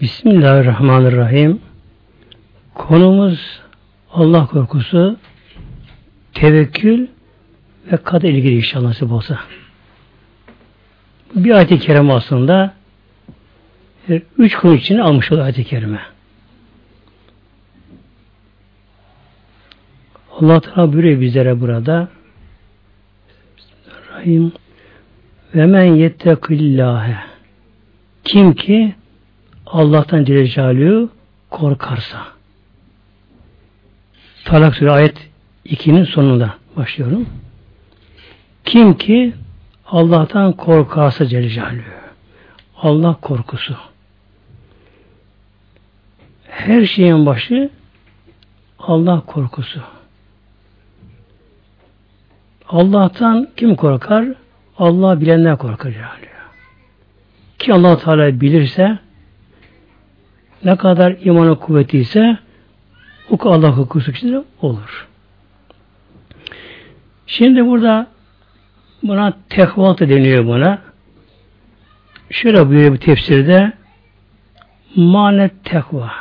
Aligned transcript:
Bismillahirrahmanirrahim. 0.00 1.60
Konumuz 2.74 3.60
Allah 4.12 4.46
korkusu, 4.46 5.16
tevekkül 6.34 7.06
ve 7.92 7.96
kader 7.96 8.28
ilgili 8.28 8.54
inşallah 8.54 8.86
nasip 8.88 9.12
olsa. 9.12 9.38
Bir 11.34 11.50
ayet-i 11.50 11.78
kerime 11.78 12.12
aslında 12.12 12.74
e, 14.08 14.22
üç 14.38 14.56
konu 14.56 14.74
için 14.74 14.98
almış 14.98 15.32
oluyor 15.32 15.44
ayet-i 15.44 15.64
kerime. 15.64 16.00
Allah 20.30 20.60
Teala 20.60 20.92
buyuruyor 20.92 21.20
bizlere 21.20 21.60
burada 21.60 22.08
Bismillahirrahmanirrahim 23.56 24.52
ve 25.54 25.66
men 25.66 25.94
yettekillâhe 25.94 27.16
kim 28.24 28.54
ki 28.54 28.94
Allah'tan 29.72 30.24
Celle 30.24 31.08
korkarsa. 31.50 32.18
Talak 34.44 34.74
Suresi 34.74 34.90
ayet 34.90 35.16
2'nin 35.66 36.04
sonunda 36.04 36.54
başlıyorum. 36.76 37.26
Kim 38.64 38.98
ki 38.98 39.34
Allah'tan 39.86 40.52
korkarsa 40.52 41.26
Celle. 41.26 41.72
Allah 42.76 43.16
korkusu. 43.20 43.74
Her 46.48 46.86
şeyin 46.86 47.26
başı 47.26 47.70
Allah 48.78 49.22
korkusu. 49.26 49.80
Allah'tan 52.68 53.48
kim 53.56 53.76
korkar? 53.76 54.28
Allah 54.78 55.20
bilenden 55.20 55.56
korkar 55.56 55.90
Celaluhu. 55.90 56.30
Ki 57.58 57.74
allah 57.74 57.98
Teala 57.98 58.40
bilirse 58.40 58.98
ne 60.64 60.76
kadar 60.76 61.16
imanı 61.24 61.58
kuvvetliyse 61.58 62.38
o 63.30 63.36
kadar 63.36 63.54
Allah 63.54 63.70
hukuku 63.70 64.10
içinde 64.10 64.42
olur. 64.62 65.08
Şimdi 67.26 67.66
burada 67.66 68.06
buna 69.02 69.32
tekva 69.48 69.98
deniyor 69.98 70.46
buna. 70.46 70.78
Şöyle 72.30 72.68
buyuruyor 72.68 72.92
bir 72.92 72.98
tefsirde 72.98 73.72
manet 74.96 75.64
tekva. 75.64 76.12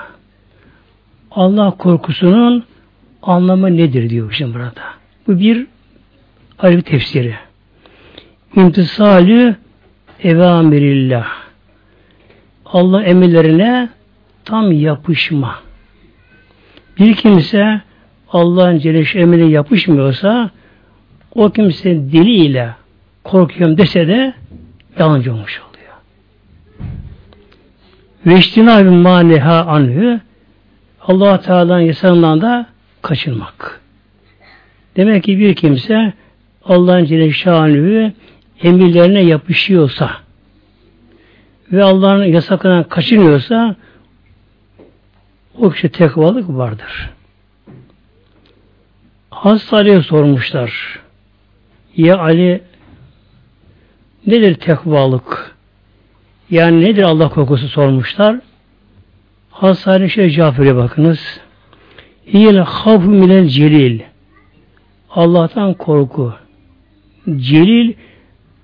Allah 1.31 1.71
korkusunun 1.71 2.63
anlamı 3.21 3.77
nedir 3.77 4.09
diyor 4.09 4.31
şimdi 4.31 4.53
burada. 4.53 4.81
Bu 5.27 5.39
bir 5.39 5.67
ayrı 6.59 6.77
bir 6.77 6.81
tefsiri. 6.81 7.35
İmtisalü 8.55 9.55
evamirillah. 10.23 11.27
Allah 12.65 13.03
emirlerine 13.03 13.89
tam 14.49 14.71
yapışma. 14.71 15.55
Bir 16.99 17.15
kimse 17.15 17.81
Allah'ın 18.29 18.79
Celle 18.79 19.19
emrine 19.19 19.49
yapışmıyorsa 19.49 20.49
o 21.35 21.49
kimse 21.49 21.89
diliyle 21.95 22.75
korkuyorum 23.23 23.77
dese 23.77 24.07
de 24.07 24.33
yalancı 24.99 25.33
olmuş 25.33 25.61
oluyor. 25.61 25.93
Ve 28.25 28.39
iştinabı 28.39 28.91
maneha 28.91 29.65
anhü 29.65 30.19
allah 31.01 31.41
Teala'nın 31.41 31.81
yasağından 31.81 32.41
da 32.41 32.65
kaçınmak. 33.01 33.81
Demek 34.95 35.23
ki 35.23 35.39
bir 35.39 35.55
kimse 35.55 36.13
Allah'ın 36.65 37.05
Celle 37.05 37.31
Şanlı'yı 37.31 38.13
emirlerine 38.63 39.21
yapışıyorsa 39.21 40.11
ve 41.71 41.83
Allah'ın 41.83 42.23
yasaklarından 42.23 42.83
kaçınıyorsa 42.83 43.75
o 45.59 45.69
kişi 45.69 45.89
tekvalık 45.89 46.49
vardır. 46.49 47.09
Hazreti 49.29 49.75
Ali'ye 49.75 50.01
sormuşlar. 50.01 50.99
Ya 51.95 52.19
Ali 52.19 52.61
nedir 54.27 54.55
tekvalık? 54.55 55.55
Yani 56.49 56.81
nedir 56.81 57.03
Allah 57.03 57.29
korkusu 57.29 57.67
sormuşlar. 57.67 58.39
Hazreti 59.51 59.89
Ali 59.89 60.09
şöyle 60.09 60.29
cevap 60.29 60.59
veriyor 60.59 60.75
bakınız. 60.75 61.39
Hiyel 62.33 62.57
havf 62.57 63.05
minel 63.05 63.47
celil. 63.47 63.99
Allah'tan 65.09 65.73
korku. 65.73 66.33
Celil 67.35 67.93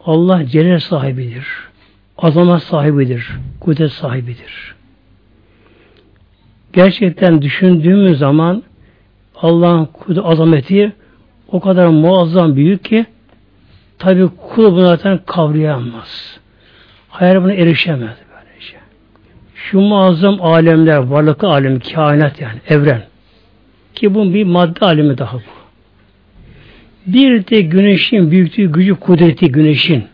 Allah 0.06 0.45
celal 0.45 0.79
sahibidir. 0.79 1.47
Azamet 2.17 2.63
sahibidir. 2.63 3.31
Kudret 3.59 3.91
sahibidir 3.91 4.75
gerçekten 6.75 7.41
düşündüğümüz 7.41 8.19
zaman 8.19 8.63
Allah'ın 9.36 9.88
azameti 10.24 10.91
o 11.47 11.59
kadar 11.59 11.88
muazzam 11.88 12.56
büyük 12.56 12.86
ki 12.86 13.06
tabi 14.00 14.28
kul 14.28 14.72
bunu 14.72 14.88
zaten 14.88 15.19
kavrayamaz. 15.25 16.40
Hayal 17.09 17.44
buna 17.44 17.53
erişemez 17.53 18.16
böylece. 18.30 18.78
Şu 19.56 19.80
muazzam 19.80 20.41
alemler, 20.41 20.97
varlıklı 20.97 21.47
alem, 21.47 21.80
kainat 21.80 22.41
yani, 22.41 22.59
evren. 22.69 23.03
Ki 23.96 24.16
bu 24.16 24.34
bir 24.34 24.44
madde 24.44 24.86
alemi 24.86 25.18
daha 25.18 25.38
bu. 25.38 25.42
Bir 27.07 27.47
de 27.47 27.62
güneşin 27.62 28.31
büyüklüğü, 28.31 28.72
gücü, 28.72 28.96
kudreti 28.96 29.52
güneşin 29.52 30.06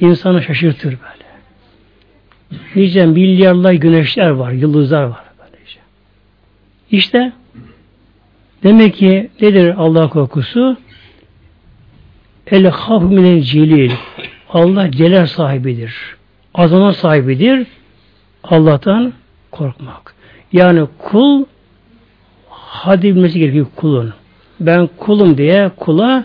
insanı 0.00 0.42
şaşırtır 0.42 0.90
böyle. 0.90 1.15
Nice 2.76 3.06
milyarlar 3.06 3.72
güneşler 3.72 4.30
var, 4.30 4.52
yıldızlar 4.52 5.02
var. 5.02 5.24
Böylece. 5.38 5.78
İşte 6.90 7.32
demek 8.62 8.94
ki 8.94 9.30
nedir 9.40 9.74
Allah 9.78 10.08
korkusu? 10.08 10.76
El 12.46 12.66
haf 12.66 13.02
minel 13.02 13.42
celil. 13.42 13.92
Allah 14.50 14.90
celal 14.90 15.26
sahibidir. 15.26 15.94
Azamet 16.54 16.96
sahibidir. 16.96 17.66
Allah'tan 18.44 19.12
korkmak. 19.50 20.14
Yani 20.52 20.86
kul 20.98 21.44
hadi 22.48 23.14
bilmesi 23.14 23.38
gerekiyor 23.38 23.66
kulun. 23.76 24.14
Ben 24.60 24.88
kulum 24.96 25.38
diye 25.38 25.70
kula 25.76 26.24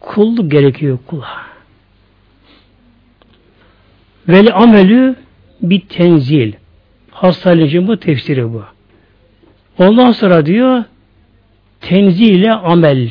kulluk 0.00 0.50
gerekiyor 0.50 0.98
kula. 1.06 1.51
Vel 4.28 4.48
amelü 4.54 5.16
bir 5.62 5.80
tenzil. 5.80 6.52
Hastalıcın 7.10 7.88
bu 7.88 8.00
tefsiri 8.00 8.52
bu. 8.52 8.62
Ondan 9.78 10.12
sonra 10.12 10.46
diyor 10.46 10.84
tenzile 11.80 12.52
amel. 12.52 13.10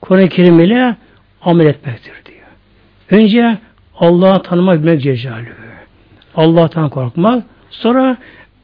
Kur'an-ı 0.00 0.28
Kerim 0.28 0.60
ile 0.60 0.96
amel 1.42 1.66
etmektir 1.66 2.12
diyor. 2.26 2.38
Önce 3.10 3.58
Allah'ı 3.98 4.42
tanımak 4.42 4.78
bilmek 4.78 5.02
cecalü. 5.02 5.54
Allah'tan 6.34 6.90
korkmak. 6.90 7.44
Sonra 7.70 8.16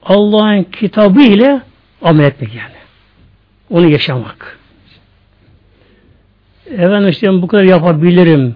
Allah'ın 0.02 0.62
kitabı 0.62 1.20
ile 1.20 1.60
amel 2.02 2.24
etmek 2.24 2.54
yani. 2.54 2.74
Onu 3.70 3.88
yaşamak. 3.88 4.58
Efendim 6.70 7.08
işte 7.08 7.42
bu 7.42 7.46
kadar 7.46 7.64
yapabilirim. 7.64 8.54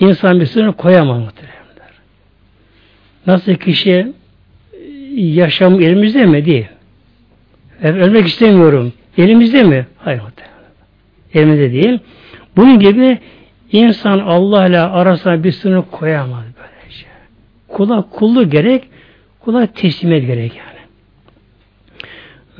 İnsan 0.00 0.40
bir 0.40 0.46
sınır 0.46 0.72
koyamam 0.72 1.20
muhtemelen. 1.20 1.57
Nasıl 3.26 3.54
kişi 3.54 4.12
yaşam 5.16 5.80
elimizde 5.80 6.26
mi? 6.26 6.44
Değil. 6.44 6.66
Ölmek 7.82 8.26
istemiyorum. 8.26 8.92
Elimizde 9.18 9.62
mi? 9.62 9.86
Hayır. 9.98 10.22
Elimizde 11.34 11.72
değil. 11.72 11.98
Bunun 12.56 12.78
gibi 12.78 13.18
insan 13.72 14.18
Allah 14.18 14.66
ile 14.66 14.80
arasına 14.80 15.44
bir 15.44 15.52
sınır 15.52 15.82
koyamaz 15.90 16.44
böylece. 16.44 17.06
Kula 17.68 18.02
kullu 18.10 18.50
gerek, 18.50 18.84
kula 19.40 19.66
teslimiyet 19.66 20.26
gerek 20.26 20.52
yani. 20.56 20.78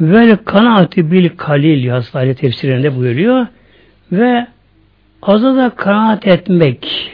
Ve 0.00 0.38
kanaati 0.44 1.12
bil 1.12 1.28
kalil 1.36 1.84
yazdı 1.84 2.18
ayet 2.18 2.38
tefsirinde 2.38 2.96
buyuruyor. 2.96 3.46
Ve 4.12 4.46
azı 5.22 5.56
da 5.56 5.70
kanaat 5.70 6.26
etmek. 6.26 7.10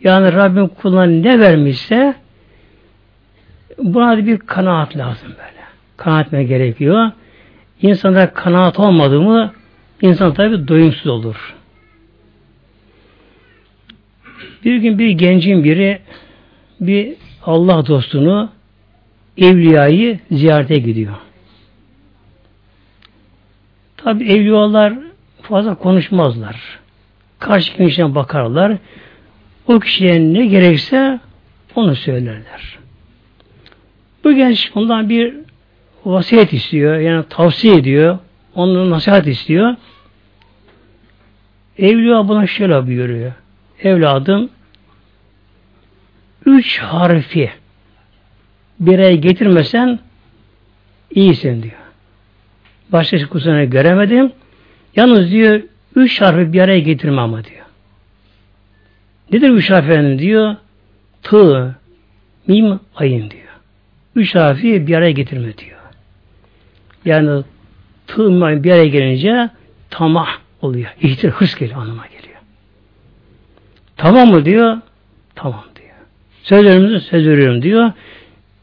Yani 0.00 0.32
Rabbim 0.32 0.68
kuluna 0.68 1.04
ne 1.06 1.40
vermişse 1.40 2.14
Buna 3.78 4.26
bir 4.26 4.38
kanaat 4.38 4.96
lazım 4.96 5.28
böyle. 5.28 5.66
Kanaat 5.96 6.26
etme 6.26 6.44
gerekiyor. 6.44 7.10
İnsanda 7.82 8.32
kanaat 8.32 8.78
olmadı 8.78 9.20
mı 9.20 9.52
insan 10.00 10.34
tabi 10.34 10.68
doyumsuz 10.68 11.06
olur. 11.06 11.54
Bir 14.64 14.76
gün 14.76 14.98
bir 14.98 15.10
gencin 15.10 15.64
biri 15.64 15.98
bir 16.80 17.14
Allah 17.44 17.86
dostunu 17.86 18.50
evliyayı 19.38 20.18
ziyarete 20.30 20.78
gidiyor. 20.78 21.14
Tabi 23.96 24.24
evliyalar 24.24 24.94
fazla 25.42 25.74
konuşmazlar. 25.74 26.78
Karşı 27.38 27.76
kişiden 27.76 28.14
bakarlar. 28.14 28.76
O 29.66 29.80
kişiye 29.80 30.20
ne 30.20 30.46
gerekse 30.46 31.20
Onu 31.74 31.96
söylerler. 31.96 32.78
Bu 34.26 34.32
genç 34.32 34.72
ondan 34.74 35.08
bir 35.08 35.34
vasiyet 36.04 36.52
istiyor. 36.52 36.96
Yani 36.96 37.24
tavsiye 37.30 37.76
ediyor. 37.76 38.18
Ondan 38.54 38.90
nasihat 38.90 39.26
istiyor. 39.26 39.74
Evliya 41.78 42.28
buna 42.28 42.46
şöyle 42.46 42.86
buyuruyor. 42.86 43.32
Evladım 43.82 44.50
üç 46.46 46.78
harfi 46.78 47.50
bir 48.80 48.98
araya 48.98 49.16
getirmesen 49.16 49.98
iyisin 51.14 51.62
diyor. 51.62 51.74
Başka 52.92 53.28
kusurunu 53.28 53.70
göremedim. 53.70 54.32
Yalnız 54.96 55.30
diyor 55.30 55.60
üç 55.96 56.20
harfi 56.20 56.52
bir 56.52 56.60
araya 56.60 56.80
getirme 56.80 57.20
ama 57.20 57.44
diyor. 57.44 57.66
Nedir 59.32 59.50
üç 59.50 59.70
harf 59.70 59.84
efendim 59.84 60.18
diyor? 60.18 60.56
Tı, 61.22 61.76
mim, 62.46 62.80
ayın 62.96 63.30
diyor. 63.30 63.45
Üç 64.16 64.34
harfi 64.34 64.86
bir 64.86 64.94
araya 64.94 65.10
getirme 65.10 65.58
diyor. 65.58 65.78
Yani 67.04 67.44
tı, 68.06 68.22
mim, 68.22 68.42
ayın 68.42 68.64
bir 68.64 68.70
araya 68.70 68.88
gelince 68.88 69.50
tamah 69.90 70.38
oluyor. 70.62 70.90
İhtir, 71.00 71.30
hırs 71.30 71.54
geliyor, 71.54 71.80
anlama 71.80 72.06
geliyor. 72.06 72.38
Tamam 73.96 74.28
mı 74.28 74.44
diyor? 74.44 74.78
Tamam 75.34 75.64
diyor. 75.76 75.94
Sözlerimizi 76.42 77.00
söz 77.00 77.26
veriyorum 77.26 77.62
diyor. 77.62 77.92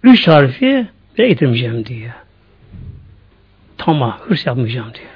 Üç 0.03 0.27
harfi 0.27 0.87
bir 1.17 1.27
getirmeyeceğim 1.27 1.85
diyor. 1.85 2.11
Tamam, 3.77 4.17
hırs 4.21 4.45
yapmayacağım 4.45 4.93
diyor. 4.93 5.09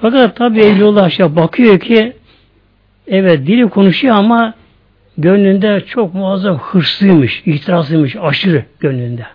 Fakat 0.00 0.36
tabi 0.36 0.60
Evliullah 0.60 1.10
şey 1.10 1.36
bakıyor 1.36 1.80
ki 1.80 2.12
evet 3.06 3.46
dili 3.46 3.68
konuşuyor 3.68 4.16
ama 4.16 4.54
gönlünde 5.18 5.84
çok 5.86 6.14
muazzam 6.14 6.58
hırslıymış, 6.58 7.42
itirazlıymış, 7.46 8.16
aşırı 8.16 8.64
gönlünde. 8.80 9.26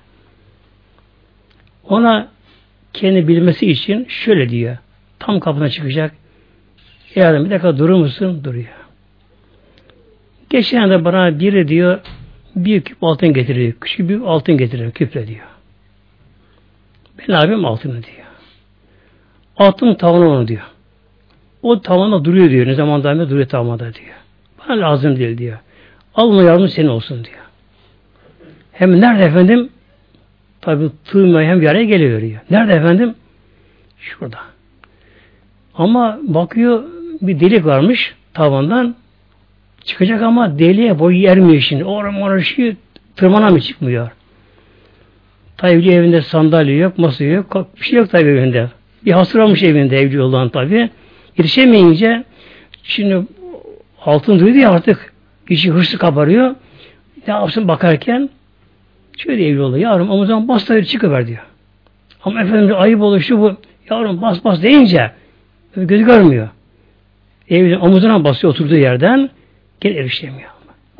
Ona 1.83 2.27
kendi 2.93 3.27
bilmesi 3.27 3.71
için 3.71 4.05
şöyle 4.09 4.49
diyor. 4.49 4.77
Tam 5.19 5.39
kapına 5.39 5.69
çıkacak. 5.69 6.15
Yardım 7.15 7.45
bir 7.45 7.49
dakika 7.49 7.77
durur 7.77 7.95
musun? 7.95 8.43
Duruyor. 8.43 8.67
Geçen 10.49 10.89
de 10.89 11.05
bana 11.05 11.39
biri 11.39 11.67
diyor 11.67 11.99
bir 12.55 12.81
küp 12.81 13.03
altın 13.03 13.33
getiriyor. 13.33 13.73
Küçük 13.81 14.09
bir 14.09 14.21
altın 14.21 14.57
getiriyor. 14.57 14.91
Küple 14.91 15.27
diyor. 15.27 15.45
Ben 17.19 17.33
abim 17.33 17.65
altını 17.65 17.93
diyor. 17.93 18.27
Altın 19.57 19.95
tavanı 19.95 20.29
onu 20.29 20.47
diyor. 20.47 20.61
O 21.61 21.81
tavanda 21.81 22.25
duruyor 22.25 22.49
diyor. 22.49 22.67
Ne 22.67 22.73
zaman 22.73 23.03
daima 23.03 23.29
duruyor 23.29 23.47
tavanda 23.47 23.93
diyor. 23.93 24.15
Bana 24.59 24.81
lazım 24.81 25.19
değil 25.19 25.37
diyor. 25.37 25.57
Al 26.19 26.30
bunu 26.30 26.44
yardım 26.44 26.68
senin 26.68 26.88
olsun 26.88 27.25
diyor. 27.25 27.38
Hem 28.71 29.01
nerede 29.01 29.24
efendim? 29.24 29.69
Tabi 30.62 30.89
tığ 31.06 31.42
hem 31.42 31.62
bir 31.62 31.68
araya 31.68 31.83
geliyor 31.83 32.21
diyor. 32.21 32.39
Nerede 32.50 32.74
efendim? 32.74 33.16
Şurada. 34.00 34.38
Ama 35.75 36.19
bakıyor 36.24 36.83
bir 37.21 37.39
delik 37.39 37.66
varmış 37.66 38.16
tavandan. 38.33 38.95
Çıkacak 39.83 40.21
ama 40.21 40.60
deliğe 40.60 41.00
boyu 41.00 41.27
ermiyor 41.27 41.62
şimdi. 41.62 41.86
Oraya 41.86 42.21
oraya 42.21 42.44
şey 42.44 42.75
tırmanamıyor 43.16 43.62
çıkmıyor. 43.62 44.10
Tabi 45.57 45.92
evinde 45.92 46.21
sandalye 46.21 46.75
yok, 46.75 46.98
masa 46.98 47.24
yok, 47.24 47.68
bir 47.80 47.86
şey 47.86 48.00
yok 48.00 48.12
tabi 48.12 48.30
evinde. 48.30 48.68
Bir 49.06 49.12
hasır 49.12 49.39
olmuş 49.39 49.63
evinde 49.63 49.98
evli 49.98 50.21
olan 50.21 50.50
tabi. 50.50 50.89
Yetişemeyince 51.38 52.24
şimdi 52.83 53.21
altın 54.06 54.39
duydu 54.39 54.57
ya 54.57 54.71
artık 54.71 55.08
işi 55.49 55.71
hırsı 55.71 55.97
kabarıyor. 55.97 56.55
Ne 57.27 57.33
yapsın 57.33 57.67
bakarken 57.67 58.29
şöyle 59.17 59.47
evli 59.47 59.61
oluyor. 59.61 59.91
Yavrum 59.91 60.09
omuzdan 60.09 60.47
bas 60.47 60.69
da 60.69 60.83
çıkıver 60.83 61.27
diyor. 61.27 61.43
Ama 62.23 62.41
efendim 62.41 62.75
ayıp 62.77 63.01
olur 63.01 63.19
şu 63.19 63.39
bu. 63.39 63.55
Yavrum 63.89 64.21
bas 64.21 64.43
bas 64.43 64.63
deyince 64.63 65.11
gözü 65.75 66.05
görmüyor. 66.05 66.49
Evin 67.49 67.79
omuzuna 67.79 68.23
basıyor 68.23 68.53
oturduğu 68.53 68.75
yerden 68.75 69.29
gel 69.81 69.95
erişemiyor. 69.95 70.49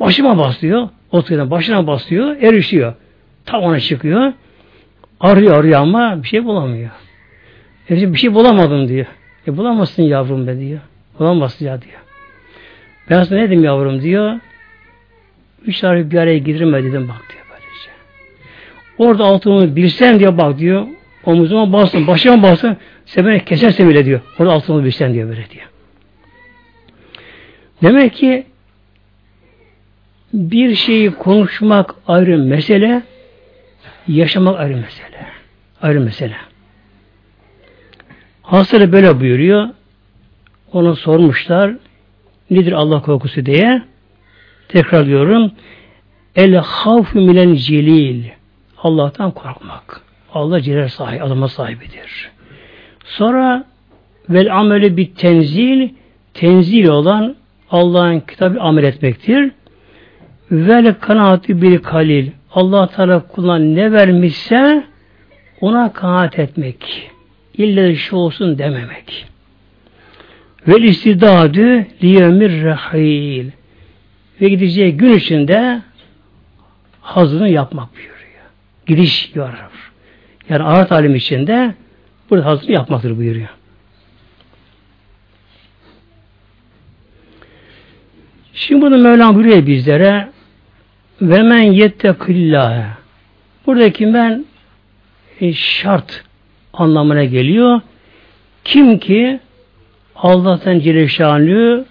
Başıma 0.00 0.38
basıyor. 0.38 0.88
Oturuyor. 1.12 1.50
Başına 1.50 1.86
basıyor. 1.86 2.36
Erişiyor. 2.36 2.94
Tavana 3.44 3.80
çıkıyor. 3.80 4.32
Arıyor 5.20 5.56
arıyor 5.56 5.80
ama 5.80 6.22
bir 6.22 6.28
şey 6.28 6.44
bulamıyor. 6.44 6.90
E 7.90 8.12
bir 8.12 8.18
şey 8.18 8.34
bulamadım 8.34 8.88
diyor. 8.88 9.06
E 9.46 9.56
bulamazsın 9.56 10.02
yavrum 10.02 10.46
be 10.46 10.60
diyor. 10.60 10.80
Bulamazsın 11.18 11.66
ya 11.66 11.82
diyor. 11.82 11.99
Ben 13.10 13.22
sana 13.22 13.38
ne 13.38 13.46
dedim 13.46 13.64
yavrum 13.64 14.02
diyor. 14.02 14.40
Üç 15.66 15.80
tane 15.80 16.10
bir 16.10 16.18
araya 16.18 16.38
gidirme 16.38 16.84
dedim 16.84 17.08
bak 17.08 17.22
diyor 17.32 17.44
böylece. 17.50 17.90
Orada 18.98 19.24
altını 19.24 19.76
bilsen 19.76 20.18
diyor 20.18 20.38
bak 20.38 20.58
diyor. 20.58 20.86
Omuzuma 21.24 21.72
bastın, 21.72 22.06
başıma 22.06 22.42
bastın. 22.42 22.76
Sen 23.06 23.26
beni 23.26 23.44
keserse 23.44 23.88
bile 23.88 24.04
diyor. 24.04 24.20
Orada 24.38 24.52
altını 24.52 24.84
bilsen 24.84 25.14
diyor 25.14 25.28
böyle 25.28 25.50
diyor. 25.50 25.66
Demek 27.82 28.14
ki 28.14 28.46
bir 30.32 30.74
şeyi 30.74 31.10
konuşmak 31.10 31.94
ayrı 32.06 32.38
mesele, 32.38 33.02
yaşamak 34.08 34.60
ayrı 34.60 34.76
mesele. 34.76 35.26
Ayrı 35.82 36.00
mesele. 36.00 36.36
Hastane 38.42 38.92
böyle 38.92 39.20
buyuruyor. 39.20 39.68
Onu 40.72 40.96
sormuşlar. 40.96 41.74
Nedir 42.50 42.72
Allah 42.72 43.02
korkusu 43.02 43.46
diye. 43.46 43.82
Tekrar 44.68 45.06
diyorum. 45.06 45.52
El 46.36 46.54
havfü 46.54 47.20
milen 47.20 47.54
celil. 47.54 48.24
Allah'tan 48.78 49.30
korkmak. 49.30 50.00
Allah 50.34 50.60
celal 50.60 50.88
sahibi, 50.88 51.22
adama 51.22 51.48
sahibidir. 51.48 52.30
Sonra 53.04 53.64
vel 54.28 54.58
ameli 54.58 54.96
bir 54.96 55.14
tenzil, 55.14 55.88
tenzil 56.34 56.86
olan 56.86 57.36
Allah'ın 57.70 58.20
kitabı 58.20 58.60
amel 58.60 58.84
etmektir. 58.84 59.50
Vel 60.50 60.94
kanaati 60.94 61.62
bir 61.62 61.78
kalil. 61.82 62.30
Allah 62.54 62.86
Teala 62.86 63.20
kuluna 63.20 63.58
ne 63.58 63.92
vermişse 63.92 64.84
ona 65.60 65.92
kanaat 65.92 66.38
etmek. 66.38 67.10
İlle 67.54 67.94
şu 67.94 68.16
olsun 68.16 68.58
dememek. 68.58 69.26
Vel 70.68 70.82
istidadü 70.82 71.86
liyemir 72.02 72.64
rahil. 72.64 73.50
Ve 74.40 74.48
gideceği 74.48 74.96
gün 74.96 75.12
içinde 75.12 75.82
hazını 77.00 77.48
yapmak 77.48 77.94
buyuruyor. 77.94 78.20
Gidiş 78.86 79.32
yarar. 79.34 79.70
Yani 80.48 80.62
ahiret 80.62 80.92
alim 80.92 81.14
içinde 81.14 81.74
burada 82.30 82.46
hazını 82.46 82.72
yapmaktır 82.72 83.16
buyuruyor. 83.16 83.48
Şimdi 88.54 88.82
bunu 88.82 88.98
Mevlam 88.98 89.34
buyuruyor 89.34 89.66
bizlere 89.66 90.28
ve 91.22 91.42
men 91.42 91.62
yettekillâhe 91.62 92.86
buradaki 93.66 94.14
ben 94.14 94.44
e, 95.40 95.52
şart 95.52 96.24
anlamına 96.72 97.24
geliyor. 97.24 97.80
Kim 98.64 98.98
ki 98.98 99.40
Allah'tan 100.22 100.78
Celle 100.80 101.84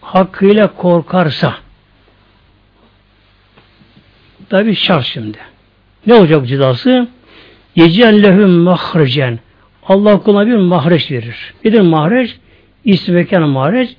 hakkıyla 0.00 0.74
korkarsa 0.74 1.54
tabi 4.48 4.74
şart 4.74 5.04
şimdi. 5.04 5.38
Ne 6.06 6.14
olacak 6.14 6.48
cezası? 6.48 7.08
Yecellehüm 7.76 8.50
mahrecen. 8.50 9.38
Allah 9.88 10.18
kuluna 10.18 10.46
bir 10.46 10.56
mahreç 10.56 11.10
verir. 11.10 11.54
Nedir 11.64 11.80
mahreç? 11.80 12.36
İsmi 12.84 13.14
mekan 13.14 13.48
mahreç. 13.48 13.90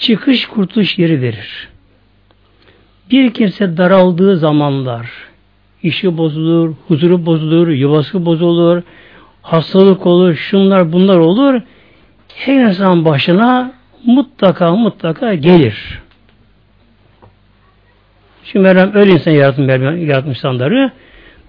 Çıkış 0.00 0.46
kurtuluş 0.46 0.98
yeri 0.98 1.22
verir. 1.22 1.68
Bir 3.10 3.34
kimse 3.34 3.76
daraldığı 3.76 4.36
zamanlar, 4.36 5.10
işi 5.82 6.16
bozulur, 6.18 6.74
huzuru 6.88 7.26
bozulur, 7.26 7.68
yuvası 7.68 8.26
bozulur, 8.26 8.82
hastalık 9.42 10.06
olur, 10.06 10.34
şunlar 10.34 10.92
bunlar 10.92 11.18
olur. 11.18 11.60
Her 12.34 12.54
insan 12.54 13.04
başına 13.04 13.72
mutlaka 14.04 14.76
mutlaka 14.76 15.34
gelir. 15.34 16.00
Şimdi 18.44 18.62
Meryem 18.62 18.90
öyle 18.94 19.12
insan 19.12 19.30
yaratmış, 19.30 19.68
yaratmış 20.08 20.38
insanları. 20.38 20.92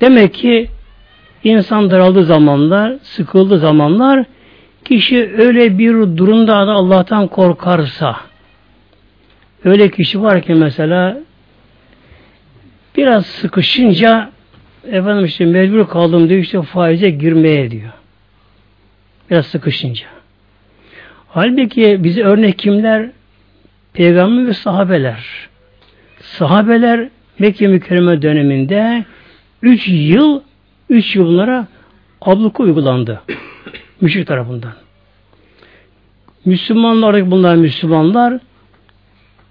Demek 0.02 0.34
ki 0.34 0.68
insan 1.44 1.92
daraldığı 1.92 2.26
zamanlar, 2.26 2.94
sıkıldığı 3.02 3.60
zamanlar 3.60 4.26
kişi 4.86 5.34
öyle 5.38 5.78
bir 5.78 5.94
durumda 5.94 6.68
da 6.68 6.72
Allah'tan 6.72 7.28
korkarsa 7.28 8.18
öyle 9.64 9.92
kişi 9.92 10.22
var 10.22 10.42
ki 10.42 10.54
mesela 10.54 11.18
biraz 12.98 13.26
sıkışınca 13.26 14.32
efendim 14.88 15.26
işte 15.26 15.46
mecbur 15.46 15.88
kaldım 15.88 16.30
diyor 16.30 16.42
işte 16.42 16.62
faize 16.62 17.10
girmeye 17.10 17.72
diyor. 17.72 17.92
Biraz 19.30 19.46
sıkışınca. 19.46 20.15
Halbuki 21.36 22.04
bize 22.04 22.24
örnek 22.24 22.60
kimler? 22.60 23.10
Peygamber 23.94 24.48
ve 24.48 24.54
sahabeler. 24.54 25.26
Sahabeler 26.22 27.10
Mekke 27.40 27.68
mükerreme 27.68 28.22
döneminde 28.22 29.06
üç 29.62 29.88
yıl 29.88 30.42
üç 30.90 31.16
yıl 31.16 31.26
bunlara 31.26 31.68
abluka 32.22 32.64
uygulandı. 32.64 33.22
Müşrik 34.02 34.28
tarafından. 34.28 34.74
Müslümanlar, 36.46 37.32
bunlar 37.32 37.56
Müslümanlar 37.56 38.40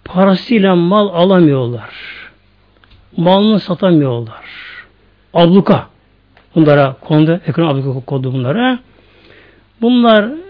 parasıyla 0.05 0.77
mal 0.77 1.09
alamıyorlar. 1.09 1.91
Malını 3.17 3.61
satamıyorlar. 3.61 4.45
Abluka. 5.35 5.89
Bunlara 6.55 6.97
kondu, 7.01 7.41
ekran 7.47 7.67
abluka 7.67 8.01
kondu 8.01 8.33
bunlara. 8.33 8.79
Bunlar 9.81 10.44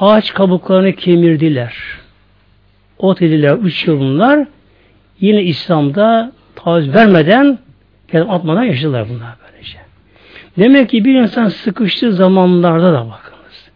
ağaç 0.00 0.34
kabuklarını 0.34 0.92
kemirdiler. 0.92 1.74
Ot 2.98 3.22
ediler, 3.22 3.56
üç 3.62 3.86
yıl. 3.86 4.44
Yine 5.20 5.42
İslam'da 5.42 6.32
taviz 6.54 6.94
vermeden, 6.94 7.58
kedim 8.08 8.30
atmadan 8.30 8.62
yaşadılar 8.62 9.08
bunlar 9.08 9.34
böylece. 9.44 9.78
Demek 10.58 10.90
ki 10.90 11.04
bir 11.04 11.14
insan 11.14 11.48
sıkıştığı 11.48 12.12
zamanlarda 12.12 12.92
da 12.92 13.00
bakınız. 13.00 13.70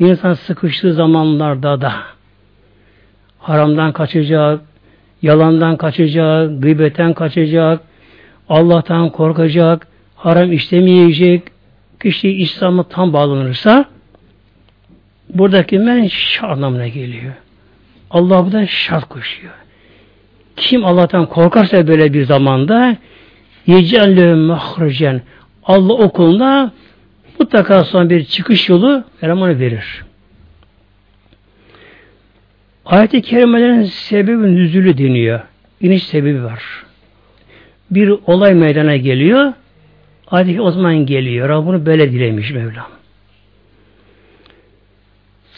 Bir 0.00 0.06
insan 0.06 0.34
sıkıştığı 0.34 0.94
zamanlarda 0.94 1.80
da 1.80 1.92
haramdan 3.38 3.92
kaçacak, 3.92 4.60
yalandan 5.22 5.76
kaçacak, 5.76 6.62
gıybetten 6.62 7.14
kaçacak, 7.14 7.80
Allah'tan 8.48 9.10
korkacak, 9.10 9.86
haram 10.16 10.52
işlemeyecek, 10.52 11.42
kişi 12.00 12.28
İslam'a 12.28 12.82
tam 12.82 13.12
bağlanırsa 13.12 13.84
buradaki 15.34 15.78
men 15.78 16.10
anlamına 16.42 16.88
geliyor. 16.88 17.32
Allah 18.10 18.44
buradan 18.44 18.64
şart 18.64 19.08
koşuyor. 19.08 19.52
Kim 20.56 20.84
Allah'tan 20.84 21.26
korkarsa 21.26 21.88
böyle 21.88 22.12
bir 22.12 22.24
zamanda 22.24 22.96
yecellü 23.66 24.34
mahricen 24.34 25.22
Allah 25.64 25.92
okulunda 25.92 26.72
mutlaka 27.40 27.84
sonra 27.84 28.10
bir 28.10 28.24
çıkış 28.24 28.68
yolu 28.68 29.04
elemanı 29.22 29.58
verir. 29.58 30.04
Ayet-i 32.86 33.22
kerimelerin 33.22 33.82
sebebi 33.82 34.42
nüzülü 34.42 34.98
deniyor. 34.98 35.40
İniş 35.80 36.02
sebebi 36.02 36.44
var. 36.44 36.62
Bir 37.90 38.14
olay 38.26 38.54
meydana 38.54 38.96
geliyor. 38.96 39.52
Ayet-i 40.30 40.60
o 40.60 40.70
zaman 40.70 41.06
geliyor. 41.06 41.48
Rabbini 41.48 41.86
böyle 41.86 42.12
dilemiş 42.12 42.50
Mevlam. 42.50 42.95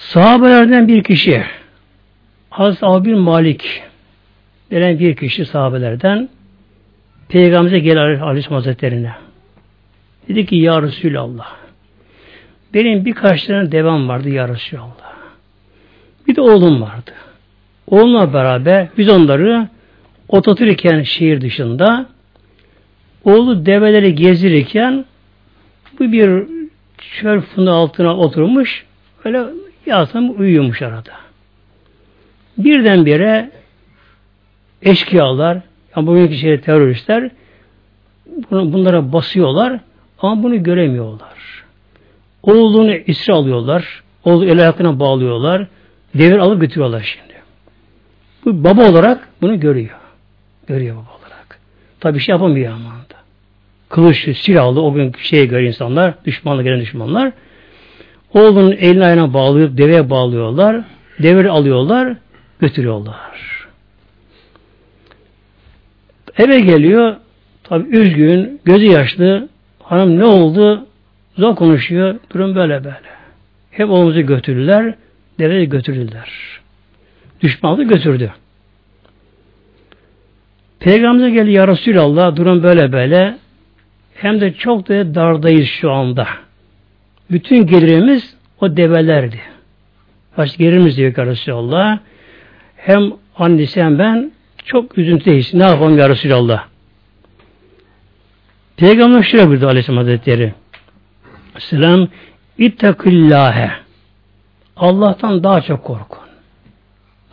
Sahabelerden 0.09 0.88
bir 0.88 1.03
kişi 1.03 1.43
Hazreti 2.50 2.87
Abi 2.87 3.15
Malik 3.15 3.83
denen 4.71 4.99
bir 4.99 5.17
kişi 5.17 5.45
sahabelerden 5.45 6.29
Peygamber'e 7.29 7.79
gelir 7.79 8.21
Aleyhisselam 8.21 8.55
Hazretleri'ne. 8.55 9.12
Dedi 10.29 10.47
ki 10.47 10.57
Ya 10.57 10.83
Resulallah 10.83 11.57
benim 12.75 13.05
birkaç 13.05 13.45
tane 13.45 13.73
devam 13.73 14.09
vardı 14.09 14.29
Ya 14.29 14.49
Resulallah. 14.49 15.12
Bir 16.29 16.37
de 16.37 16.41
oğlum 16.41 16.83
vardı. 16.83 17.12
Oğlumla 17.87 18.33
beraber 18.33 18.88
biz 18.99 19.09
onları 19.09 19.69
otururken 20.29 21.03
şehir 21.03 21.41
dışında 21.41 22.07
oğlu 23.25 23.67
develeri 23.67 24.15
gezdirirken 24.15 25.05
bu 25.99 26.12
bir 26.12 26.47
çöl 26.99 27.41
fındığı 27.41 27.73
altına 27.73 28.17
oturmuş 28.17 28.85
öyle 29.25 29.45
yasam 29.88 30.40
uyuyormuş 30.40 30.83
arada. 30.83 31.12
Birdenbire 32.59 33.50
eşkıyalar, 34.83 35.59
yani 35.97 36.07
bugünkü 36.07 36.37
şey 36.37 36.61
teröristler 36.61 37.30
bunlara 38.50 39.12
basıyorlar 39.12 39.80
ama 40.18 40.42
bunu 40.42 40.62
göremiyorlar. 40.62 41.64
Oğlunu 42.42 42.95
isra 42.95 43.35
alıyorlar. 43.35 44.02
Oğlu 44.25 44.45
el 44.45 44.61
ayakına 44.61 45.00
bağlıyorlar. 45.00 45.66
Devir 46.14 46.38
alıp 46.38 46.61
götürüyorlar 46.61 47.00
şimdi. 47.00 47.35
Bu 48.45 48.64
baba 48.64 48.90
olarak 48.90 49.28
bunu 49.42 49.61
görüyor. 49.61 49.99
Görüyor 50.66 50.97
baba 50.97 51.18
olarak. 51.21 51.59
Tabi 52.00 52.21
şey 52.21 52.33
yapamıyor 52.33 52.73
ama. 52.73 52.99
Kılıçlı, 53.88 54.35
silahlı 54.35 54.83
o 54.83 54.95
gün 54.95 55.12
şeye 55.23 55.45
göre 55.45 55.66
insanlar, 55.66 56.14
düşmanla 56.25 56.62
gelen 56.62 56.80
düşmanlar. 56.80 57.33
Oğlunun 58.35 58.73
elini 58.73 59.05
ayağına 59.05 59.35
bağlayıp 59.35 59.79
deveye 59.79 60.11
bağlıyorlar. 60.11 60.85
Devir 61.19 61.45
alıyorlar, 61.45 62.17
götürüyorlar. 62.61 63.49
Eve 66.39 66.61
geliyor, 66.61 67.17
tabi 67.65 67.97
üzgün, 67.97 68.61
gözü 68.65 68.87
yaşlı. 68.87 69.49
Hanım 69.83 70.19
ne 70.19 70.25
oldu? 70.25 70.87
Zor 71.39 71.57
konuşuyor. 71.57 72.17
Durum 72.35 72.55
böyle 72.55 72.85
böyle. 72.85 73.09
Hep 73.71 73.91
oğlumuzu 73.91 74.21
götürdüler. 74.21 74.95
Deveyi 75.39 75.69
götürdüler. 75.69 76.31
Düşmanı 77.41 77.85
götürdü. 77.85 78.33
Peygamber'e 80.81 81.31
geldi 81.31 81.51
ya 81.51 81.69
Resulallah 81.69 82.37
durum 82.37 82.63
böyle 82.63 82.93
böyle. 82.93 83.37
Hem 84.15 84.41
de 84.41 84.55
çok 84.55 84.89
da 84.89 85.15
dardayız 85.15 85.69
şu 85.69 85.91
anda. 85.91 86.27
Bütün 87.31 87.67
gelirimiz 87.67 88.35
o 88.61 88.77
develerdi. 88.77 89.41
Baş 90.37 90.57
gelirimiz 90.57 90.97
diyor 90.97 91.17
ya 91.17 91.27
Resulallah. 91.27 91.99
Hem 92.77 93.13
annesi 93.37 93.83
hem 93.83 93.99
ben 93.99 94.33
çok 94.65 94.99
üzüntüdeyiz. 94.99 95.55
Ne 95.55 95.65
yapalım 95.65 95.99
ya 95.99 96.09
Resulallah? 96.09 96.67
Peygamber 98.77 99.23
şöyle 99.23 99.49
buyurdu 99.49 99.67
Aleyhisselam 99.67 99.99
Hazretleri. 99.99 100.55
Selam 101.59 102.09
İttakillâhe 102.59 103.71
Allah'tan 104.77 105.45
daha 105.45 105.61
çok 105.61 105.85
korkun. 105.85 106.29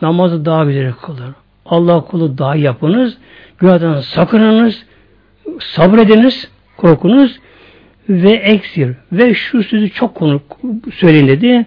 Namazı 0.02 0.44
daha 0.44 0.64
güzel 0.64 0.92
kılın. 0.92 1.34
Allah 1.66 2.00
kulu 2.00 2.38
daha 2.38 2.56
yapınız. 2.56 3.18
Günahdan 3.58 4.00
sakınınız. 4.00 4.82
Sabrediniz. 5.60 6.50
Korkunuz. 6.76 7.38
Ve 8.08 8.32
eksir. 8.32 8.94
Ve 9.12 9.34
şu 9.34 9.62
sözü 9.62 9.90
çok 9.90 10.14
konu 10.14 10.40
söyleyin 10.94 11.28
dedi. 11.28 11.66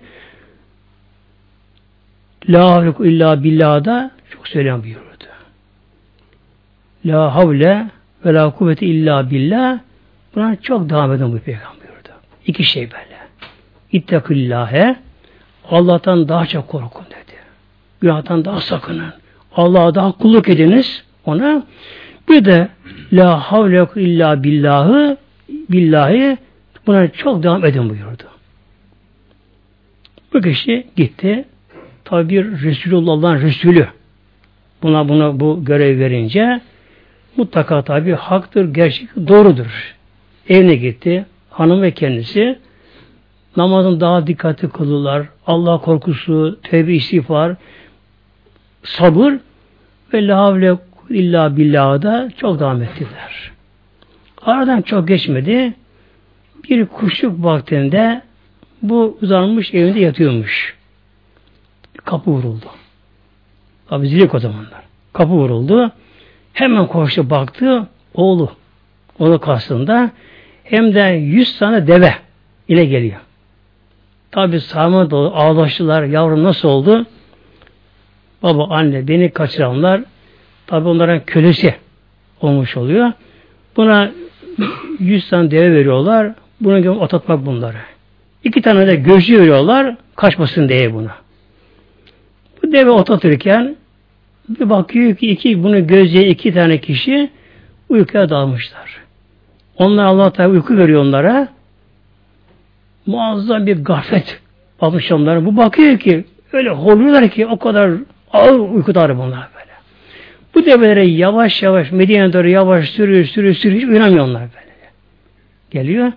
La 2.50 2.72
havle 2.72 3.10
illa 3.10 3.44
billah'da 3.44 4.12
çok 4.30 4.48
söyleyen 4.48 4.84
buyurdu. 4.84 5.10
La 7.06 7.36
havle 7.36 7.86
ve 8.26 8.34
la 8.34 8.52
kuvveti 8.52 8.86
illa 8.86 9.32
billah 9.32 9.80
buna 10.36 10.56
çok 10.56 10.90
devam 10.90 11.14
eden 11.14 11.32
bu 11.32 11.40
peygamber 11.40 11.80
buyurdu. 11.80 12.10
İki 12.46 12.64
şey 12.64 12.92
böyle. 12.92 13.20
İttakillâhe 13.92 14.96
Allah'tan 15.70 16.30
daha 16.30 16.46
çok 16.46 16.68
korkun 16.68 17.06
dedi. 17.06 17.38
Günahtan 18.02 18.46
daha 18.46 18.62
sakının. 18.62 19.14
Allah'a 19.56 19.96
daha 19.96 20.12
kulluk 20.12 20.50
ediniz 20.50 21.04
ona. 21.26 21.64
Bir 22.30 22.46
de 22.46 22.70
la 23.14 23.40
havle 23.40 23.88
illa 23.96 24.44
billahı 24.44 25.18
billahi 25.70 26.38
buna 26.88 27.08
çok 27.08 27.44
devam 27.44 27.66
edin 27.66 27.90
buyurdu. 27.90 28.24
Bu 30.34 30.42
kişi 30.42 30.88
gitti. 30.96 31.46
Tabi 32.06 32.30
bir 32.30 32.62
Resulullah'ın 32.64 33.42
Resulü. 33.42 33.88
Buna 34.84 35.10
buna 35.10 35.40
bu 35.40 35.66
görev 35.66 36.00
verince 36.00 36.62
mutlaka 37.38 37.82
tabi 37.82 38.12
haktır, 38.12 38.74
gerçek, 38.74 39.16
doğrudur. 39.28 39.96
Evine 40.50 40.76
gitti. 40.76 41.26
Hanım 41.50 41.82
ve 41.82 41.92
kendisi 41.92 42.60
namazın 43.58 44.00
daha 44.00 44.28
dikkatli 44.28 44.70
kılırlar. 44.70 45.28
Allah 45.48 45.78
korkusu, 45.78 46.60
tevbe 46.64 46.94
istiğfar, 46.94 47.56
sabır 48.84 49.34
ve 50.14 50.28
la 50.28 50.38
havle 50.38 50.78
illa 51.10 51.58
billah'a 51.58 52.02
da 52.02 52.32
çok 52.38 52.60
devam 52.60 52.82
ettiler. 52.82 53.52
Aradan 54.42 54.82
çok 54.82 55.08
geçmedi. 55.08 55.74
Bir 56.70 56.86
kuşluk 56.86 57.44
vaktinde 57.44 58.22
bu 58.82 59.18
uzanmış 59.22 59.74
evinde 59.74 60.00
yatıyormuş. 60.00 60.76
Kapı 62.06 62.32
vuruldu. 62.32 62.66
Abi 63.90 64.08
zilik 64.08 64.34
o 64.34 64.40
zamanlar. 64.40 64.82
Kapı 65.14 65.32
vuruldu. 65.32 65.92
Hemen 66.54 66.88
koştu 66.88 67.30
baktı. 67.30 67.88
Oğlu. 68.14 68.52
Onu 69.20 69.40
karşısında 69.40 70.12
hem 70.64 70.96
de 70.96 71.02
yüz 71.10 71.60
tane 71.60 71.88
deve 71.88 72.16
ile 72.68 72.86
geliyor. 72.86 73.20
Tabi 74.32 74.62
sağma 74.62 75.12
dolu 75.12 75.36
ağlaştılar. 75.36 76.04
Yavrum 76.04 76.44
nasıl 76.44 76.70
oldu? 76.70 77.06
Baba, 78.44 78.68
anne, 78.70 79.08
beni 79.08 79.32
kaçıranlar 79.32 80.02
tabi 80.68 80.88
onların 80.88 81.26
kölesi 81.26 81.76
olmuş 82.42 82.78
oluyor. 82.78 83.12
Buna 83.78 84.12
yüz 85.00 85.30
tane 85.30 85.52
deve 85.52 85.76
veriyorlar. 85.76 86.32
Buna 86.62 86.80
göre 86.80 87.00
atatmak 87.00 87.46
bunları. 87.46 87.78
İki 88.44 88.62
tane 88.62 88.88
de 88.88 88.96
gözcü 88.96 89.40
veriyorlar. 89.40 89.96
Kaçmasın 90.16 90.70
diye 90.70 90.94
buna. 90.94 91.16
Bu 92.64 92.72
deve 92.72 92.90
otatırken 92.90 93.76
Bir 94.50 94.70
bakıyor 94.70 95.16
ki 95.16 95.30
iki, 95.30 95.64
bunu 95.64 95.88
gözle 95.88 96.28
iki 96.28 96.54
tane 96.54 96.78
kişi 96.78 97.30
uykuya 97.90 98.30
dalmışlar. 98.30 99.02
Onlar 99.78 100.06
Allah 100.06 100.34
Teala 100.34 100.50
uyku 100.50 100.78
veriyor 100.78 101.02
onlara. 101.02 101.48
Muazzam 103.06 103.66
bir 103.66 103.84
gaflet 103.84 104.42
almış 104.82 105.12
onlara. 105.12 105.46
Bu 105.46 105.58
bakıyor 105.58 106.00
ki 106.00 106.26
öyle 106.54 106.70
horluyorlar 106.70 107.30
ki 107.30 107.48
o 107.48 107.60
kadar 107.60 107.92
ağır 108.34 108.60
uykudarı 108.60 109.18
bunlar. 109.18 109.59
Bu 110.56 110.66
develere 110.66 111.06
yavaş 111.06 111.64
yavaş 111.64 111.92
Medine'ye 111.92 112.34
doğru 112.34 112.50
yavaş 112.50 112.90
sürüyor 112.90 113.26
sürüyor 113.26 113.54
sürüyor 113.54 113.82
hiç 113.82 113.90
uyanamıyor 113.90 114.28
böyle. 114.28 114.50
Geliyor. 115.72 116.12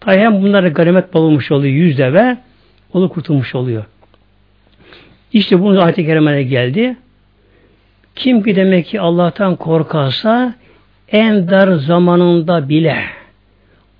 Tabi 0.00 0.16
hem 0.16 0.42
bunlara 0.42 0.68
ganimet 0.68 1.14
bulunmuş 1.14 1.50
oluyor 1.50 1.74
yüz 1.74 1.98
deve 1.98 2.36
onu 2.92 3.08
kurtulmuş 3.08 3.54
oluyor. 3.54 3.84
İşte 5.32 5.60
bunun 5.60 5.76
ayet-i 5.76 6.06
kerimede 6.06 6.42
geldi. 6.42 6.96
Kim 8.14 8.42
ki 8.42 8.56
demek 8.56 8.86
ki 8.86 9.00
Allah'tan 9.00 9.56
korkarsa 9.56 10.54
en 11.08 11.48
dar 11.48 11.72
zamanında 11.72 12.68
bile 12.68 12.98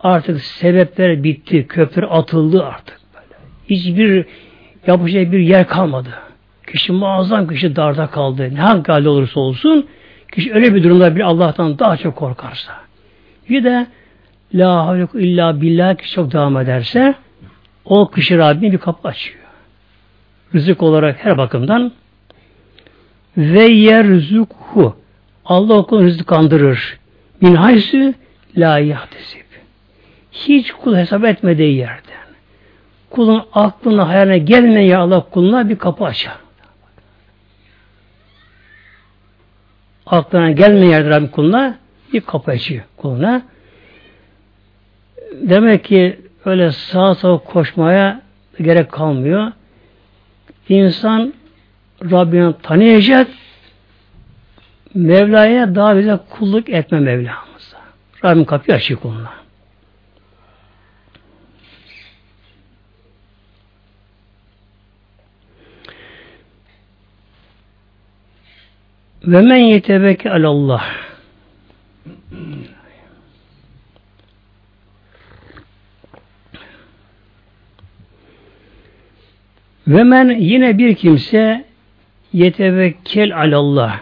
artık 0.01 0.41
sebepler 0.41 1.25
bitti, 1.25 1.67
köprü 1.69 2.07
atıldı 2.07 2.65
artık. 2.65 3.01
Böyle. 3.15 3.41
Hiçbir 3.71 4.27
yapacak 4.87 5.33
bir 5.33 5.39
yer 5.39 5.67
kalmadı. 5.67 6.09
Kişi 6.67 6.93
muazzam 6.93 7.49
kişi 7.49 7.77
darda 7.77 8.07
kaldı. 8.07 8.55
Ne 8.55 8.61
hangi 8.61 8.93
halde 8.93 9.09
olursa 9.09 9.41
olsun 9.41 9.87
kişi 10.33 10.55
öyle 10.55 10.75
bir 10.75 10.83
durumda 10.83 11.17
bir 11.17 11.21
Allah'tan 11.21 11.79
daha 11.79 11.97
çok 11.97 12.17
korkarsa. 12.17 12.73
Bir 13.49 13.65
de 13.65 13.87
La 14.55 14.87
havle 14.87 15.07
illa 15.15 15.61
billah 15.61 15.95
kişi 15.97 16.15
çok 16.15 16.33
devam 16.33 16.57
ederse 16.57 17.15
o 17.85 18.11
kişi 18.11 18.39
Rabbine 18.39 18.73
bir 18.73 18.79
kapı 18.79 19.09
açıyor. 19.09 19.39
Rızık 20.55 20.83
olarak 20.83 21.25
her 21.25 21.39
bakımdan 21.39 21.93
ve 23.37 23.63
yerzukhu 23.63 24.97
Allah 25.45 25.75
okul 25.75 26.03
rızıklandırır. 26.03 26.99
Min 27.41 27.55
haysu 27.55 28.15
la 28.57 28.79
yahtesib. 28.79 29.41
Hiç 30.33 30.73
kul 30.73 30.97
hesap 30.97 31.25
etmediği 31.25 31.77
yerden. 31.77 32.23
Kulun 33.11 33.43
aklına 33.53 34.09
hayaline 34.09 34.39
gelmeyen 34.39 34.99
Allah 34.99 35.21
kuluna 35.31 35.69
bir 35.69 35.77
kapı 35.77 36.05
açar. 36.05 36.35
Aklına 40.13 40.51
gelmeyen 40.51 40.91
yerden 40.91 41.11
Rabbim 41.11 41.29
kuluna 41.29 41.79
bir 42.13 42.21
kapı 42.21 42.51
açıyor 42.51 42.85
kuluna. 42.97 43.43
Demek 45.33 45.85
ki 45.85 46.21
öyle 46.45 46.73
sağa 46.73 47.39
koşmaya 47.39 48.23
gerek 48.61 48.93
kalmıyor. 48.93 49.53
İnsan 50.69 51.35
Rabbini 52.03 52.55
tanıyacak, 52.63 53.29
Mevla'ya 54.95 55.75
daha 55.75 55.97
bize 55.97 56.19
kulluk 56.31 56.69
etme 56.69 57.01
Mevlamıza. 57.01 57.79
Rabbim 58.25 58.45
kapıyı 58.45 58.77
açık 58.77 59.05
onunla. 59.05 59.42
Ve 69.25 69.41
men 69.41 69.57
yetebekke 69.57 70.31
alallah. 70.31 70.85
Ve 79.89 80.05
men 80.05 80.29
yine 80.29 80.79
bir 80.79 80.95
kimse 80.95 81.65
yetevekkel 82.33 83.37
alallah. 83.37 84.01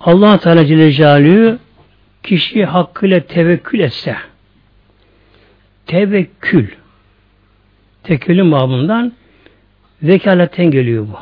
Allah 0.00 0.38
Teala 0.38 0.66
Celle 0.66 0.92
Celaluhu 0.92 1.58
kişi 2.22 2.64
hakkıyla 2.64 3.20
tevekkül 3.20 3.80
etse 3.80 4.16
tevekkül 5.86 6.68
tekkülün 8.02 8.52
babından 8.52 9.12
vekaletten 10.02 10.70
geliyor 10.70 11.06
bu. 11.08 11.18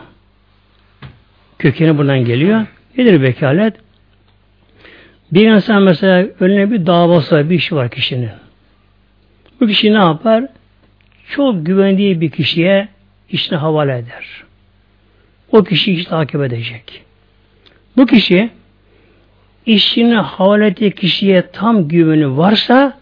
Kökeni 1.58 1.98
buradan 1.98 2.24
geliyor. 2.24 2.66
Nedir 2.98 3.22
vekalet? 3.22 3.74
Bir 5.33 5.46
insan 5.46 5.83
mesela 5.83 6.26
önüne 6.40 6.70
bir 6.70 6.87
davası 6.87 7.50
bir 7.50 7.54
işi 7.54 7.76
var 7.76 7.90
kişinin. 7.90 8.30
Bu 9.61 9.66
kişi 9.66 9.92
ne 9.92 9.98
yapar? 9.98 10.44
Çok 11.28 11.66
güvendiği 11.66 12.20
bir 12.20 12.30
kişiye 12.30 12.88
işine 13.30 13.59
havale 13.59 13.98
eder. 13.98 14.44
O 15.52 15.64
kişi 15.64 15.92
işi 15.92 16.09
takip 16.09 16.42
edecek. 16.42 17.02
Bu 17.96 18.07
kişi 18.07 18.50
işini 19.66 20.14
havale 20.14 20.66
ettiği 20.66 20.90
kişiye 20.90 21.50
tam 21.52 21.88
güveni 21.88 22.37
varsa 22.37 22.98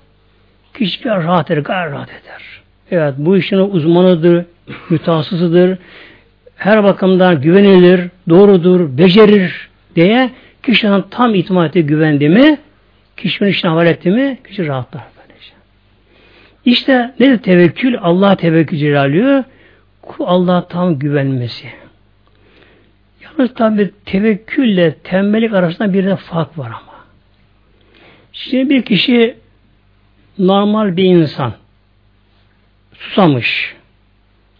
kişi 0.74 1.04
rahat 1.04 1.50
eder, 1.50 1.62
gayet 1.62 1.92
rahat 1.92 2.08
eder. 2.08 2.42
Evet 2.90 3.14
bu 3.18 3.36
işin 3.36 3.56
uzmanıdır, 3.56 4.44
mütehassısıdır, 4.90 5.78
her 6.56 6.84
bakımdan 6.84 7.40
güvenilir, 7.40 8.10
doğrudur, 8.28 8.98
becerir 8.98 9.71
diye 9.96 10.30
kişinin 10.62 11.04
tam 11.10 11.34
itimat 11.34 11.66
ettiği 11.66 11.86
güvendi 11.86 12.28
mi, 12.28 12.58
kişinin 13.16 13.48
işine 13.48 13.70
havale 13.70 13.90
etti 13.90 14.10
mi, 14.10 14.38
kişi 14.48 14.66
rahatlar. 14.66 15.02
Böylece. 15.16 15.52
İşte 16.64 17.14
nedir 17.20 17.38
tevekkül? 17.38 17.96
Allah 18.00 18.36
tevekkül 18.36 19.00
alıyor. 19.00 19.44
Allah 20.18 20.68
tam 20.68 20.98
güvenmesi. 20.98 21.68
Yalnız 23.22 23.54
tabi 23.54 23.90
tevekkülle 24.04 24.94
tembellik 24.94 25.54
arasında 25.54 25.92
bir 25.92 26.06
de 26.06 26.16
fark 26.16 26.58
var 26.58 26.66
ama. 26.66 26.92
Şimdi 28.32 28.70
bir 28.70 28.82
kişi 28.82 29.36
normal 30.38 30.96
bir 30.96 31.04
insan 31.04 31.52
susamış. 32.94 33.74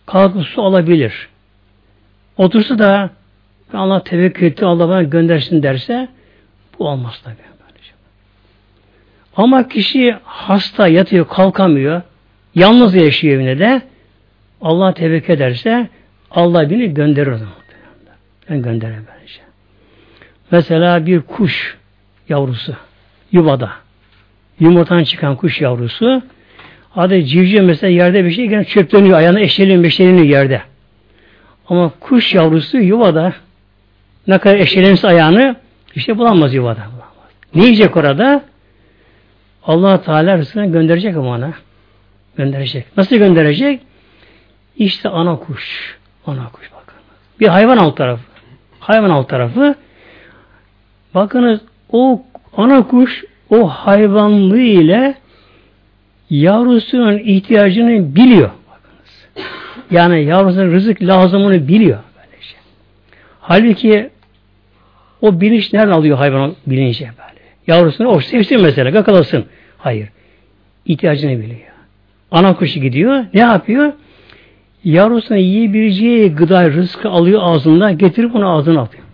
Kalkıp 0.07 0.47
su 0.47 0.63
alabilir. 0.63 1.29
Otursa 2.37 2.79
da 2.79 3.11
Allah 3.75 4.05
tevekkül 4.05 4.47
etti, 4.47 4.65
Allah 4.65 4.89
bana 4.89 5.03
göndersin 5.03 5.63
derse 5.63 6.09
bu 6.79 6.89
olmaz 6.89 7.21
tabi. 7.25 7.37
Ama 9.37 9.69
kişi 9.69 10.17
hasta 10.25 10.89
yatıyor, 10.89 11.29
kalkamıyor, 11.29 12.03
yalnız 12.55 12.95
yaşıyor 12.95 13.35
evine 13.35 13.59
de 13.59 13.83
Allah 14.61 14.95
tevekkül 14.95 15.35
ederse 15.35 15.89
Allah 16.31 16.71
beni 16.71 16.95
gönderir 16.95 17.27
onu. 17.27 17.49
Ben 18.51 18.63
gönderirim 18.63 19.07
bence. 19.21 19.41
Mesela 20.51 21.07
bir 21.07 21.21
kuş 21.21 21.77
yavrusu 22.29 22.77
yuvada 23.33 23.71
yumurtadan 24.61 25.05
çıkan 25.05 25.37
kuş 25.37 25.61
yavrusu 25.61 26.23
adı 26.97 27.23
civciv 27.23 27.63
mesela 27.63 27.91
yerde 27.91 28.25
bir 28.25 28.31
şey 28.31 28.47
gene 28.47 28.65
çöpleniyor 28.65 29.19
ayağına 29.19 29.41
eşeleniyor 29.41 29.85
eşeleniyor 29.85 30.25
yerde. 30.25 30.63
Ama 31.69 31.93
kuş 32.01 32.35
yavrusu 32.35 32.79
yuvada 32.79 33.33
ne 34.27 34.39
kadar 34.39 34.57
eşelenirse 34.57 35.09
ayağını 35.09 35.57
işte 35.95 36.19
bulamaz 36.19 36.55
yuvada. 36.55 36.81
Bulamaz. 36.81 37.31
Ne 37.55 37.63
yiyecek 37.63 37.97
orada? 37.97 38.45
allah 39.67 40.03
Teala 40.03 40.39
rızkını 40.39 40.67
gönderecek 40.67 41.17
ama 41.17 41.29
ona. 41.29 41.53
Gönderecek. 42.37 42.97
Nasıl 42.97 43.17
gönderecek? 43.17 43.81
İşte 44.77 45.09
ana 45.09 45.37
kuş. 45.37 45.99
Ana 46.27 46.49
kuş 46.53 46.71
bakın. 46.73 46.95
Bir 47.41 47.49
hayvan 47.49 47.77
alt 47.77 47.97
tarafı. 47.97 48.23
Hayvan 48.81 49.11
alt 49.11 49.29
tarafı. 49.29 49.75
Bakınız 51.15 51.61
o 51.93 52.23
ana 52.57 52.89
kuş 52.89 53.25
o 53.51 53.69
hayvanlığı 53.69 54.61
ile 54.61 55.15
yavrusunun 56.31 57.19
ihtiyacını 57.19 58.15
biliyor. 58.15 58.51
Bakınız. 58.71 59.47
Yani 59.91 60.25
yavrusunun 60.25 60.73
rızık 60.73 61.03
lazımını 61.03 61.69
biliyor. 61.69 61.99
Böylece. 62.17 62.57
Halbuki 63.41 64.11
o 65.23 65.41
bilinç 65.41 65.73
nereden 65.73 65.93
alıyor 65.93 66.19
hayvan 66.19 66.55
bilinci 66.67 67.05
böyle? 67.05 67.41
Yavrusunu 67.67 68.09
o 68.09 68.21
sevsin 68.21 68.63
mesela, 68.63 68.91
gakalasın. 68.91 69.45
Hayır. 69.79 70.09
İhtiyacını 70.87 71.39
biliyor. 71.39 71.61
Ana 72.31 72.57
kuşu 72.57 72.81
gidiyor. 72.81 73.25
Ne 73.35 73.41
yapıyor? 73.41 73.93
yavrusuna 74.85 75.39
yiyebileceği 75.39 76.35
gıda 76.35 76.71
rızkı 76.71 77.09
alıyor 77.09 77.41
ağzından 77.43 77.99
getirip 77.99 78.35
onu 78.35 78.51
ağzına 78.51 78.81
atıyor. 78.81 79.05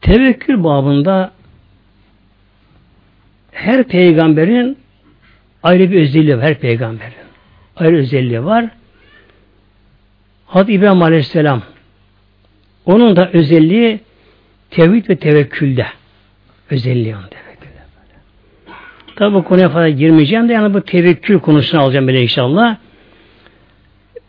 Tevekkül 0.00 0.64
babında 0.64 1.32
her 3.52 3.84
peygamberin 3.84 4.78
ayrı 5.62 5.90
bir 5.90 6.02
özelliği 6.02 6.36
var. 6.36 6.44
Her 6.44 6.58
peygamberin 6.58 7.23
ayrı 7.76 7.96
özelliği 7.96 8.44
var. 8.44 8.66
Hazreti 10.46 10.72
İbrahim 10.72 11.02
Aleyhisselam 11.02 11.62
onun 12.86 13.16
da 13.16 13.30
özelliği 13.32 14.00
tevhid 14.70 15.08
ve 15.08 15.16
tevekkülde 15.16 15.86
özelliği 16.70 17.14
onun 17.16 17.30
demek. 17.30 17.44
Tabi 19.16 19.34
bu 19.34 19.44
konuya 19.44 19.68
fazla 19.68 19.88
girmeyeceğim 19.88 20.48
de 20.48 20.52
yani 20.52 20.74
bu 20.74 20.80
tevekkül 20.80 21.38
konusunu 21.38 21.80
alacağım 21.80 22.06
böyle 22.06 22.22
inşallah. 22.22 22.76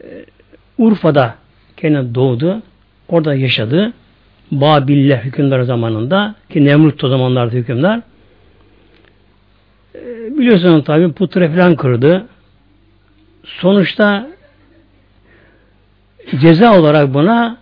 Ee, 0.03 0.25
Urfa'da 0.77 1.35
kendi 1.77 2.15
doğdu. 2.15 2.61
Orada 3.07 3.35
yaşadı. 3.35 3.93
Babiller 4.51 5.17
hükümdar 5.17 5.61
zamanında 5.61 6.35
ki 6.49 6.65
Nemrut 6.65 7.03
o 7.03 7.09
zamanlarda 7.09 7.51
hükümdar. 7.55 8.01
Ee, 9.95 10.37
biliyorsunuz 10.37 10.83
tabi 10.83 11.11
putre 11.11 11.49
falan 11.49 11.75
kırdı. 11.75 12.25
Sonuçta 13.45 14.27
ceza 16.39 16.79
olarak 16.79 17.13
buna 17.13 17.57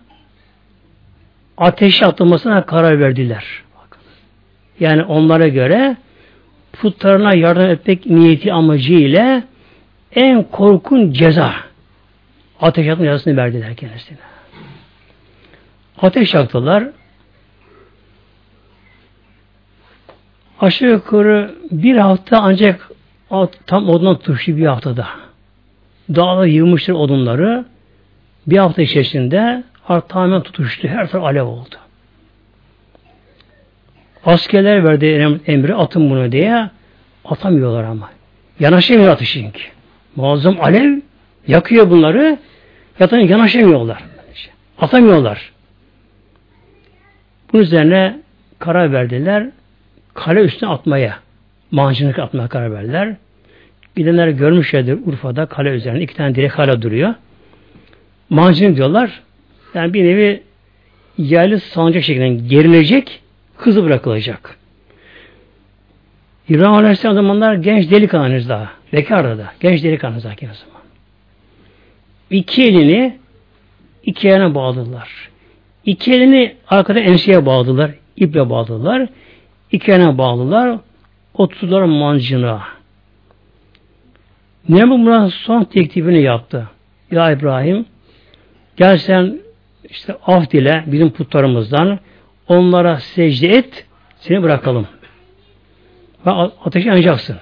ateşe 1.56 2.06
atılmasına 2.06 2.66
karar 2.66 3.00
verdiler. 3.00 3.44
Yani 4.80 5.02
onlara 5.02 5.48
göre 5.48 5.96
putlarına 6.72 7.34
yardım 7.34 7.70
etmek 7.70 8.06
niyeti 8.06 8.52
amacı 8.52 8.92
ile 8.92 9.42
en 10.12 10.42
korkun 10.42 11.12
ceza 11.12 11.54
ateş 12.60 12.88
atma 12.88 13.04
cezasını 13.04 13.36
verdiler 13.36 13.76
kendisine. 13.76 14.18
Ateş 16.02 16.34
yaktılar. 16.34 16.84
Aşağı 20.60 20.90
yukarı 20.90 21.54
bir 21.70 21.96
hafta 21.96 22.38
ancak 22.40 22.90
tam 23.66 23.88
odundan 23.88 24.18
tutuştu 24.18 24.56
bir 24.56 24.66
haftada. 24.66 25.23
Dağda 26.10 26.46
yığmıştır 26.46 26.92
odunları. 26.92 27.64
Bir 28.46 28.58
hafta 28.58 28.82
içerisinde 28.82 29.64
artık 29.88 30.10
tamamen 30.10 30.42
tutuştu. 30.42 30.88
Her 30.88 31.10
taraf 31.10 31.24
alev 31.24 31.44
oldu. 31.44 31.74
Askerler 34.24 34.84
verdi 34.84 35.06
emri 35.46 35.74
atın 35.74 36.10
bunu 36.10 36.32
diye 36.32 36.70
atamıyorlar 37.24 37.84
ama. 37.84 38.10
Yanaşamıyor 38.60 39.12
ateşi 39.12 39.40
çünkü. 39.40 39.62
Muazzam 40.16 40.60
alev 40.60 41.00
yakıyor 41.46 41.90
bunları. 41.90 42.38
Yatan 42.98 43.18
yanaşamıyorlar. 43.18 44.04
Atamıyorlar. 44.78 45.52
Bunun 47.52 47.62
üzerine 47.62 48.20
karar 48.58 48.92
verdiler. 48.92 49.48
Kale 50.14 50.40
üstüne 50.40 50.70
atmaya. 50.70 51.18
Mancınık 51.70 52.18
atmaya 52.18 52.48
karar 52.48 52.72
verdiler. 52.72 53.16
Gidenler 53.96 54.28
görmüşlerdir 54.28 54.98
Urfa'da 55.06 55.46
kale 55.46 55.70
üzerinde 55.70 56.02
iki 56.02 56.14
tane 56.14 56.34
direk 56.34 56.58
hala 56.58 56.82
duruyor. 56.82 57.14
Mancınık 58.30 58.76
diyorlar. 58.76 59.22
Yani 59.74 59.94
bir 59.94 60.04
nevi 60.04 60.42
yerli 61.18 61.60
sancak 61.60 62.04
şeklinde 62.04 62.48
gerilecek, 62.48 63.20
hızı 63.56 63.84
bırakılacak. 63.84 64.58
İbrahim 66.48 66.72
Aleyhisselam 66.72 67.14
zamanlar 67.14 67.54
genç 67.54 67.90
delikanlınız 67.90 68.48
daha. 68.48 68.70
Bekardı 68.92 69.38
da. 69.38 69.52
Genç 69.60 69.84
delikanlı 69.84 70.20
zaten 70.20 70.48
o 70.48 70.54
zaman. 70.54 70.82
İki 72.30 72.64
elini 72.64 73.18
iki 74.04 74.26
yerine 74.26 74.54
bağladılar. 74.54 75.28
İki 75.84 76.12
elini 76.12 76.54
arkada 76.68 77.00
enseye 77.00 77.46
bağladılar. 77.46 77.90
iple 78.16 78.50
bağladılar. 78.50 79.08
İki 79.72 79.90
yerine 79.90 80.18
bağladılar. 80.18 80.78
Oturdular 81.34 81.82
mancına. 81.82 82.73
Nemrut 84.68 84.98
buna 84.98 85.30
son 85.30 85.64
teklifini 85.64 86.22
yaptı. 86.22 86.68
Ya 87.10 87.30
İbrahim 87.30 87.86
gel 88.76 88.98
sen 88.98 89.38
işte 89.84 90.16
af 90.26 90.50
dile 90.50 90.84
bizim 90.86 91.10
putlarımızdan 91.10 91.98
onlara 92.48 92.96
secde 93.00 93.48
et 93.48 93.86
seni 94.16 94.42
bırakalım. 94.42 94.86
Ve 96.26 96.30
ateşi 96.30 96.88
yanacaksın. 96.88 97.36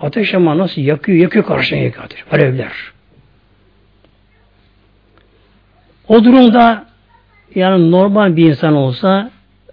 Ateş 0.00 0.34
ama 0.34 0.58
nasıl 0.58 0.82
yakıyor, 0.82 1.18
yakıyor 1.18 1.44
karşına 1.44 1.78
yakıyor 1.78 2.04
ateş. 2.04 2.24
Alevler. 2.32 2.72
O 6.08 6.24
durumda 6.24 6.86
yani 7.54 7.90
normal 7.90 8.36
bir 8.36 8.48
insan 8.48 8.74
olsa 8.74 9.30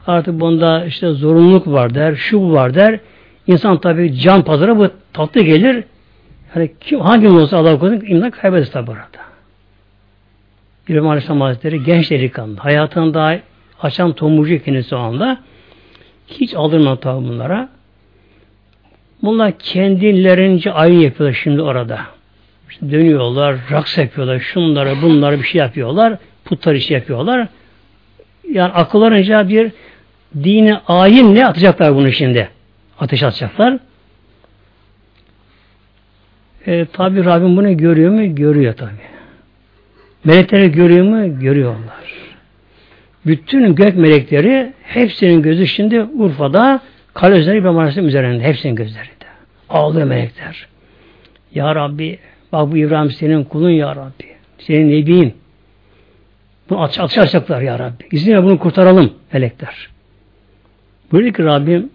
artık 0.07 0.39
bunda 0.39 0.85
işte 0.85 1.11
zorunluluk 1.11 1.67
var 1.67 1.95
der, 1.95 2.15
şu 2.15 2.51
var 2.51 2.73
der. 2.73 2.99
İnsan 3.47 3.81
tabi 3.81 4.19
can 4.19 4.43
pazara 4.43 4.77
bu 4.77 4.89
tatlı 5.13 5.41
gelir. 5.41 5.83
Yani 6.55 6.71
kim, 6.81 6.99
hangi 6.99 7.29
olsa 7.29 7.57
Allah 7.57 7.79
korusun 7.79 8.05
imdan 8.05 8.31
kaybeder 8.31 8.71
tabi 8.71 8.91
arada. 8.91 9.25
İbrahim 10.87 11.07
Aleyhisselam 11.07 11.41
Hazretleri 11.41 11.83
genç 11.83 12.11
delikanlı. 12.11 12.57
Hayatını 12.57 13.13
daha 13.13 13.39
açan 13.81 14.13
tomurcu 14.13 14.63
kendisi 14.63 14.95
o 14.95 14.99
anda. 14.99 15.37
Hiç 16.27 16.53
aldırmadı 16.53 16.99
tabi 16.99 17.27
bunlara. 17.27 17.69
Bunlar 19.23 19.53
kendilerince 19.59 20.71
ayın 20.71 20.99
yapıyorlar 20.99 21.39
şimdi 21.43 21.61
orada. 21.61 21.99
İşte 22.69 22.91
dönüyorlar, 22.91 23.55
raks 23.71 23.97
yapıyorlar, 23.97 24.39
şunları, 24.39 25.01
bunları 25.01 25.39
bir 25.39 25.43
şey 25.43 25.59
yapıyorlar, 25.59 26.17
putlar 26.45 26.73
işi 26.73 26.93
yapıyorlar. 26.93 27.47
Yani 28.51 28.71
akıllarınca 28.73 29.49
bir 29.49 29.71
dini 30.43 30.77
ayin 30.87 31.35
ne 31.35 31.47
atacaklar 31.47 31.95
bunu 31.95 32.11
şimdi? 32.11 32.49
Ateş 32.99 33.23
atacaklar. 33.23 33.77
E, 36.67 36.86
tabi 36.86 37.25
Rabbim 37.25 37.58
bunu 37.58 37.78
görüyor 37.78 38.12
mu? 38.12 38.36
Görüyor 38.36 38.73
tabi. 38.73 38.91
Melekleri 40.23 40.71
görüyor 40.71 41.06
mu? 41.06 41.39
Görüyorlar. 41.39 42.13
Bütün 43.25 43.75
gök 43.75 43.95
melekleri 43.95 44.73
hepsinin 44.84 45.41
gözü 45.41 45.67
şimdi 45.67 46.01
Urfa'da 46.01 46.82
kale 47.13 47.36
üzerinde 47.38 47.60
İbrahim 47.60 47.78
Aleyhisselam 47.78 48.08
üzerinde. 48.08 48.43
Hepsinin 48.43 48.75
gözleri. 48.75 49.15
Ağlıyor 49.69 50.08
melekler. 50.08 50.67
Ya 51.56 51.75
Rabbi 51.75 52.19
bak 52.51 52.71
bu 52.71 52.78
İbrahim 52.78 53.12
senin 53.12 53.43
kulun 53.43 53.69
ya 53.69 53.95
Rabbi. 53.95 54.25
Senin 54.58 54.89
nebin. 54.89 55.34
Bunu 56.69 56.82
aç, 56.82 56.99
açacaklar 56.99 57.62
ya 57.62 57.80
Rabbi. 57.80 58.04
İzninle 58.12 58.43
bunu 58.43 58.60
kurtaralım 58.60 59.13
melekler. 59.34 59.89
Böyle 61.13 61.34
ki 61.34 61.43
Rabbim 61.43 61.89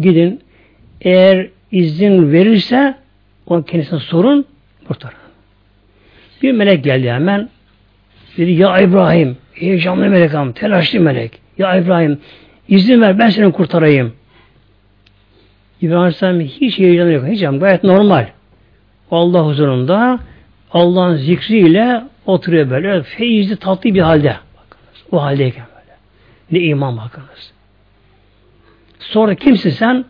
gidin 0.00 0.40
eğer 1.00 1.48
izin 1.74 2.32
verirse 2.32 2.94
o 3.46 3.62
kendisine 3.62 3.98
sorun 3.98 4.46
kurtarın. 4.88 5.18
Bir 6.42 6.52
melek 6.52 6.84
geldi 6.84 7.10
hemen 7.10 7.48
dedi 8.36 8.50
ya 8.52 8.80
İbrahim 8.80 9.36
heyecanlı 9.52 10.08
melek 10.08 10.34
am 10.34 10.52
telaşlı 10.52 11.00
melek 11.00 11.40
ya 11.58 11.76
İbrahim 11.76 12.18
izin 12.68 13.00
ver 13.00 13.18
ben 13.18 13.28
seni 13.28 13.52
kurtarayım. 13.52 14.12
İbrahim 15.82 16.00
Aleyhisselam 16.00 16.40
hiç 16.40 16.78
heyecanı 16.78 17.12
yok. 17.12 17.26
Hiç 17.26 17.40
gayet 17.40 17.84
normal. 17.84 18.26
Allah 19.10 19.46
huzurunda 19.46 20.18
Allah'ın 20.72 21.16
zikriyle 21.16 22.02
oturuyor 22.26 22.70
böyle. 22.70 23.02
Feyizli 23.02 23.56
tatlı 23.56 23.94
bir 23.94 24.00
halde. 24.00 24.36
Bakınız. 24.56 25.04
O 25.12 25.22
haldeyken 25.22 25.66
böyle. 25.74 25.96
Ne 26.50 26.68
iman 26.68 26.96
bakınız. 26.96 27.52
Sonra 28.98 29.34
kimsin 29.34 29.70
sen? 29.70 30.04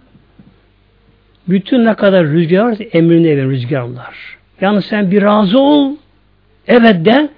Bütün 1.49 1.85
ne 1.85 1.95
kadar 1.95 2.27
rüzgar 2.27 2.65
varsa 2.65 2.85
emrinde 2.85 3.33
evin 3.33 3.51
rüzgarlar. 3.51 4.39
Yani 4.61 4.83
sen 4.83 5.11
bir 5.11 5.23
razı 5.23 5.59
ol. 5.59 5.93
Evet 6.67 7.05
de 7.05 7.29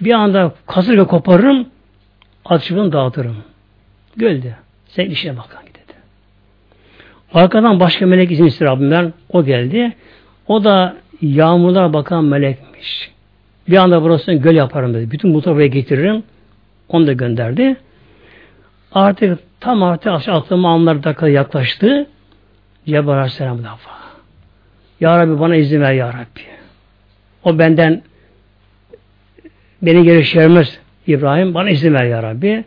bir 0.00 0.12
anda 0.12 0.54
kasırga 0.66 1.04
koparırım 1.04 1.66
ateşini 2.44 2.92
dağıtırım. 2.92 3.36
Gölde. 4.16 4.54
Sen 4.86 5.04
işine 5.04 5.36
bakan. 5.36 5.62
Arkadan 7.34 7.80
başka 7.80 8.06
melek 8.06 8.30
izin 8.30 8.44
ister 8.44 8.68
Rabbimden. 8.68 9.12
O 9.28 9.44
geldi. 9.44 9.92
O 10.46 10.64
da 10.64 10.96
yağmurlar 11.22 11.92
bakan 11.92 12.24
melekmiş. 12.24 13.10
Bir 13.68 13.76
anda 13.76 14.02
burasını 14.02 14.34
göl 14.34 14.54
yaparım 14.54 14.94
dedi. 14.94 15.10
Bütün 15.10 15.34
bu 15.34 15.44
buraya 15.44 15.66
getiririm. 15.66 16.22
Onu 16.88 17.06
da 17.06 17.12
gönderdi. 17.12 17.76
Artık 18.92 19.38
tam 19.60 19.82
artık 19.82 20.12
aşağı 20.12 20.36
atılma 20.36 20.72
anları 20.72 21.04
dakika 21.04 21.28
yaklaştı. 21.28 22.06
Cebrail 22.86 23.18
Aleyhisselam 23.18 23.58
defa. 23.58 23.92
Ya 25.00 25.18
Rabbi 25.18 25.40
bana 25.40 25.56
izin 25.56 25.80
ver 25.80 25.92
Ya 25.92 26.08
Rabbi. 26.08 26.40
O 27.44 27.58
benden 27.58 28.02
beni 29.82 30.04
geri 30.04 30.24
çevirmez 30.24 30.78
İbrahim. 31.06 31.54
Bana 31.54 31.70
izin 31.70 31.94
ver 31.94 32.04
Ya 32.04 32.22
Rabbi. 32.22 32.64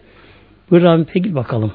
Buyur 0.71 0.84
Rabbim 0.84 1.06
peki 1.13 1.36
bakalım. 1.36 1.73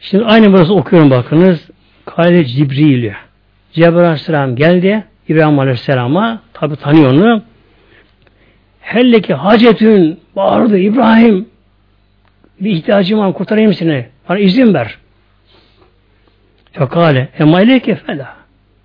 Şimdi 0.00 0.24
aynı 0.24 0.52
burası 0.52 0.74
okuyorum 0.74 1.10
bakınız. 1.10 1.68
Kale 2.04 2.44
Cibril. 2.44 3.12
Cebrail 3.72 4.04
Aleyhisselam 4.04 4.56
geldi. 4.56 5.04
İbrahim 5.28 5.58
Aleyhisselam'a 5.58 6.42
tabi 6.52 6.76
tanıyor 6.76 7.12
onu. 7.12 7.42
Helleki 8.80 9.34
hacetün 9.34 10.20
bağırdı 10.36 10.78
İbrahim 10.78 11.48
bir 12.60 12.70
ihtiyacım 12.70 13.18
var 13.18 13.32
kurtarayım 13.32 13.74
seni. 13.74 14.06
Bana 14.28 14.38
izin 14.38 14.74
ver. 14.74 14.98
Fekale 16.78 17.28
emma 17.38 17.60
ileyke 17.62 17.94
fela. 17.94 18.36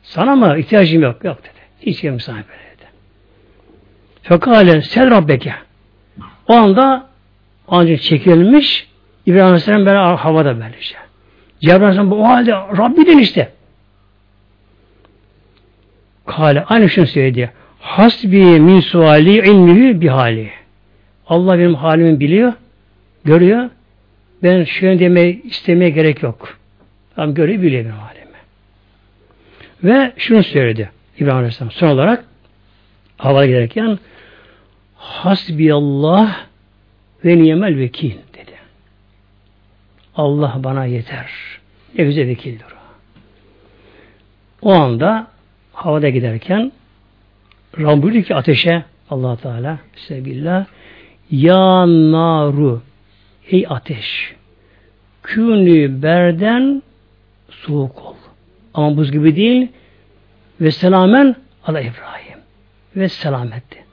Sana 0.03 0.35
mı 0.35 0.57
ihtiyacım 0.59 1.01
yok? 1.01 1.23
Yok 1.23 1.37
dedi. 1.43 1.61
Hiç 1.81 2.03
yerim 2.03 2.19
sana 2.19 2.35
böyle 2.35 2.77
dedi. 2.77 2.87
Fekale 4.21 4.81
sel 4.81 5.11
Rabbeke. 5.11 5.53
O 6.47 6.53
anda 6.53 7.07
ancak 7.67 8.01
çekilmiş 8.01 8.87
İbrahim 9.25 9.45
Aleyhisselam 9.45 9.85
böyle 9.85 9.97
havada 9.97 10.59
böylece. 10.59 10.95
Cebrail 11.61 11.83
Aleyhisselam 11.83 12.11
o 12.11 12.27
halde 12.27 12.51
Rabbiden 12.51 13.17
işte. 13.17 13.51
Kale 16.25 16.63
aynı 16.63 16.89
şunu 16.89 17.07
söyledi. 17.07 17.51
Hasbi 17.79 18.59
min 18.59 18.79
suali 18.79 19.37
ilmihi 19.37 20.01
bihali. 20.01 20.49
Allah 21.27 21.59
benim 21.59 21.75
halimi 21.75 22.19
biliyor, 22.19 22.53
görüyor. 23.25 23.69
Ben 24.43 24.63
şöyle 24.63 24.99
demeye 24.99 25.31
istemeye 25.31 25.89
gerek 25.89 26.23
yok. 26.23 26.60
Tam 27.15 27.33
görüyor, 27.33 27.61
biliyor 27.61 27.85
benim 27.85 27.95
halimi. 27.95 28.31
Ve 29.83 30.13
şunu 30.17 30.43
söyledi 30.43 30.91
İbrahim 31.17 31.37
Aleyhisselam 31.37 31.71
son 31.71 31.87
olarak 31.87 32.25
havaya 33.17 33.47
giderken 33.47 33.99
Hasbi 34.95 35.73
Allah 35.73 36.35
ve 37.25 37.37
niyemel 37.37 37.77
vekil 37.77 38.11
dedi. 38.11 38.55
Allah 40.15 40.55
bana 40.57 40.85
yeter. 40.85 41.31
Ne 41.97 42.03
güzel 42.03 42.27
vekildir 42.27 42.65
o. 42.65 42.81
O 44.61 44.73
anda 44.73 45.27
havada 45.73 46.09
giderken 46.09 46.71
Rabbim 47.79 48.23
ki 48.23 48.35
ateşe 48.35 48.83
allah 49.09 49.35
Teala 49.35 49.79
Sebillah 49.95 50.65
Ya 51.31 51.85
naru 51.87 52.81
Ey 53.49 53.65
ateş 53.69 54.35
Künü 55.23 56.01
berden 56.01 56.83
soğuk 57.61 58.01
ol. 58.01 58.15
Ama 58.73 58.97
buz 58.97 59.11
gibi 59.11 59.35
değil 59.35 59.67
ve 60.61 60.71
selamen 60.71 61.35
ala 61.65 61.81
İbrahim 61.81 62.39
ve 62.95 63.09
selametti. 63.09 63.85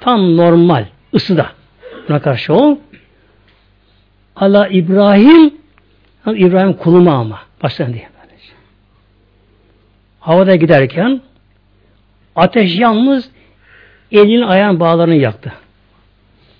Tam 0.00 0.36
normal 0.36 0.84
ısıda. 1.14 1.52
Buna 2.08 2.22
karşı 2.22 2.54
ol. 2.54 2.76
Ala 4.36 4.68
İbrahim 4.68 5.54
İbrahim 6.26 6.72
kuluma 6.72 7.14
ama. 7.14 7.40
Baştan 7.62 7.92
diye. 7.92 8.12
Havada 10.22 10.56
giderken 10.56 11.20
ateş 12.36 12.78
yalnız 12.78 13.30
elinin 14.12 14.42
ayağın 14.42 14.80
bağlarını 14.80 15.14
yaktı. 15.14 15.52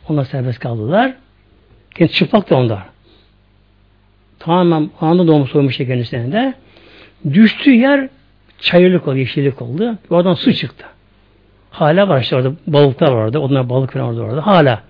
Onlar 0.09 0.25
serbest 0.25 0.59
kaldılar. 0.59 1.15
Kendi 1.95 2.13
çıplak 2.13 2.51
da 2.51 2.57
onlar. 2.57 2.92
Tamamen 4.43 4.91
anında 5.01 5.27
doğmuş 5.27 5.51
soymuştu 5.51 5.87
kendisine 5.87 6.33
de. 6.33 6.55
Düştüğü 7.33 7.71
yer 7.71 8.09
çayırlık 8.59 9.09
oldu, 9.09 9.17
yeşillik 9.17 9.63
oldu. 9.63 9.99
Oradan 10.11 10.35
su 10.35 10.53
çıktı. 10.53 10.87
Hala 11.71 12.09
var 12.09 12.21
işte 12.21 12.37
orada 12.37 12.53
balıklar 12.67 13.13
var 13.13 13.25
orada. 13.25 13.41
Onlar 13.41 13.69
balık 13.69 13.93
falan 13.93 14.07
orada 14.07 14.23
orada. 14.23 14.47
Hala. 14.47 14.83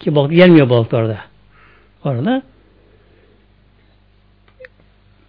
Ki 0.00 0.14
balık 0.14 0.32
yenmiyor 0.32 0.70
balıklar 0.70 1.16
orada. 2.04 2.42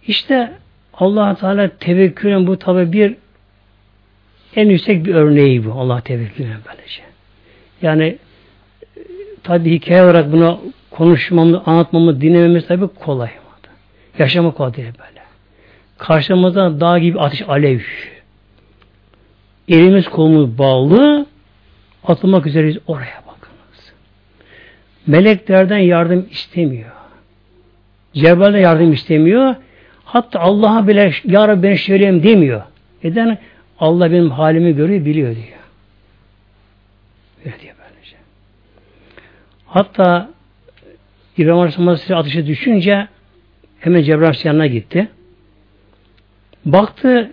İşte 0.06 0.52
allah 0.94 1.34
Teala 1.34 1.68
tevekkülün 1.68 2.46
bu 2.46 2.58
tabi 2.58 2.92
bir 2.92 3.16
en 4.56 4.68
yüksek 4.68 5.04
bir 5.04 5.14
örneği 5.14 5.64
bu. 5.64 5.72
Allah 5.72 6.00
tevekkülün 6.00 6.48
böylece. 6.68 7.02
Yani 7.82 8.18
tabi 9.42 9.70
hikaye 9.70 10.02
olarak 10.02 10.32
bunu 10.32 10.60
konuşmamı, 10.90 11.62
anlatmamı, 11.66 12.20
dinlememiz 12.20 12.66
tabi 12.66 12.88
kolay. 12.88 13.30
Yaşamak 14.18 14.56
kolay 14.56 14.74
değil 14.74 14.92
böyle. 14.98 15.22
Karşımızda 15.98 16.80
dağ 16.80 16.98
gibi 16.98 17.20
ateş 17.20 17.42
alev. 17.48 17.80
Elimiz 19.68 20.08
kolumuz 20.08 20.58
bağlı 20.58 21.26
atılmak 22.04 22.46
üzereyiz 22.46 22.78
oraya 22.86 23.22
bakınız. 23.26 23.92
Meleklerden 25.06 25.78
yardım 25.78 26.26
istemiyor. 26.30 26.90
Cebrail'den 28.14 28.58
yardım 28.58 28.92
istemiyor. 28.92 29.54
Hatta 30.04 30.40
Allah'a 30.40 30.88
bile 30.88 31.12
Ya 31.24 31.48
Rabbi 31.48 31.62
ben 31.62 31.74
söyleyeyim 31.74 32.22
demiyor. 32.22 32.62
Neden? 33.04 33.38
Allah 33.78 34.12
benim 34.12 34.30
halimi 34.30 34.76
görüyor, 34.76 35.04
biliyor 35.04 35.34
diyor. 35.34 35.46
Öyle 37.44 37.60
diyor 37.60 37.74
böylece. 37.78 38.16
Hatta 39.66 40.30
İbrahim 41.38 41.58
Aleyhisselam 41.88 42.20
ateşe 42.20 42.46
düşünce 42.46 43.08
hemen 43.82 44.02
Cebrail 44.02 44.34
yanına 44.44 44.66
gitti. 44.66 45.08
Baktı 46.64 47.32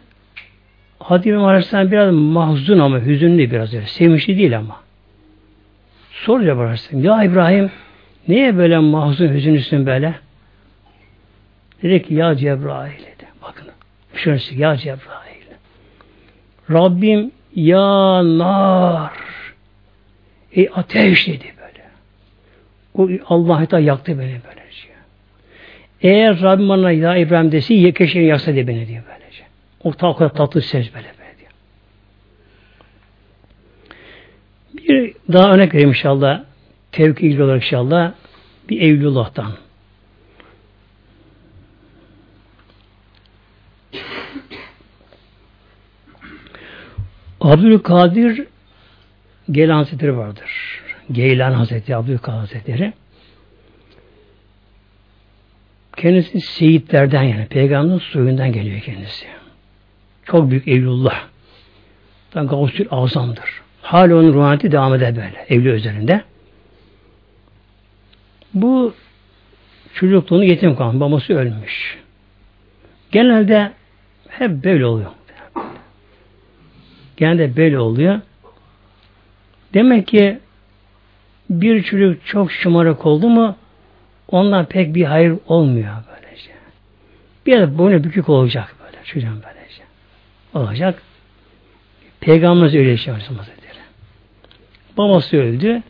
Hadi 1.00 1.30
İbrahim 1.30 1.46
Aleyhisselam 1.46 1.92
biraz 1.92 2.14
mahzun 2.14 2.80
ama 2.80 3.00
hüzünlü 3.00 3.52
biraz 3.52 3.74
öyle. 3.74 3.86
Sevinçli 3.86 4.38
değil 4.38 4.58
ama. 4.58 4.82
Sor 6.12 6.40
Cebrail 6.42 6.60
Aleyhisselam. 6.60 7.04
Ya 7.04 7.24
İbrahim 7.24 7.72
niye 8.28 8.58
böyle 8.58 8.78
mahzun 8.78 9.34
hüzünlüsün 9.34 9.86
böyle? 9.86 10.16
Dedi 11.84 12.04
ki 12.04 12.14
ya 12.14 12.36
Cebrail 12.36 13.00
dedi. 13.00 13.28
Bakın. 13.42 13.68
Şöyle 14.16 14.42
ya 14.56 14.78
Cebrail. 14.78 15.30
Rabbim 16.72 17.32
ya 17.56 18.38
nar. 18.38 19.12
Ey 20.54 20.70
ateş 20.76 21.28
dedi 21.28 21.54
böyle. 21.62 21.90
O 22.94 23.24
Allah 23.36 23.72
da 23.72 23.80
yaktı 23.80 24.20
beni 24.20 24.40
böylece. 24.48 24.59
Eğer 26.02 26.42
Rabbim 26.42 26.70
bana 26.70 26.92
ya 26.92 27.18
İbrahim 27.18 27.52
desi 27.52 27.94
keşke 27.94 28.20
yaksa 28.20 28.54
diye 28.54 28.68
beni 28.68 28.88
diyor 28.88 29.04
böylece. 29.10 29.44
O 29.84 30.16
kadar 30.16 30.34
tatlı 30.34 30.62
ses 30.62 30.94
böyle 30.94 31.08
böyle 31.20 31.36
diyor. 31.40 31.52
Bir 34.74 35.14
daha 35.34 35.54
örnek 35.54 35.74
vereyim 35.74 35.90
inşallah. 35.90 36.44
Tevki 36.92 37.28
ilgili 37.28 37.44
olarak 37.44 37.64
inşallah. 37.64 38.12
Bir 38.70 38.82
Evliyullah'tan. 38.82 39.52
Abdülkadir 47.42 48.48
Geylan 49.52 49.76
Hazretleri 49.76 50.18
vardır. 50.18 50.82
Geylan 51.12 51.52
Hazretleri, 51.52 51.98
Abdülkadir 51.98 52.38
Hazretleri. 52.38 52.94
Kendisi 56.00 56.42
seyitlerden 56.42 57.24
yani 57.24 57.46
peygamberin 57.46 58.00
soyundan 58.00 58.52
geliyor 58.52 58.82
kendisi. 58.82 59.26
Çok 60.26 60.52
büyük 60.52 60.68
evlullah. 60.68 61.24
Gavsül 62.34 62.88
Azam'dır. 62.92 63.62
Hala 63.82 64.16
onun 64.16 64.34
ruhaniyeti 64.34 64.72
devam 64.72 64.94
eder 64.94 65.16
böyle 65.16 65.46
evli 65.50 65.70
üzerinde. 65.70 66.22
Bu 68.54 68.94
çocukluğunu 69.94 70.44
yetim 70.44 70.76
kalan 70.76 71.00
babası 71.00 71.34
ölmüş. 71.34 71.98
Genelde 73.12 73.72
hep 74.28 74.64
böyle 74.64 74.86
oluyor. 74.86 75.12
Genelde 77.18 77.58
böyle 77.58 77.80
oluyor. 77.80 78.22
Demek 79.74 80.08
ki 80.08 80.40
bir 81.50 81.84
çocuk 81.84 82.26
çok 82.26 82.52
şımarık 82.52 83.06
oldu 83.06 83.30
mu 83.30 83.56
ondan 84.32 84.66
pek 84.66 84.96
bir 84.96 85.06
hayır 85.06 85.34
olmuyor 85.48 85.94
böylece. 86.08 86.52
Bir 87.46 87.52
yerde 87.52 87.78
boynu 87.78 88.04
bükük 88.04 88.30
olacak 88.30 88.76
böyle 88.86 89.04
çocuğun 89.04 89.44
böylece. 89.46 89.84
Olacak. 90.54 91.02
Peygamberimiz 92.20 92.76
öyle 92.76 92.90
yaşamış 92.90 93.24
Hazretleri. 93.24 93.80
Babası 94.98 95.38
öldü. 95.38 95.82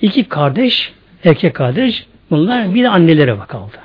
İki 0.00 0.24
kardeş, 0.24 0.92
erkek 1.24 1.54
kardeş 1.54 2.06
bunlar 2.30 2.74
bir 2.74 2.84
de 2.84 2.88
annelere 2.88 3.38
bakaldı. 3.38 3.76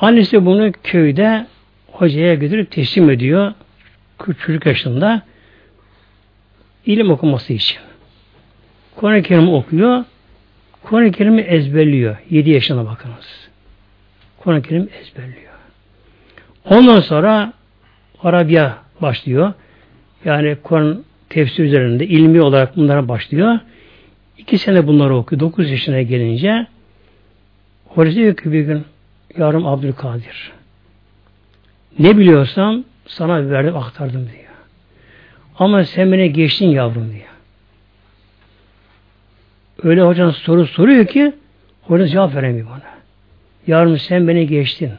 Annesi 0.00 0.46
bunu 0.46 0.72
köyde 0.82 1.46
hocaya 1.92 2.34
götürüp 2.34 2.70
teslim 2.70 3.10
ediyor 3.10 3.54
çocuk 4.38 4.66
yaşında 4.66 5.22
ilim 6.86 7.10
okuması 7.10 7.52
için. 7.52 7.78
Kur'an-ı 8.96 9.22
Kerim 9.22 9.48
okuyor. 9.54 10.04
Kur'an-ı 10.82 11.12
Kerim'i 11.12 11.40
ezberliyor. 11.40 12.16
7 12.30 12.50
yaşına 12.50 12.86
bakınız. 12.86 13.48
Kur'an-ı 14.38 14.62
Kerim 14.62 14.88
ezberliyor. 15.00 15.52
Ondan 16.64 17.00
sonra 17.00 17.52
Arabiya 18.22 18.78
başlıyor. 19.02 19.52
Yani 20.24 20.56
Kur'an 20.62 21.04
tefsir 21.28 21.64
üzerinde 21.64 22.06
ilmi 22.06 22.42
olarak 22.42 22.76
bunlara 22.76 23.08
başlıyor. 23.08 23.58
İki 24.38 24.58
sene 24.58 24.86
bunları 24.86 25.16
okuyor. 25.16 25.40
Dokuz 25.40 25.70
yaşına 25.70 26.02
gelince 26.02 26.66
Hoca 27.86 28.12
diyor 28.12 28.36
ki 28.36 28.52
bir 28.52 28.60
gün 28.60 28.84
yarım 29.38 29.66
Abdülkadir 29.66 30.52
ne 31.98 32.18
biliyorsam 32.18 32.84
sana 33.06 33.50
verdim 33.50 33.76
aktardım 33.76 34.22
diyor. 34.22 34.50
Ama 35.58 35.84
sen 35.84 36.12
beni 36.12 36.32
geçtin 36.32 36.68
yavrum 36.68 37.12
diyor. 37.12 37.29
Öyle 39.82 40.02
hocanın 40.02 40.30
soru 40.30 40.66
soruyor 40.66 41.06
ki 41.06 41.32
hoca 41.82 42.06
cevap 42.06 42.34
veremiyor 42.34 42.66
bana. 42.66 42.90
Yavrum 43.66 43.98
sen 43.98 44.28
beni 44.28 44.46
geçtin. 44.46 44.92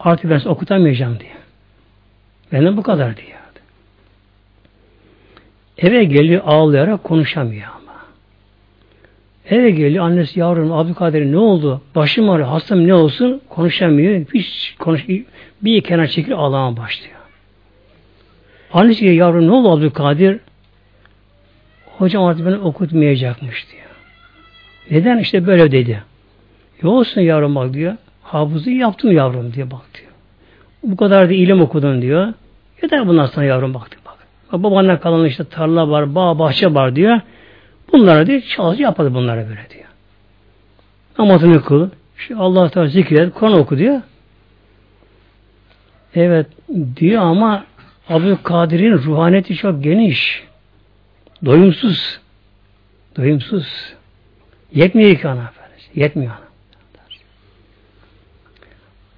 Artık 0.00 0.30
ben 0.30 0.40
okutamayacağım 0.44 1.20
diyor. 1.20 1.32
Benden 2.52 2.76
bu 2.76 2.82
kadar 2.82 3.16
diyor. 3.16 3.38
Eve 5.78 6.04
geliyor 6.04 6.42
ağlayarak 6.46 7.04
konuşamıyor 7.04 7.68
ama. 7.68 7.94
Eve 9.50 9.70
geliyor 9.70 10.04
annesi 10.04 10.40
yavrum 10.40 10.72
Abdülkadir 10.72 11.32
ne 11.32 11.38
oldu? 11.38 11.82
Başım 11.94 12.30
ağrıyor 12.30 12.48
hastam 12.48 12.86
ne 12.86 12.94
olsun? 12.94 13.40
Konuşamıyor. 13.48 14.24
Hiç 14.34 14.74
konuş 14.78 15.04
bir 15.62 15.80
kenar 15.80 16.06
çekil 16.06 16.34
ağlama 16.34 16.76
başlıyor. 16.76 17.14
Annesi 18.72 19.00
diyor 19.00 19.14
yavrum 19.14 19.46
ne 19.46 19.52
oldu 19.52 19.70
Abdülkadir? 19.70 20.40
Hocam 21.98 22.24
artık 22.24 22.46
beni 22.46 22.56
okutmayacakmış 22.56 23.66
diyor. 23.72 23.84
Neden? 24.90 25.18
işte 25.18 25.46
böyle 25.46 25.72
dedi. 25.72 26.02
E 27.16 27.22
yavrum 27.22 27.54
bak 27.54 27.72
diyor. 27.72 27.96
Hafızı 28.22 28.70
yaptım 28.70 29.12
yavrum 29.12 29.52
diye 29.52 29.70
bak 29.70 29.82
diyor. 29.94 30.12
Bu 30.82 30.96
kadar 30.96 31.28
da 31.28 31.32
ilim 31.32 31.60
okudun 31.60 32.02
diyor. 32.02 32.32
Yeter 32.82 33.08
bundan 33.08 33.26
sonra 33.26 33.46
yavrum 33.46 33.74
bak 33.74 33.90
diyor. 33.90 34.02
Bak. 34.06 34.62
Babanla 34.62 35.00
kalan 35.00 35.26
işte 35.26 35.44
tarla 35.44 35.90
var, 35.90 36.14
bağ, 36.14 36.38
bahçe 36.38 36.74
var 36.74 36.96
diyor. 36.96 37.20
Bunlara 37.92 38.26
diyor 38.26 38.40
çalış 38.40 38.80
yapadı 38.80 39.14
bunlara 39.14 39.48
böyle 39.48 39.66
diyor. 39.70 39.84
Namazını 41.18 41.64
kıl. 41.64 41.88
İşte 42.18 42.36
Allah 42.36 42.68
Teala 42.68 42.88
zikret, 42.88 43.34
Kur'an 43.34 43.52
oku 43.52 43.78
diyor. 43.78 44.00
Evet 46.14 46.46
diyor 46.96 47.22
ama 47.22 47.64
Abdülkadir'in 48.08 48.92
ruhaniyeti 48.92 49.54
çok 49.54 49.84
geniş. 49.84 50.47
Doyumsuz. 51.44 52.20
Doyumsuz. 53.16 53.94
Yetmiyor 54.74 55.16
ki 55.16 55.28
ana. 55.28 55.52
Yetmiyor 55.94 56.32
ana. 56.32 56.48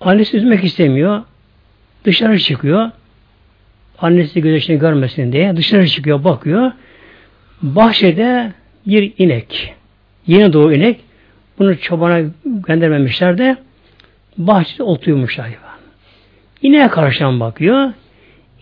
Annesi 0.01 0.37
üzmek 0.37 0.65
istemiyor. 0.65 1.23
Dışarı 2.05 2.39
çıkıyor. 2.39 2.91
Annesi 3.99 4.43
güneşini 4.43 4.79
görmesin 4.79 5.33
diye 5.33 5.57
dışarı 5.57 5.89
çıkıyor, 5.89 6.25
bakıyor. 6.25 6.73
Bahçede 7.63 8.53
bir 8.87 9.13
inek. 9.19 9.75
Yeni 10.27 10.53
doğu 10.53 10.73
inek. 10.73 11.01
Bunu 11.59 11.79
çobana 11.79 12.21
göndermemişler 12.45 13.39
de 13.39 13.57
bahçede 14.39 14.83
otuyormuş 14.83 15.39
hayvan. 15.39 15.81
İneğe 16.63 16.89
karşıdan 16.89 17.41
bakıyor. 17.41 17.93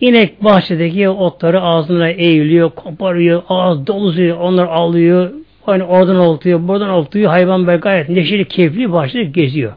İnek 0.01 0.43
bahçedeki 0.43 1.09
otları 1.09 1.61
ağzına 1.61 2.09
eğiliyor, 2.09 2.69
koparıyor, 2.69 3.43
ağız 3.49 3.87
dolusuyor, 3.87 4.37
onlar 4.37 4.65
alıyor, 4.65 5.31
hani 5.65 5.83
oradan 5.83 6.15
oltuyor, 6.15 6.67
buradan 6.67 6.89
oltuyor, 6.89 7.29
hayvan 7.29 7.67
böyle 7.67 7.77
gayet 7.77 8.09
neşeli, 8.09 8.47
keyifli 8.47 8.91
bahçede 8.91 9.23
geziyor. 9.23 9.73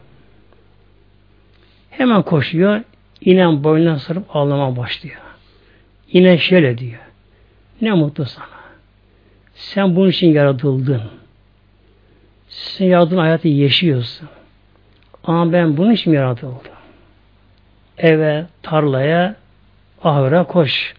Hemen 1.90 2.22
koşuyor, 2.22 2.80
inen 3.20 3.64
boynuna 3.64 3.98
sarıp 3.98 4.36
ağlamaya 4.36 4.76
başlıyor. 4.76 5.16
Yine 6.12 6.38
şöyle 6.38 6.78
diyor. 6.78 7.00
Ne 7.80 7.92
mutlu 7.92 8.24
sana. 8.24 8.46
Sen 9.54 9.96
bunun 9.96 10.10
için 10.10 10.32
yaratıldın. 10.32 11.02
Sen 12.48 12.86
yaradığın 12.86 13.18
hayatı 13.18 13.48
yaşıyorsun. 13.48 14.28
Ama 15.24 15.52
ben 15.52 15.76
bunun 15.76 15.92
için 15.92 16.12
yaratıldım. 16.12 16.72
Eve, 17.98 18.46
tarlaya, 18.62 19.36
ahıra 20.04 20.44
koş. 20.44 20.94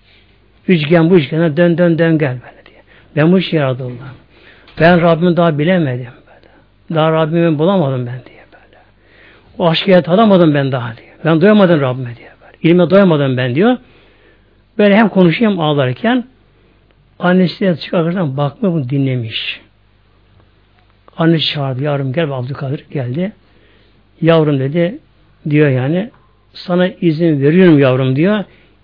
Üçgen 0.67 1.09
bu 1.09 1.15
üçgene 1.15 1.57
dön 1.57 1.77
dön 1.77 1.97
dön 1.99 2.17
gel 2.17 2.37
böyle 2.41 2.65
diye. 2.65 2.81
Ben 3.15 3.31
bu 3.31 3.39
için 3.39 3.57
yaratıldım. 3.57 3.99
Ben 4.79 5.01
Rabbimi 5.01 5.37
daha 5.37 5.57
bilemedim 5.57 6.05
böyle. 6.27 6.49
Daha 6.99 7.11
Rabbimi 7.11 7.59
bulamadım 7.59 8.05
ben 8.05 8.21
diye 8.25 8.45
böyle. 8.53 8.77
O 9.57 9.69
aşkı 9.69 10.01
tadamadım 10.01 10.53
ben 10.53 10.71
daha 10.71 10.97
diye. 10.97 11.09
Ben 11.25 11.41
doyamadım 11.41 11.81
Rabbime 11.81 12.15
diye 12.15 12.29
böyle. 12.41 12.57
İlme 12.61 12.89
doyamadım 12.89 13.37
ben 13.37 13.55
diyor. 13.55 13.77
Böyle 14.77 14.95
hem 14.95 15.09
konuşuyor 15.09 15.51
hem 15.51 15.59
ağlarken 15.59 16.25
annesi 17.19 17.65
de 17.65 17.75
çıkarken 17.75 18.37
bakma 18.37 18.73
bunu 18.73 18.89
dinlemiş. 18.89 19.61
Annesi 21.17 21.45
çağırdı. 21.45 21.83
Yavrum 21.83 22.13
gel 22.13 22.31
Abdülkadir 22.31 22.85
geldi. 22.91 23.31
Yavrum 24.21 24.59
dedi 24.59 24.99
diyor 25.49 25.69
yani 25.69 26.11
sana 26.53 26.87
izin 26.87 27.41
veriyorum 27.41 27.79
yavrum 27.79 28.15
diyor. 28.15 28.43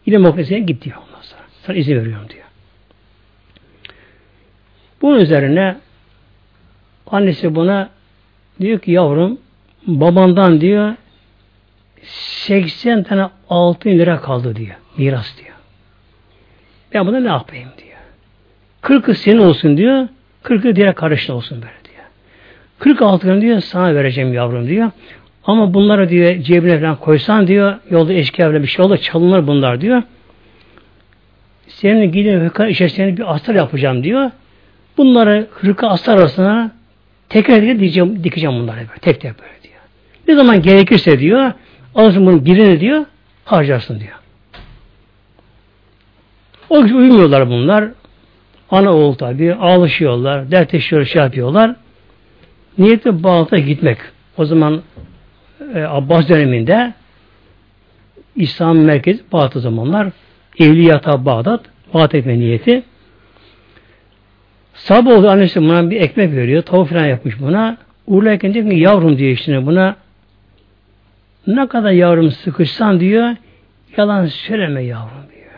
İlim 0.10 0.26
okumaya 0.26 0.60
git 0.60 0.84
diyor 0.86 0.98
ondan 0.98 1.22
sonra. 1.22 1.41
Sana 1.65 1.78
izin 1.78 1.95
veriyorum 1.95 2.30
diyor. 2.30 2.45
Bunun 5.02 5.19
üzerine 5.19 5.76
annesi 7.08 7.56
buna 7.56 7.89
diyor 8.62 8.80
ki 8.80 8.91
yavrum 8.91 9.39
babandan 9.88 10.62
diyor 10.62 10.95
80 12.04 13.04
tane 13.04 13.30
altın 13.50 13.89
lira 13.89 14.22
kaldı 14.22 14.56
diyor. 14.56 14.76
Miras 14.98 15.38
diyor. 15.38 15.56
Ben 16.93 17.08
buna 17.08 17.19
ne 17.19 17.28
yapayım 17.28 17.69
diyor. 17.78 17.98
Kırkı 18.82 19.15
senin 19.15 19.38
olsun 19.38 19.78
diyor. 19.78 20.08
Kırkı 20.43 20.76
diğer 20.76 20.95
kardeşin 20.95 21.34
olsun 21.34 21.62
böyle 21.62 21.74
diyor. 21.86 22.06
Kırk 22.80 23.02
altını 23.02 23.41
diyor 23.41 23.60
sana 23.60 23.95
vereceğim 23.95 24.34
yavrum 24.34 24.67
diyor. 24.67 24.91
Ama 25.43 25.73
bunları 25.73 26.10
diyor 26.10 26.36
cebine 26.36 26.80
falan 26.80 26.95
koysan 26.95 27.47
diyor 27.47 27.75
yolda 27.89 28.13
eşkıya 28.13 28.54
bir 28.54 28.67
şey 28.67 28.86
olur 28.86 28.97
çalınır 28.97 29.47
bunlar 29.47 29.82
diyor. 29.82 30.04
Senin 31.67 32.12
gidin 32.12 32.39
hırka 32.39 32.67
içerisinde 32.67 33.17
bir 33.17 33.34
astar 33.34 33.56
yapacağım 33.56 34.04
diyor. 34.04 34.32
Bunları 34.97 35.47
hırka 35.52 35.88
astar 35.88 36.17
arasına 36.17 36.71
tekrar 37.30 37.56
tekrar 37.56 37.80
dikeceğim, 37.80 38.60
bunları 38.60 38.78
böyle. 38.78 38.99
Tek 39.02 39.21
tek 39.21 39.39
böyle 39.39 39.63
diyor. 39.63 39.82
Ne 40.28 40.36
zaman 40.36 40.62
gerekirse 40.62 41.19
diyor 41.19 41.52
alırsın 41.95 42.25
bunun 42.25 42.45
birini 42.45 42.80
diyor 42.80 43.06
harcarsın 43.45 43.99
diyor. 43.99 44.15
O 46.69 46.84
gün 46.84 46.95
uyumuyorlar 46.95 47.49
bunlar. 47.49 47.86
Ana 48.71 48.93
oğul 48.93 49.13
tabi 49.13 49.54
ağlaşıyorlar, 49.54 50.52
dertleşiyor, 50.52 51.06
şey 51.06 51.21
yapıyorlar. 51.21 51.75
Niyeti 52.78 53.23
Bağdat'a 53.23 53.58
gitmek. 53.58 53.97
O 54.38 54.45
zaman 54.45 54.82
e, 55.75 55.82
Abbas 55.82 56.29
döneminde 56.29 56.93
İslam 58.36 58.77
merkezi 58.77 59.23
Bağdat 59.32 59.55
o 59.55 59.60
zamanlar. 59.60 60.08
Evliyata 60.60 61.25
Bağdat. 61.25 61.62
Bağdat 61.93 62.15
etme 62.15 62.39
niyeti. 62.39 62.84
Sabah 64.73 65.12
oldu 65.12 65.29
annesi 65.29 65.62
buna 65.62 65.89
bir 65.89 66.01
ekmek 66.01 66.32
veriyor. 66.32 66.62
Tavuk 66.62 66.89
falan 66.89 67.05
yapmış 67.05 67.39
buna. 67.39 67.77
Uğurlarken 68.08 68.53
diyor 68.53 68.69
ki 68.69 68.75
yavrum 68.75 69.17
diyor 69.17 69.32
işte 69.32 69.65
buna 69.65 69.95
ne 71.47 71.67
kadar 71.67 71.91
yavrum 71.91 72.32
sıkışsan 72.32 72.99
diyor 72.99 73.36
yalan 73.97 74.25
söyleme 74.25 74.84
yavrum 74.84 75.23
diyor. 75.36 75.51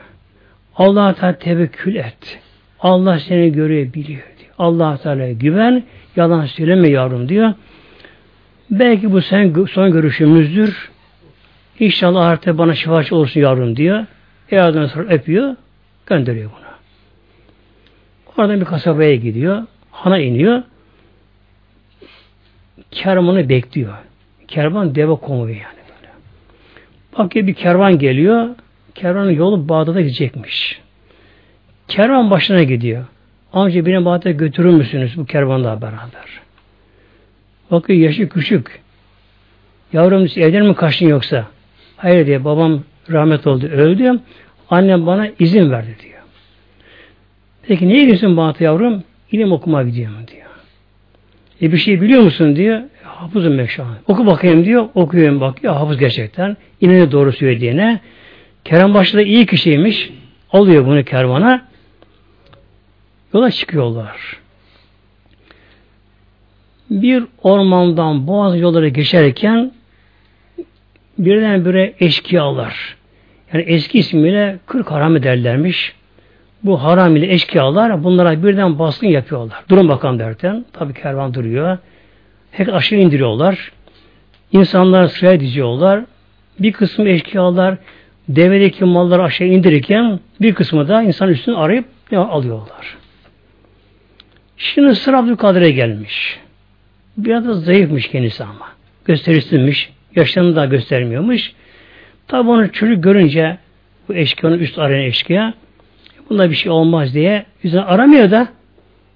Allah'a 0.75 1.13
Teala 1.13 1.37
tevekkül 1.37 1.95
et. 1.95 2.39
Allah 2.79 3.19
seni 3.19 3.51
görüyor, 3.51 3.93
biliyor. 3.93 4.21
Diyor. 4.39 4.51
Allah 4.57 4.97
Teala 4.97 5.31
güven, 5.31 5.83
yalan 6.15 6.45
söyleme 6.45 6.89
yavrum 6.89 7.29
diyor. 7.29 7.53
Belki 8.71 9.11
bu 9.11 9.21
sen 9.21 9.53
son 9.71 9.91
görüşümüzdür. 9.91 10.91
İnşallah 11.79 12.25
artık 12.25 12.57
bana 12.57 12.75
şifaçı 12.75 13.15
olsun 13.15 13.41
yavrum 13.41 13.75
diyor. 13.75 14.05
Yardım 14.51 14.87
sonra 14.87 15.13
öpüyor, 15.13 15.55
gönderiyor 16.05 16.51
buna. 16.59 16.71
Oradan 18.37 18.61
bir 18.61 18.65
kasabaya 18.65 19.15
gidiyor. 19.15 19.63
Hana 19.91 20.17
iniyor. 20.17 20.63
Kervanı 22.91 23.49
bekliyor. 23.49 23.93
Kervan 24.47 24.95
deve 24.95 25.15
konvoyu 25.15 25.53
yani 25.53 25.77
böyle. 25.89 26.11
Bakıyor 27.17 27.47
bir 27.47 27.53
kervan 27.53 27.99
geliyor. 27.99 28.49
Kervanın 28.95 29.31
yolu 29.31 29.69
Bağdat'a 29.69 30.01
gidecekmiş. 30.01 30.81
Kervan 31.87 32.31
başına 32.31 32.63
gidiyor. 32.63 33.05
Amca 33.53 33.85
beni 33.85 34.05
Bağdat'a 34.05 34.31
götürür 34.31 34.69
müsünüz 34.69 35.17
bu 35.17 35.25
kervanla 35.25 35.81
beraber? 35.81 36.41
Bakıyor 37.71 37.99
yaşı 37.99 38.29
küçük. 38.29 38.81
Yavrum 39.93 40.27
evden 40.35 40.65
mi 40.65 40.75
kaçtın 40.75 41.07
yoksa? 41.07 41.47
Hayır 41.97 42.25
diye 42.25 42.45
babam 42.45 42.83
rahmet 43.11 43.47
oldu 43.47 43.65
öldü. 43.65 44.19
Annem 44.69 45.05
bana 45.05 45.27
izin 45.39 45.71
verdi 45.71 45.95
diyor. 46.03 46.21
Peki 47.67 47.87
niye 47.87 48.01
gidiyorsun 48.01 48.37
Bağdat'a 48.37 48.63
yavrum? 48.63 49.03
İlim 49.31 49.51
okuma 49.51 49.83
gidiyorum 49.83 50.27
diyor. 50.27 50.41
E 51.61 51.71
bir 51.71 51.77
şey 51.77 52.01
biliyor 52.01 52.21
musun 52.21 52.55
diyor. 52.55 52.81
Hafızım 53.03 53.57
ben 53.57 53.65
şu 53.65 53.83
an. 53.83 53.95
Oku 54.07 54.25
bakayım 54.25 54.65
diyor. 54.65 54.87
Okuyorum 54.95 55.41
bakıyor. 55.41 55.73
Hafız 55.73 55.97
gerçekten. 55.97 56.57
İnene 56.81 57.11
doğru 57.11 57.33
söylediğine. 57.33 57.99
Kervanbaşı 58.65 59.17
da 59.17 59.21
iyi 59.21 59.45
kişiymiş. 59.45 60.09
Alıyor 60.51 60.85
bunu 60.85 61.03
kervana. 61.03 61.67
Yola 63.33 63.51
çıkıyorlar. 63.51 64.40
Bir 66.91 67.23
ormandan 67.43 68.27
boğaz 68.27 68.59
yolları 68.59 68.87
geçerken 68.87 69.71
birdenbire 71.17 71.93
eşkıyalar. 71.99 72.97
Yani 73.53 73.63
eski 73.63 73.99
ismiyle 73.99 74.57
kırk 74.65 74.91
haram 74.91 75.15
ederlermiş. 75.15 75.93
Bu 76.63 76.83
haram 76.83 77.15
ile 77.15 77.33
eşkıyalar 77.33 78.03
bunlara 78.03 78.43
birden 78.43 78.79
baskın 78.79 79.07
yapıyorlar. 79.07 79.63
Durun 79.69 79.89
bakalım 79.89 80.19
derken. 80.19 80.65
Tabi 80.73 80.93
kervan 80.93 81.33
duruyor. 81.33 81.77
Hep 82.51 82.73
aşağı 82.73 82.99
indiriyorlar. 82.99 83.71
İnsanlar 84.51 85.07
sıraya 85.07 85.39
diziyorlar. 85.39 86.05
Bir 86.59 86.71
kısmı 86.71 87.09
eşkıyalar 87.09 87.77
devedeki 88.29 88.85
malları 88.85 89.23
aşağı 89.23 89.47
indirirken 89.47 90.19
bir 90.41 90.53
kısmı 90.53 90.87
da 90.87 91.01
insan 91.03 91.29
üstünü 91.29 91.55
arayıp 91.55 91.85
alıyorlar. 92.11 92.97
Şimdi 94.57 94.95
sıra 94.95 95.19
Abdülkadir'e 95.19 95.71
gelmiş. 95.71 96.39
Biraz 97.17 97.47
da 97.47 97.53
zayıfmış 97.53 98.07
kendisi 98.07 98.43
ama. 98.43 98.67
Gösterisizmiş. 99.05 99.89
Yaşlarını 100.15 100.55
da 100.55 100.65
göstermiyormuş. 100.65 101.51
Tabi 102.27 102.49
onu 102.49 102.71
çocuk 102.71 103.03
görünce 103.03 103.57
bu 104.09 104.15
eşkıyanın 104.15 104.59
üst 104.59 104.79
arayan 104.79 105.03
eşkıya 105.03 105.53
bunda 106.29 106.49
bir 106.49 106.55
şey 106.55 106.71
olmaz 106.71 107.13
diye 107.13 107.45
yüzüne 107.63 107.81
aramıyor 107.81 108.31
da 108.31 108.47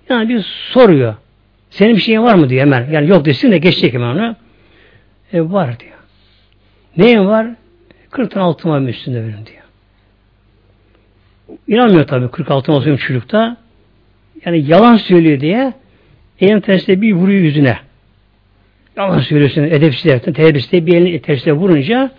yani 0.09 0.29
bir 0.29 0.41
soruyor. 0.71 1.15
Senin 1.69 1.95
bir 1.95 2.01
şeyin 2.01 2.23
var 2.23 2.35
mı 2.35 2.49
diyor 2.49 2.61
hemen. 2.61 2.91
Yani 2.91 3.09
yok 3.09 3.25
desin 3.25 3.51
de 3.51 3.57
geçecek 3.57 3.93
hemen 3.93 4.15
onu. 4.15 4.35
E, 5.33 5.41
var 5.41 5.79
diyor. 5.79 5.97
Neyin 6.97 7.25
var? 7.25 7.47
40 8.11 8.31
tane 8.31 8.45
altın 8.45 8.69
var 8.69 8.81
üstünde 8.81 9.17
benim 9.17 9.45
diyor. 9.45 9.63
İnanmıyor 11.67 12.07
tabii 12.07 12.31
46 12.31 12.71
olsun 12.71 12.97
çocukta. 12.97 13.57
Yani 14.45 14.65
yalan 14.67 14.97
söylüyor 14.97 15.39
diye 15.39 15.73
elin 16.39 16.59
tersine 16.59 17.01
bir 17.01 17.13
vuruyor 17.13 17.41
yüzüne. 17.41 17.77
Yalan 18.97 19.19
söylüyorsun 19.19 19.63
edepsiz 19.63 20.05
derken 20.05 20.33
terbiyesiz 20.33 20.85
bir 20.85 20.93
elini 20.93 21.21
tersine 21.21 21.53
vurunca 21.53 22.11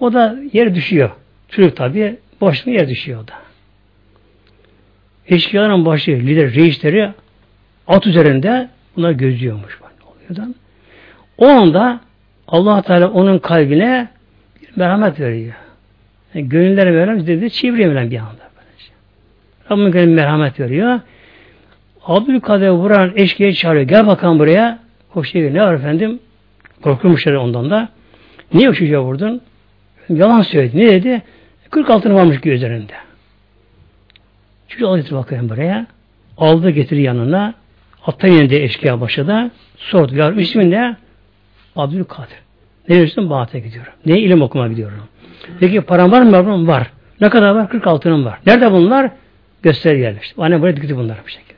o 0.00 0.12
da 0.12 0.36
yer 0.52 0.74
düşüyor. 0.74 1.10
Çocuk 1.48 1.76
tabii 1.76 2.16
boşluğuna 2.40 2.74
yer 2.74 2.88
düşüyor 2.88 3.20
o 3.24 3.28
da. 3.28 3.34
Eşkıyaların 5.28 5.86
başı, 5.86 6.10
lider, 6.10 6.54
reisleri 6.54 7.10
at 7.86 8.06
üzerinde 8.06 8.68
buna 8.96 9.12
gözlüyormuş. 9.12 9.78
O 11.38 11.46
anda 11.46 12.00
allah 12.48 12.82
Teala 12.82 13.10
onun 13.10 13.38
kalbine 13.38 14.08
bir 14.62 14.68
merhamet 14.76 15.20
veriyor. 15.20 15.54
Yani 16.34 16.48
gönüllere 16.48 16.90
merhamet 16.90 17.26
dedi, 17.26 17.50
çeviriyor 17.50 17.90
bir 17.90 18.18
anda. 18.18 18.50
Böylece. 18.56 18.92
Rabbim 19.70 19.92
gönlüne 19.92 20.14
merhamet 20.14 20.60
veriyor. 20.60 21.00
Abdülkadir 22.04 22.68
vuran 22.68 23.12
eşkıya 23.16 23.52
çağırıyor. 23.52 23.88
Gel 23.88 24.06
bakalım 24.06 24.38
buraya. 24.38 24.78
Koşuyor. 25.14 25.54
Ne 25.54 25.62
var 25.62 25.74
efendim? 25.74 26.20
Korkulmuşlar 26.82 27.32
ondan 27.32 27.70
da. 27.70 27.88
Niye 28.54 28.70
o 28.70 28.72
çocuğa 28.72 29.02
vurdun? 29.02 29.40
Yalan 30.08 30.42
söyledi. 30.42 30.78
Ne 30.78 30.86
dedi? 30.86 31.22
40 31.70 31.90
altın 31.90 32.14
varmış 32.14 32.40
ki 32.40 32.50
üzerinde. 32.50 32.92
Çocuğu 34.68 34.88
aldı 34.88 35.00
getir 35.00 35.14
bakayım 35.14 35.48
buraya. 35.48 35.86
Aldı 36.38 36.70
getir 36.70 36.96
yanına. 36.96 37.54
Hatta 38.00 38.26
yenide 38.26 38.64
eşkıya 38.64 39.00
başladı. 39.00 39.50
Sordu. 39.76 40.16
Ya 40.16 40.32
ismin 40.32 40.70
ne? 40.70 40.96
Abdülkadir. 41.76 42.38
Ne 42.88 42.94
diyorsun? 42.96 43.30
Bahat'a 43.30 43.58
gidiyorum. 43.58 43.92
Ne 44.06 44.20
ilim 44.20 44.42
okuma 44.42 44.68
gidiyorum. 44.68 44.98
Peki 45.60 45.80
param 45.80 46.12
var 46.12 46.22
mı? 46.22 46.66
Var. 46.66 46.90
Ne 47.20 47.30
kadar 47.30 47.54
var? 47.54 47.68
40 47.68 47.86
altınım 47.86 48.24
var. 48.24 48.38
Nerede 48.46 48.72
bunlar? 48.72 49.10
Göster 49.62 49.94
yerleşti. 49.94 50.34
Annem 50.38 50.62
buraya 50.62 50.76
dikti 50.76 50.96
bunlar 50.96 51.18
bu 51.24 51.28
şekilde. 51.28 51.53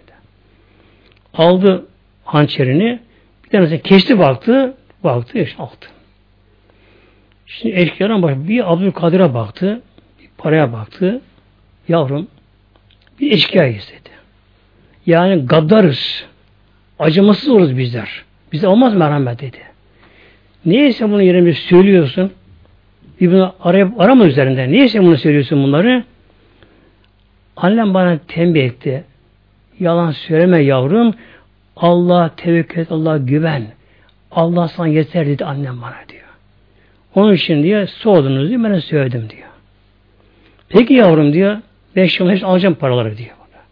Aldı 1.37 1.87
hançerini 2.25 2.99
bir 3.45 3.51
tanesine 3.51 3.81
kesti 3.81 4.19
baktı 4.19 4.75
baktı 5.05 5.39
işte 5.39 5.63
altın. 5.63 5.91
Şimdi 7.47 7.75
eşkıyadan 7.75 8.23
baş 8.23 8.35
bir 8.39 8.73
Abdülkadir'e 8.73 9.35
baktı 9.35 9.83
bir 10.21 10.29
paraya 10.39 10.73
baktı 10.73 11.21
yavrum 11.89 12.29
bir 13.21 13.33
eşkıya 13.33 13.67
istedi. 13.67 14.11
Yani 15.07 15.47
gaddarız. 15.47 16.25
Acımasız 16.99 17.49
oluruz 17.49 17.79
bizler. 17.79 18.25
Bize 18.53 18.69
olmaz 18.69 18.95
merhamet 18.95 19.41
dedi. 19.41 19.59
Neyse 20.65 21.11
bunu 21.11 21.23
yerine 21.23 21.53
söylüyorsun. 21.53 22.33
Bir 23.21 23.33
bunu 23.33 23.55
arayıp 23.61 24.01
arama 24.01 24.25
üzerinde. 24.25 24.73
Neyse 24.73 25.03
bunu 25.03 25.17
söylüyorsun 25.17 25.63
bunları. 25.63 26.05
Annem 27.57 27.95
bana 27.95 28.19
tembih 28.29 28.63
etti. 28.63 29.05
Yalan 29.81 30.11
söyleme 30.11 30.63
yavrum. 30.63 31.15
Allah 31.77 32.31
tevekkül 32.37 32.81
et, 32.81 32.93
Allah 32.93 33.17
güven. 33.17 33.67
Allah 34.31 34.69
sana 34.69 34.87
yeter 34.87 35.27
dedi 35.27 35.45
annem 35.45 35.83
bana 35.83 35.97
diyor. 36.09 36.23
Onun 37.15 37.35
için 37.35 37.63
diye 37.63 37.87
sordunuz 37.87 38.49
diyor, 38.49 38.65
ben 38.65 38.75
de 38.75 38.81
söyledim 38.81 39.31
diyor. 39.31 39.49
Peki 40.69 40.95
yavrum 40.95 41.33
diyor, 41.33 41.57
beş 41.97 42.21
yıl 42.21 42.31
hepsini 42.31 42.49
alacağım 42.49 42.75
paraları 42.75 43.17
diyor. 43.17 43.31
Bana. 43.41 43.63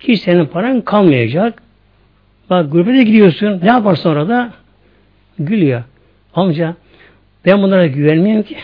Ki 0.00 0.16
senin 0.16 0.46
paran 0.46 0.80
kalmayacak. 0.80 1.62
Bak 2.50 2.72
gurbete 2.72 3.02
gidiyorsun, 3.02 3.60
ne 3.62 3.68
yaparsın 3.68 4.10
orada? 4.10 4.50
Gülüyor. 5.38 5.82
Amca, 6.34 6.74
ben 7.46 7.62
bunlara 7.62 7.86
güvenmiyorum 7.86 8.42
ki. 8.42 8.56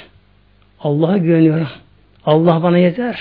Allah'a 0.80 1.16
güveniyorum. 1.16 1.68
Allah 2.26 2.62
bana 2.62 2.78
yeter. 2.78 3.18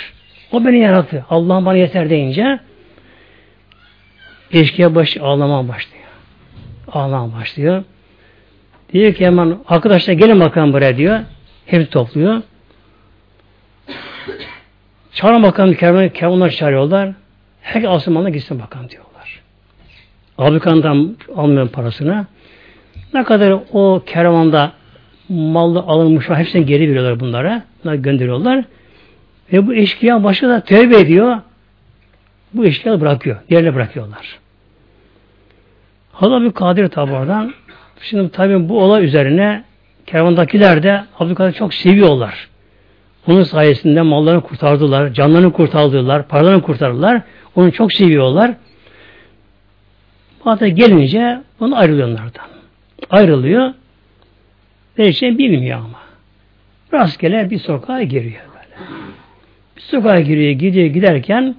O 0.52 0.66
beni 0.66 0.80
yarattı. 0.80 1.26
Allah 1.30 1.66
bana 1.66 1.78
yeter 1.78 2.10
deyince 2.10 2.60
eşkıya 4.52 4.96
baş 4.96 5.18
ağlamaya 5.18 5.68
başlıyor. 5.68 6.04
Ağlamaya 6.92 7.40
başlıyor. 7.40 7.84
Diyor 8.94 9.14
ki 9.14 9.26
hemen 9.26 9.58
arkadaşlar 9.68 10.14
gelin 10.14 10.40
bakalım 10.40 10.74
buraya 10.74 10.98
diyor. 10.98 11.20
Hepsi 11.66 11.90
topluyor. 11.90 12.42
Çağırın 15.14 15.44
bakalım 15.44 15.74
kervan, 15.74 16.10
kervanlar 16.10 16.50
çağırıyorlar. 16.50 17.14
Herkes 17.62 17.90
Asıman'la 17.90 18.30
gitsin 18.30 18.60
bakalım 18.60 18.90
diyorlar. 18.90 19.42
Abdülkan'dan 20.38 21.18
almıyor 21.36 21.70
parasını. 21.70 22.26
Ne 23.14 23.24
kadar 23.24 23.60
o 23.74 24.04
kervanda 24.06 24.72
mallı 25.30 25.80
alınmış 25.80 26.30
var. 26.30 26.40
Hepsini 26.40 26.66
geri 26.66 26.90
veriyorlar 26.90 27.20
bunlara. 27.20 27.64
Bunları 27.84 27.96
gönderiyorlar. 27.96 28.66
Ve 29.54 29.68
bu 29.68 29.74
eşkıya 29.74 30.24
başı 30.24 30.50
da 30.50 30.62
tövbe 30.62 31.00
ediyor. 31.00 31.38
Bu 32.54 32.66
eşkıya 32.66 33.02
bırakıyor. 33.02 33.38
Yerine 33.50 33.76
bırakıyorlar. 33.76 34.40
Hala 36.12 36.52
Kadir 36.52 36.88
tabi 36.88 37.12
oradan. 37.12 37.54
Şimdi 38.02 38.32
tabi 38.32 38.70
bu 38.70 38.84
olay 38.84 39.06
üzerine 39.06 39.64
kervandakiler 40.06 40.84
de 40.84 41.04
Abdülkadir 41.20 41.54
çok 41.54 41.74
seviyorlar. 41.74 42.48
Onun 43.28 43.44
sayesinde 43.44 44.02
mallarını 44.02 44.42
kurtardılar, 44.42 45.14
canlarını 45.14 45.54
kurtardılar, 45.54 46.28
paralarını 46.28 46.62
kurtardılar. 46.62 47.22
Onu 47.56 47.72
çok 47.72 47.94
seviyorlar. 47.94 48.54
Hatta 50.44 50.68
gelince 50.68 51.42
onu 51.60 51.78
ayrılıyor. 51.78 52.20
Ayrılıyor. 53.10 53.74
Ve 54.98 55.14
şey 55.14 55.38
bilmiyor 55.38 55.80
ama. 55.80 56.00
Rastgele 56.94 57.50
bir 57.50 57.60
sokağa 57.60 58.04
giriyor 58.04 58.42
böyle. 58.54 58.90
Bir 59.78 59.82
sokağa 59.82 60.20
giriyor, 60.20 60.52
gidiyor 60.52 60.88
giderken 60.88 61.56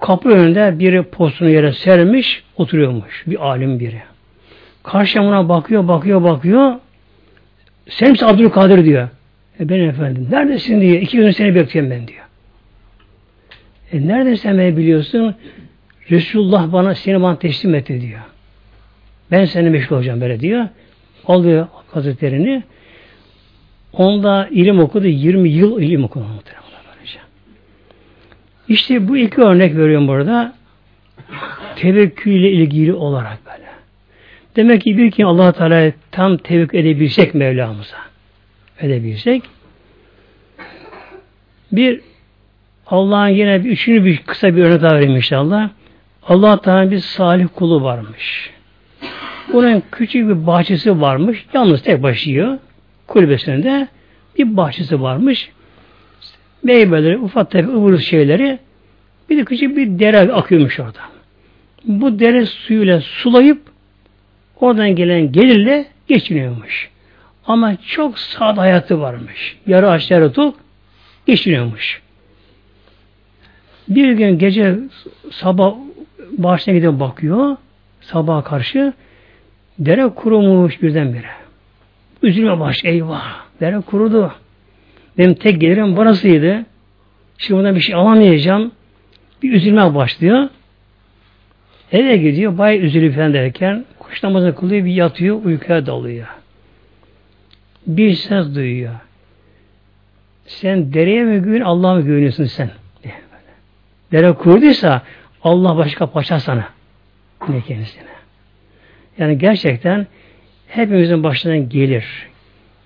kapı 0.00 0.28
önünde 0.28 0.78
biri 0.78 1.02
postunu 1.02 1.50
yere 1.50 1.72
sermiş, 1.72 2.42
oturuyormuş. 2.56 3.24
Bir 3.26 3.46
alim 3.46 3.80
biri. 3.80 4.02
Karşıya 4.82 5.48
bakıyor, 5.48 5.88
bakıyor, 5.88 6.22
bakıyor. 6.22 6.74
Sen 7.88 8.10
misin 8.10 8.26
Abdülkadir 8.26 8.84
diyor. 8.84 9.08
E 9.60 9.68
ben 9.68 9.80
efendim. 9.80 10.28
Neredesin 10.30 10.80
diyor. 10.80 11.02
İki 11.02 11.16
gün 11.16 11.30
seni 11.30 11.54
bekliyorum 11.54 11.90
ben 11.90 12.08
diyor. 12.08 12.24
E 13.92 14.08
nereden 14.08 14.34
sen 14.34 14.76
biliyorsun? 14.76 15.34
Resulullah 16.10 16.72
bana 16.72 16.94
seni 16.94 17.22
bana 17.22 17.38
teslim 17.38 17.74
etti 17.74 18.00
diyor. 18.00 18.20
Ben 19.30 19.44
seni 19.44 19.70
meşgul 19.70 19.96
olacağım 19.96 20.20
böyle 20.20 20.40
diyor. 20.40 20.68
Alıyor 21.26 21.66
hazretlerini. 21.90 22.62
Onda 23.92 24.48
ilim 24.50 24.80
okudu. 24.80 25.06
20 25.06 25.48
yıl 25.48 25.80
ilim 25.80 26.04
okudu. 26.04 26.26
İşte 28.68 29.08
bu 29.08 29.16
iki 29.16 29.40
örnek 29.40 29.76
veriyorum 29.76 30.08
burada. 30.08 30.52
Tevekkül 31.76 32.32
ile 32.32 32.50
ilgili 32.50 32.92
olarak 32.92 33.38
böyle. 33.46 33.68
Demek 34.56 34.82
ki 34.82 34.98
bir 34.98 35.10
ki 35.10 35.26
allah 35.26 35.52
Teala 35.52 35.92
tam 36.10 36.36
tevekkül 36.36 36.78
edebilsek 36.78 37.34
Mevlamıza. 37.34 37.96
Edebilsek. 38.80 39.42
Bir 41.72 42.00
Allah'ın 42.86 43.28
yine 43.28 43.64
bir 43.64 43.70
üçüncü 43.70 44.04
bir 44.04 44.16
kısa 44.16 44.56
bir 44.56 44.62
örnek 44.62 44.82
daha 44.82 44.94
vereyim 44.94 45.16
inşallah. 45.16 45.70
Allah 46.22 46.60
Teala 46.60 46.90
bir 46.90 46.98
salih 46.98 47.46
kulu 47.54 47.82
varmış. 47.82 48.50
Bunun 49.52 49.82
küçük 49.92 50.28
bir 50.28 50.46
bahçesi 50.46 51.00
varmış. 51.00 51.46
Yalnız 51.54 51.82
tek 51.82 52.02
başlıyor. 52.02 52.58
Kulübesinde 53.06 53.88
bir 54.38 54.56
bahçesi 54.56 55.02
varmış. 55.02 55.50
Meyveleri, 56.62 57.18
ufak 57.18 57.50
tefek 57.50 57.70
ıvır 57.70 57.98
şeyleri 57.98 58.58
bir 59.30 59.36
de 59.36 59.44
küçük 59.44 59.76
bir 59.76 59.98
dere 59.98 60.32
akıyormuş 60.32 60.80
orada. 60.80 61.00
Bu 61.84 62.18
dere 62.18 62.46
suyuyla 62.46 63.00
sulayıp 63.00 63.62
oradan 64.60 64.96
gelen 64.96 65.32
gelirle 65.32 65.86
geçiniyormuş. 66.08 66.90
Ama 67.46 67.76
çok 67.76 68.18
sade 68.18 68.60
hayatı 68.60 69.00
varmış. 69.00 69.56
Yarı 69.66 69.90
aç 69.90 70.10
yarı 70.10 70.32
tok 70.32 70.54
geçiniyormuş. 71.26 72.02
Bir 73.88 74.12
gün 74.12 74.38
gece 74.38 74.78
sabah 75.30 75.74
bahçene 76.38 76.74
gidip 76.74 77.00
bakıyor. 77.00 77.56
Sabaha 78.00 78.44
karşı 78.44 78.92
dere 79.78 80.08
kurumuş 80.08 80.82
birdenbire. 80.82 81.30
Üzülme 82.22 82.60
baş 82.60 82.84
eyvah. 82.84 83.44
Dere 83.60 83.80
kurudu. 83.80 84.32
Benim 85.18 85.34
tek 85.34 85.60
gelirim 85.60 85.96
burasıydı. 85.96 86.64
Şimdi 87.38 87.58
bundan 87.58 87.76
bir 87.76 87.80
şey 87.80 87.94
alamayacağım. 87.94 88.72
Bir 89.42 89.52
üzülme 89.52 89.94
başlıyor. 89.94 90.48
Eve 91.92 92.16
gidiyor, 92.16 92.58
bay 92.58 92.86
üzülüp 92.86 93.14
falan 93.14 93.34
derken 93.34 93.84
kuş 93.98 94.22
namazını 94.22 94.54
kılıyor, 94.54 94.84
bir 94.84 94.92
yatıyor, 94.92 95.44
uykuya 95.44 95.86
dalıyor. 95.86 96.26
Bir 97.86 98.14
ses 98.14 98.54
duyuyor. 98.54 98.94
Sen 100.46 100.92
dereye 100.92 101.24
mi 101.24 101.38
güven, 101.38 101.60
Allah'a 101.60 101.94
mı 101.94 102.02
güveniyorsun 102.02 102.44
sen? 102.44 102.70
Dere 104.12 104.32
kurduysa 104.32 105.02
Allah 105.42 105.76
başka 105.76 106.10
paşa 106.10 106.40
sana. 106.40 106.68
Ne 107.48 107.60
kendisine. 107.60 108.02
Yani 109.18 109.38
gerçekten 109.38 110.06
hepimizin 110.68 111.22
başından 111.22 111.68
gelir. 111.68 112.28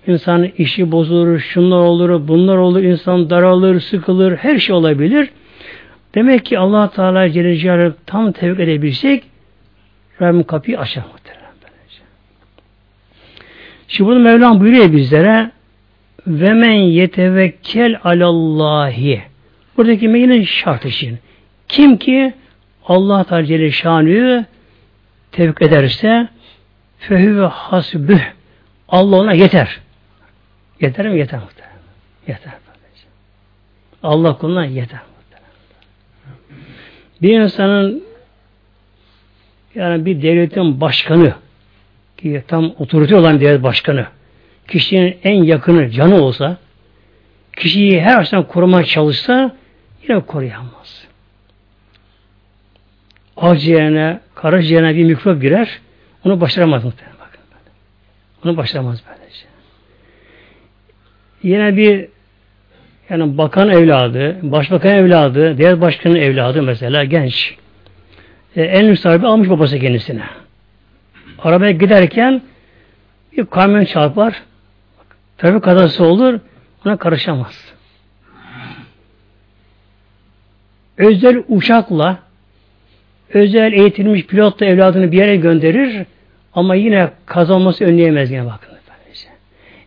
İnsanın 0.07 0.51
işi 0.57 0.91
bozulur, 0.91 1.39
şunlar 1.39 1.79
olur, 1.79 2.27
bunlar 2.27 2.57
olur, 2.57 2.83
insan 2.83 3.29
daralır, 3.29 3.79
sıkılır, 3.79 4.35
her 4.35 4.57
şey 4.57 4.75
olabilir. 4.75 5.29
Demek 6.15 6.45
ki 6.45 6.59
allah 6.59 6.89
Teala 6.89 7.31
Celle 7.31 7.91
tam 8.05 8.31
tevk 8.31 8.59
edebilsek 8.59 9.23
Rabbim 10.21 10.43
kapıyı 10.43 10.79
açar. 10.79 11.03
Şimdi 13.87 14.09
bunu 14.09 14.19
Mevlam 14.19 14.59
buyuruyor 14.59 14.91
bizlere 14.91 15.51
ve 16.27 16.53
men 16.53 16.71
yetevekkel 16.71 17.99
alallahi 18.03 19.21
buradaki 19.77 20.07
meyinin 20.07 20.43
şart 20.43 20.85
için 20.85 21.19
kim 21.67 21.97
ki 21.97 22.33
Allah 22.85 23.23
Teala 23.23 23.45
Celle 23.45 23.71
Şanlı'yı 23.71 24.45
tevk 25.31 25.61
ederse 25.61 26.27
fehüve 26.99 27.45
hasbüh 27.45 28.21
Allah 28.89 29.15
ona 29.15 29.33
yeter. 29.33 29.82
Yeter 30.81 31.09
mi? 31.09 31.19
Yeter 31.19 31.39
muhtemelen. 31.39 31.73
Yeter. 32.27 32.53
Allah 34.03 34.37
kuluna 34.37 34.65
yeter. 34.65 34.99
Bir 37.21 37.39
insanın 37.41 38.03
yani 39.75 40.05
bir 40.05 40.21
devletin 40.21 40.81
başkanı 40.81 41.33
ki 42.17 42.43
tam 42.47 42.73
otorite 42.77 43.15
olan 43.15 43.39
devlet 43.39 43.63
başkanı 43.63 44.07
kişinin 44.67 45.17
en 45.23 45.43
yakını 45.43 45.89
canı 45.89 46.21
olsa 46.21 46.57
kişiyi 47.55 48.01
her 48.01 48.19
açıdan 48.19 48.47
korumaya 48.47 48.85
çalışsa 48.85 49.55
yine 50.09 50.19
koruyamaz. 50.19 51.07
Akciğerine, 53.37 54.19
karaciğerine 54.35 54.95
bir 54.95 55.03
mikrop 55.03 55.41
girer 55.41 55.79
onu 56.25 56.41
başaramaz 56.41 56.83
muhtemelen. 56.83 57.17
Bakın. 57.19 57.41
Onu 58.43 58.57
başaramaz 58.57 59.03
böylece. 59.07 59.22
Yine 61.43 61.77
bir 61.77 62.07
yani 63.09 63.37
bakan 63.37 63.69
evladı, 63.69 64.37
başbakan 64.41 64.91
evladı, 64.91 65.57
devlet 65.57 65.81
başkanının 65.81 66.19
evladı 66.19 66.63
mesela 66.63 67.03
genç. 67.03 67.55
E, 68.55 68.63
en 68.63 68.87
lüks 68.87 69.01
sahibi 69.01 69.27
almış 69.27 69.49
babası 69.49 69.79
kendisine. 69.79 70.23
Arabaya 71.39 71.71
giderken 71.71 72.41
bir 73.37 73.45
kamyon 73.45 73.85
çarpar, 73.85 74.41
trafik 75.37 75.63
kazası 75.63 76.03
olur, 76.03 76.39
ona 76.85 76.97
karışamaz. 76.97 77.73
Özel 80.97 81.43
uçakla, 81.47 82.19
özel 83.29 83.73
eğitilmiş 83.73 84.25
pilotla 84.25 84.65
evladını 84.65 85.11
bir 85.11 85.17
yere 85.17 85.35
gönderir 85.35 86.05
ama 86.53 86.75
yine 86.75 87.09
kazanması 87.25 87.85
önleyemez 87.85 88.31
yine 88.31 88.45
bakın. 88.45 88.73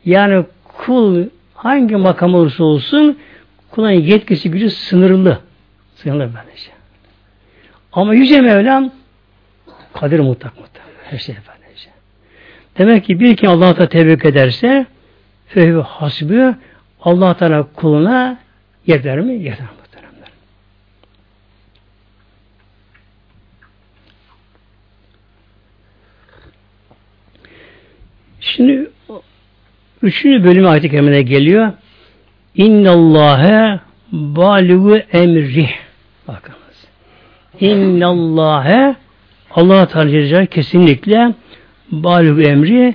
Yani 0.05 0.45
kul 0.65 1.27
hangi 1.57 1.97
makam 1.97 2.35
olursa 2.35 2.65
olsun 2.65 3.19
kulun 3.71 3.91
yetkisi 3.91 4.51
gücü 4.51 4.71
sınırlı. 4.71 5.41
Sınırlı 5.97 6.21
böylece. 6.21 6.71
Ama 7.93 8.15
Yüce 8.15 8.41
Mevlam 8.41 8.91
kadir 9.93 10.21
mutlak 10.21 10.61
mutlak. 10.61 10.87
Her 11.05 11.19
şey 11.19 11.35
böylece. 11.35 11.91
Demek 12.79 13.05
ki 13.05 13.21
bir 13.21 13.37
ki 13.37 13.49
Allah 13.49 13.75
Teala 13.75 13.89
tebrik 13.89 14.25
ederse 14.25 14.87
fehü 15.47 15.81
hasbü 15.81 16.55
Allah 17.01 17.37
Teala 17.37 17.63
kuluna 17.63 18.39
yeter 18.87 19.21
mi? 19.21 19.33
Yeter 19.33 19.67
muhteremler. 19.79 20.29
Şimdi 28.41 28.91
Üçüncü 30.07 30.45
bölüm 30.45 30.67
ayet-i 30.67 30.91
kerimede 30.91 31.23
geliyor. 31.23 31.73
İnnallâhe 32.55 33.81
bâlû 34.13 35.03
emri. 35.13 35.71
Bakınız. 36.29 36.87
İnnallâhe 37.61 38.97
Allah 39.51 39.87
Teala 39.87 40.47
kesinlikle 40.47 41.35
bâlû 41.93 42.49
emri 42.49 42.95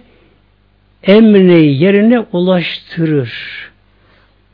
emrini 1.03 1.83
yerine 1.83 2.19
ulaştırır. 2.19 3.33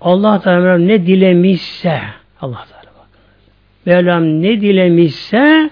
Allah 0.01 0.41
Teala 0.41 0.78
ne 0.78 1.08
dilemişse 1.08 2.01
Allah 2.41 2.66
Teala 2.70 2.93
bakınız. 2.95 3.41
Mevlam 3.86 4.41
ne 4.41 4.62
dilemişse 4.62 5.70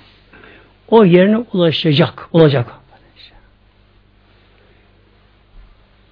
o 0.90 1.06
yerine 1.06 1.38
ulaşacak, 1.38 2.30
olacak. 2.34 2.68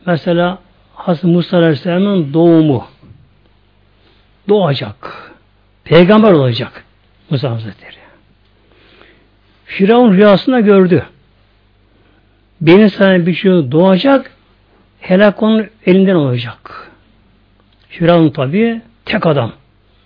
Mesela 0.05 0.62
Hazreti 0.93 1.27
Musa 1.27 1.57
Aleyhisselam'ın 1.57 2.33
doğumu 2.33 2.87
doğacak. 4.49 5.31
Peygamber 5.83 6.31
olacak 6.31 6.83
Musa 7.29 7.51
Hazretleri. 7.51 7.95
Firavun 9.65 10.13
rüyasında 10.13 10.59
gördü. 10.59 11.05
Benim 12.61 12.89
sana 12.89 13.25
bir 13.25 13.33
şey 13.33 13.51
doğacak, 13.51 14.31
helak 14.99 15.43
onun 15.43 15.67
elinden 15.85 16.15
olacak. 16.15 16.91
Firavun 17.89 18.29
tabi 18.29 18.81
tek 19.05 19.25
adam. 19.25 19.51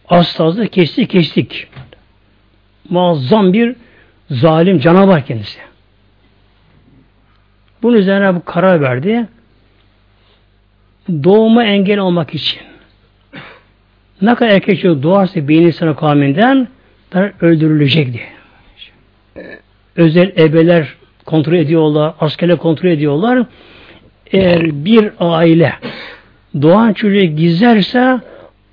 Asla 0.10 0.68
kesti 0.68 1.08
kestik. 1.08 1.68
Muazzam 2.90 3.54
bir 3.54 3.76
zalim 4.32 4.80
canavar 4.80 5.26
kendisi. 5.26 5.60
Bunun 7.84 7.98
üzerine 7.98 8.36
bu 8.36 8.46
karar 8.46 8.82
verdi 8.82 9.28
doğuma 11.10 11.64
engel 11.64 12.00
olmak 12.00 12.36
için 12.36 12.62
ne 14.22 14.36
kadar 14.36 14.52
erkek 14.52 14.82
çocuk 14.82 15.04
doğarsa 15.04 15.48
bir 15.48 15.62
insan 15.62 15.96
kavminden 15.96 16.68
öldürülecek 17.42 18.14
diye. 18.14 18.28
Özel 19.96 20.32
ebeler 20.38 20.94
kontrol 21.26 21.54
ediyorlar, 21.54 22.14
askerler 22.20 22.58
kontrol 22.58 22.90
ediyorlar. 22.90 23.46
Eğer 24.32 24.86
bir 24.86 25.12
aile 25.20 25.74
doğan 26.62 26.94
çocuğu 26.94 27.20
gizlerse 27.26 28.20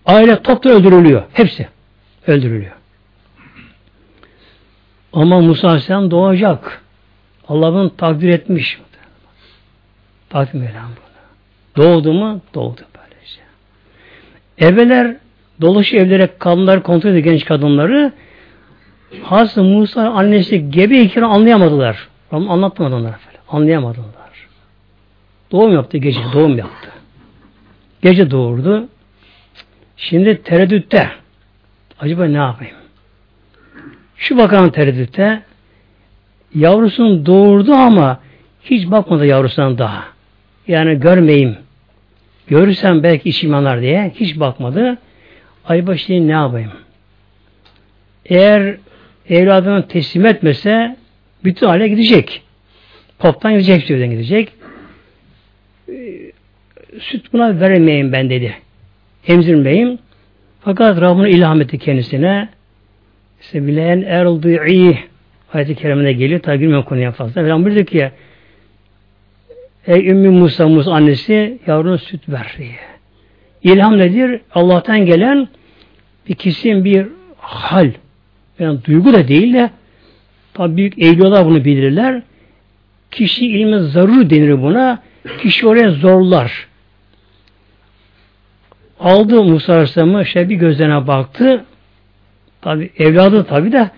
aile 0.07 0.43
topta 0.43 0.71
öldürülüyor. 0.71 1.23
Hepsi 1.33 1.69
öldürülüyor. 2.27 2.73
Ama 5.13 5.41
Musa 5.41 5.69
Aleyhisselam 5.69 6.11
doğacak. 6.11 6.83
Allah'ın 7.49 7.89
takdir 7.89 8.29
etmiş. 8.29 8.79
Takdir 10.31 10.59
Mevlam 10.59 10.91
bu. 10.97 11.04
Doğdu 11.77 12.13
mu? 12.13 12.41
Doğdu 12.55 12.81
böylece. 12.95 13.41
Eveler 14.59 15.17
dolaşıyor 15.61 16.07
evlere 16.07 16.29
kadınlar 16.39 16.83
kontrol 16.83 17.11
ediyor 17.11 17.25
genç 17.25 17.45
kadınları. 17.45 18.13
Hazreti 19.23 19.61
Musa 19.61 20.11
annesi 20.11 20.71
gebe 20.71 21.01
iken 21.01 21.23
anlayamadılar. 21.23 22.09
Ama 22.31 22.53
anlatmadı 22.53 22.95
onlara 22.95 23.19
böyle. 23.27 23.39
Anlayamadılar. 23.49 24.49
Doğum 25.53 25.73
yaptı 25.73 25.99
gece. 25.99 26.21
Doğum 26.33 26.59
yaptı. 26.59 26.89
Gece 28.03 28.31
doğurdu. 28.31 28.89
Şimdi 29.97 30.43
tereddütte. 30.43 31.11
Acaba 32.01 32.25
ne 32.25 32.37
yapayım? 32.37 32.77
Şu 34.17 34.39
bakan 34.39 34.71
tereddütte 34.71 35.43
yavrusunu 36.55 37.27
doğurdu 37.27 37.73
ama 37.73 38.21
hiç 38.63 38.91
bakmadı 38.91 39.27
yavrusuna 39.27 39.79
daha. 39.79 40.05
Yani 40.69 41.01
görmeyeyim. 41.01 41.57
Görürsem 42.47 43.03
belki 43.03 43.29
içim 43.29 43.53
yanar 43.53 43.81
diye 43.81 44.13
hiç 44.15 44.41
bakmadı. 44.41 44.99
Ay 45.65 45.97
şimdi 45.97 46.29
ne 46.29 46.33
yapayım? 46.33 46.71
Eğer 48.27 48.77
evladını 49.29 49.89
teslim 49.89 50.27
etmese 50.27 50.97
bütün 51.45 51.67
hale 51.67 51.89
gidecek. 51.89 52.43
Poptan 53.19 53.53
gidecek, 53.53 53.81
hepsinden 53.81 54.11
gidecek. 54.11 54.53
Ee, 55.89 55.95
süt 57.01 57.33
buna 57.33 57.61
veremeyeyim 57.61 58.13
ben 58.13 58.31
dedi. 58.31 58.55
Emzirmeyeyim. 59.29 59.99
Fakat 60.61 61.01
Rabbim 61.01 61.27
ilham 61.27 61.61
etti 61.61 61.79
kendisine. 61.79 62.49
İşte 63.41 63.67
bilen 63.67 64.03
erdi'i 64.03 64.99
ayet-i 65.53 65.75
kerimine 65.75 66.13
geliyor. 66.13 66.41
Tabi 66.41 66.59
girmiyorum 66.59 66.85
konuya 66.85 67.13
fazla. 67.13 67.43
Mevlam 67.43 67.65
buyurdu 67.65 67.85
ki 67.85 68.11
Ey 69.87 70.09
Ümmü 70.09 70.31
Musa, 70.31 70.69
Musa 70.69 70.93
annesi 70.93 71.59
yavruna 71.67 71.99
süt 71.99 72.29
ver 72.29 72.55
diye. 72.59 72.77
İlham 73.63 73.99
nedir? 73.99 74.41
Allah'tan 74.55 75.07
gelen 75.07 75.49
bir 76.29 76.35
kesin 76.35 76.85
bir 76.85 77.07
hal. 77.39 77.91
Yani 78.59 78.85
duygu 78.85 79.13
da 79.13 79.29
değil 79.29 79.55
de 79.55 79.71
Tabi 80.55 80.77
büyük 80.77 80.99
evliyalar 80.99 81.47
bunu 81.47 81.65
bilirler. 81.65 82.23
Kişi 83.11 83.47
ilmi 83.47 83.79
zarur 83.79 84.31
denir 84.31 84.63
buna. 84.63 85.03
Kişi 85.43 85.67
oraya 85.67 85.91
zorlar. 85.91 86.69
Aldı 89.01 89.43
Musa 89.43 89.73
Aleyhisselam'ı 89.73 90.27
şey 90.27 90.49
bir 90.49 90.55
gözlerine 90.55 91.07
baktı. 91.07 91.65
Tabi 92.63 92.91
evladı 92.99 93.45
tabi 93.45 93.73
de 93.73 93.91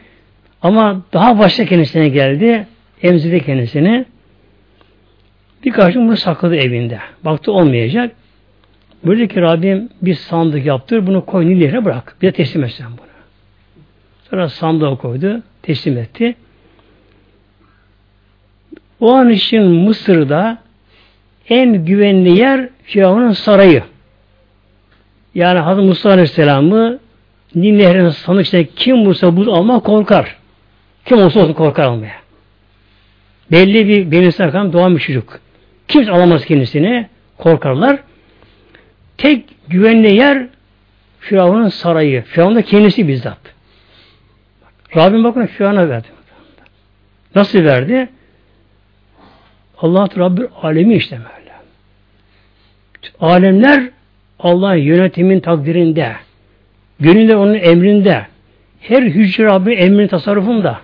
ama 0.62 1.03
daha 1.12 1.39
başta 1.39 1.64
kendisine 1.64 2.09
geldi. 2.09 2.66
Emzirdi 3.03 3.45
kendisini. 3.45 4.05
Birkaç 5.66 5.94
gün 5.94 6.08
bunu 6.08 6.16
sakladı 6.16 6.56
evinde. 6.56 6.98
Baktı 7.24 7.52
olmayacak. 7.52 8.16
Böyle 9.04 9.28
ki 9.28 9.40
Rabbim 9.40 9.88
bir 10.02 10.14
sandık 10.14 10.66
yaptır, 10.66 11.06
bunu 11.06 11.26
koy 11.26 11.46
Nil 11.46 11.84
bırak. 11.84 12.16
Bir 12.22 12.26
de 12.26 12.32
teslim 12.32 12.64
etsen 12.64 12.86
bunu. 12.86 13.06
Sonra 14.30 14.48
sandığa 14.48 14.96
koydu, 14.96 15.42
teslim 15.62 15.98
etti. 15.98 16.34
O 19.00 19.12
an 19.12 19.30
için 19.30 19.62
Mısır'da 19.62 20.58
en 21.48 21.84
güvenli 21.84 22.38
yer 22.38 22.68
Firavun'un 22.82 23.32
sarayı. 23.32 23.82
Yani 25.34 25.58
Hazreti 25.58 25.88
Musa 25.88 26.10
Aleyhisselam'ı 26.10 26.98
Nil 27.54 27.76
Nehri'nin 27.76 28.08
sandık 28.08 28.76
kim 28.76 29.04
bulsa 29.04 29.36
bu 29.36 29.54
alma 29.54 29.80
korkar. 29.80 30.36
Kim 31.04 31.18
olsa 31.18 31.40
olsun 31.40 31.52
korkar 31.52 31.84
almaya. 31.84 32.16
Belli 33.52 33.88
bir 33.88 34.10
benim 34.10 34.32
sakam 34.32 34.72
doğan 34.72 34.96
bir 34.96 35.00
çocuk. 35.00 35.45
Kimse 35.89 36.11
alamaz 36.11 36.45
kendisini. 36.45 37.09
Korkarlar. 37.39 37.99
Tek 39.18 39.45
güvenli 39.68 40.14
yer 40.14 40.47
Firavun'un 41.20 41.68
sarayı. 41.68 42.22
Firavun 42.22 42.55
da 42.55 42.62
kendisi 42.62 43.09
bizzat. 43.09 43.39
Rabbim 44.97 45.24
bakın 45.24 45.47
Firavun'a 45.47 45.89
verdi. 45.89 46.09
Nasıl 47.34 47.64
verdi? 47.64 48.09
Allah 49.78 50.09
Rabbül 50.18 50.47
alemi 50.62 50.95
işte 50.95 51.18
böyle. 51.18 51.53
Alemler 53.20 53.91
Allah'ın 54.39 54.76
yönetimin 54.76 55.41
takdirinde. 55.41 56.16
Gönüller 57.01 57.34
onun 57.34 57.55
emrinde. 57.55 58.26
Her 58.80 59.03
hücre 59.03 59.45
Rabbin 59.45 59.76
emrinin 59.76 60.09
tasarrufunda. 60.09 60.80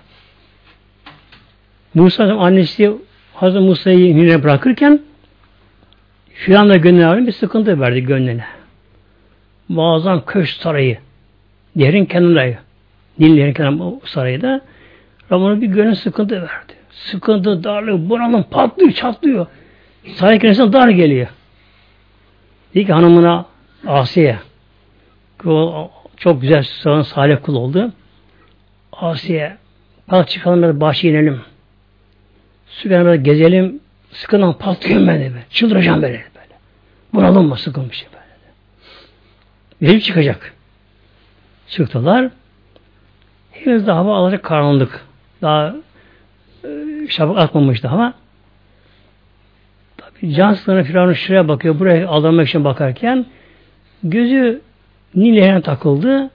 Musa 1.93 2.23
annesi 2.23 2.91
Hazreti 3.33 3.65
Musa'yı 3.65 4.07
yine 4.07 4.43
bırakırken 4.43 5.01
Firavun 6.33 6.69
da 6.69 6.77
gönlüne 6.77 7.27
bir 7.27 7.31
sıkıntı 7.31 7.79
verdi 7.79 8.01
gönlüne. 8.01 8.45
Muazzam 9.69 10.25
köş 10.25 10.55
sarayı. 10.55 10.97
Nehrin 11.75 12.05
kenarı. 12.05 12.57
Nil 13.19 13.33
nehrin 13.33 13.53
kenarı 13.53 13.99
sarayı 14.05 14.41
da 14.41 14.61
Rabbine 15.31 15.61
bir 15.61 15.67
gönül 15.67 15.95
sıkıntı 15.95 16.35
verdi. 16.35 16.73
Sıkıntı, 16.89 17.63
darlık, 17.63 18.09
bunalım 18.09 18.43
patlıyor, 18.43 18.91
çatlıyor. 18.91 19.47
Saray 20.15 20.39
kendisine 20.39 20.73
dar 20.73 20.89
geliyor. 20.89 21.27
Dedi 22.75 22.85
ki 22.85 22.93
hanımına 22.93 23.45
Asiye 23.87 24.39
o 25.45 25.91
çok 26.17 26.41
güzel 26.41 26.63
sağın 26.63 27.01
salih 27.01 27.37
kul 27.43 27.55
oldu. 27.55 27.91
Asiye 28.91 29.57
kalk 30.09 30.29
çıkalım 30.29 30.81
bahçeye 30.81 31.13
inelim. 31.13 31.41
Sübhanallah 32.73 33.23
gezelim. 33.23 33.79
Sıkıntı 34.11 34.57
patlıyorum 34.57 35.07
ben 35.07 35.19
de 35.19 35.29
böyle. 35.31 35.45
Çıldıracağım 35.49 36.01
böyle. 36.01 36.13
böyle. 36.13 36.55
Bunalım 37.13 37.47
mı 37.47 37.57
sıkılmış 37.57 37.97
şey 37.97 38.07
böyle. 38.13 38.23
Gelip 39.91 40.03
çıkacak. 40.03 40.53
Çıktılar. 41.67 42.29
Henüz 43.51 43.87
daha 43.87 43.97
hava 43.97 44.17
alacak 44.17 44.43
karanlık. 44.43 45.05
Daha 45.41 45.75
e, 46.63 46.69
şabak 47.09 47.37
atmamıştı 47.37 47.89
ama 47.89 48.13
tabi 49.97 50.33
can 50.33 50.53
sınırı 50.53 50.83
Firavun 50.83 51.13
şuraya 51.13 51.47
bakıyor. 51.47 51.79
Buraya 51.79 52.07
aldanmak 52.07 52.47
için 52.47 52.63
bakarken 52.63 53.25
gözü 54.03 54.61
Nil 55.15 55.61
takıldı. 55.61 56.29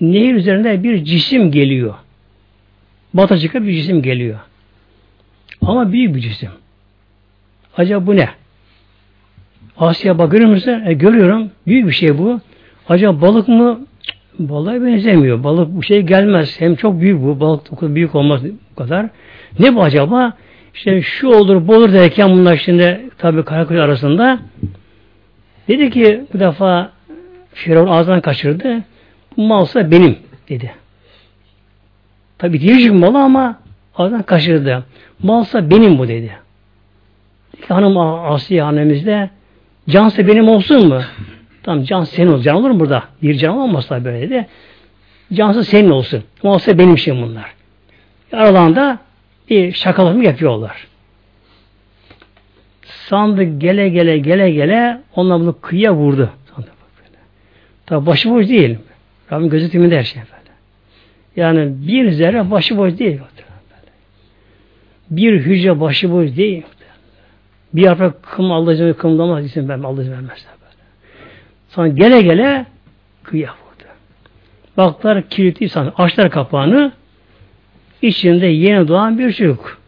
Nehir 0.00 0.34
üzerinde 0.34 0.82
bir 0.82 1.04
cisim 1.04 1.52
geliyor. 1.52 1.94
Batacıka 3.14 3.62
bir 3.62 3.72
cisim 3.72 4.02
geliyor. 4.02 4.38
Ama 5.66 5.92
büyük 5.92 6.14
bir 6.14 6.20
cisim. 6.20 6.50
Acaba 7.76 8.06
bu 8.06 8.16
ne? 8.16 8.28
Asya 9.78 10.18
bakıyor 10.18 10.48
musun? 10.48 10.82
E, 10.86 10.92
görüyorum. 10.92 11.50
Büyük 11.66 11.86
bir 11.86 11.92
şey 11.92 12.18
bu. 12.18 12.40
Acaba 12.88 13.20
balık 13.20 13.48
mı? 13.48 13.80
Balığa 14.38 14.74
benzemiyor. 14.74 15.44
Balık 15.44 15.68
bu 15.76 15.82
şey 15.82 16.02
gelmez. 16.02 16.60
Hem 16.60 16.74
çok 16.74 17.00
büyük 17.00 17.22
bu. 17.22 17.40
Balık 17.40 17.82
büyük 17.82 18.14
olmaz 18.14 18.40
bu 18.44 18.76
kadar. 18.76 19.08
Ne 19.58 19.74
bu 19.74 19.82
acaba? 19.82 20.32
İşte 20.74 21.02
şu 21.02 21.28
olur, 21.28 21.68
bu 21.68 21.74
olur 21.74 21.92
derken 21.92 22.30
bunlar 22.30 22.56
şimdi 22.56 23.10
tabi 23.18 23.44
karakol 23.44 23.76
arasında 23.76 24.38
dedi 25.68 25.90
ki 25.90 26.24
bu 26.34 26.40
defa 26.40 26.90
Firavun 27.54 27.88
ağzından 27.88 28.20
kaçırdı. 28.20 28.82
Bu 29.36 29.42
malsa 29.42 29.90
benim 29.90 30.16
dedi. 30.48 30.74
Tabi 32.38 32.60
diyecek 32.60 32.92
malı 32.92 33.18
ama 33.18 33.61
ağzından 33.96 34.22
kaçırdı. 34.22 34.84
Malsa 35.22 35.70
benim 35.70 35.98
bu 35.98 36.08
dedi. 36.08 36.36
dedi 37.52 37.62
ki, 37.66 37.74
hanım 37.74 37.98
Asiye 37.98 38.62
annemizde 38.62 39.30
cansa 39.88 40.26
benim 40.26 40.48
olsun 40.48 40.88
mu? 40.88 41.00
Tamam 41.62 41.84
can 41.84 42.04
senin 42.04 42.32
olsun. 42.32 42.42
Can 42.42 42.56
olur 42.56 42.70
mu 42.70 42.80
burada? 42.80 43.02
Bir 43.22 43.34
can 43.34 43.58
olmazsa 43.58 44.04
böyle 44.04 44.20
dedi. 44.20 44.46
Cansı 45.32 45.64
senin 45.64 45.90
olsun. 45.90 46.24
Malsa 46.42 46.78
benim 46.78 46.98
şeyim 46.98 47.22
bunlar. 47.22 47.54
Aralarında 48.32 48.98
bir 49.50 49.72
şakalaşma 49.72 50.24
yapıyorlar. 50.24 50.86
Sandık 52.82 53.60
gele 53.60 53.88
gele 53.88 54.18
gele 54.18 54.50
gele 54.50 55.00
onlar 55.16 55.40
bunu 55.40 55.60
kıyıya 55.60 55.94
vurdu. 55.94 56.30
Sandık 56.54 56.72
böyle. 56.98 57.18
Tabi 57.86 58.06
başıboş 58.06 58.48
değil. 58.48 58.78
Rabbim 59.32 59.50
gözetiminde 59.50 59.98
her 59.98 60.02
şey 60.02 60.22
böyle. 60.22 60.52
Yani 61.36 61.88
bir 61.88 62.10
zerre 62.10 62.50
başıboş 62.50 62.98
değil. 62.98 63.20
Bir 65.12 65.40
hücre 65.40 65.80
başıboş 65.80 66.36
değil. 66.36 66.62
Bir 67.74 67.82
yaprak 67.82 68.22
kım 68.22 68.52
alacağını 68.52 68.96
kımlamaz 68.96 69.44
isim 69.44 69.68
vermez. 69.68 69.84
Alacağını 69.84 70.16
vermezler 70.16 70.52
böyle. 70.60 70.82
Sonra 71.68 71.88
gele 71.88 72.22
gele 72.22 72.66
kıyıya 73.22 73.50
vurdu. 73.50 73.88
Baklar 74.76 75.28
kilitli 75.28 75.64
insan. 75.64 75.92
Açlar 75.96 76.30
kapağını 76.30 76.92
içinde 78.02 78.46
yeni 78.46 78.88
doğan 78.88 79.18
bir 79.18 79.32
çocuk. 79.32 79.78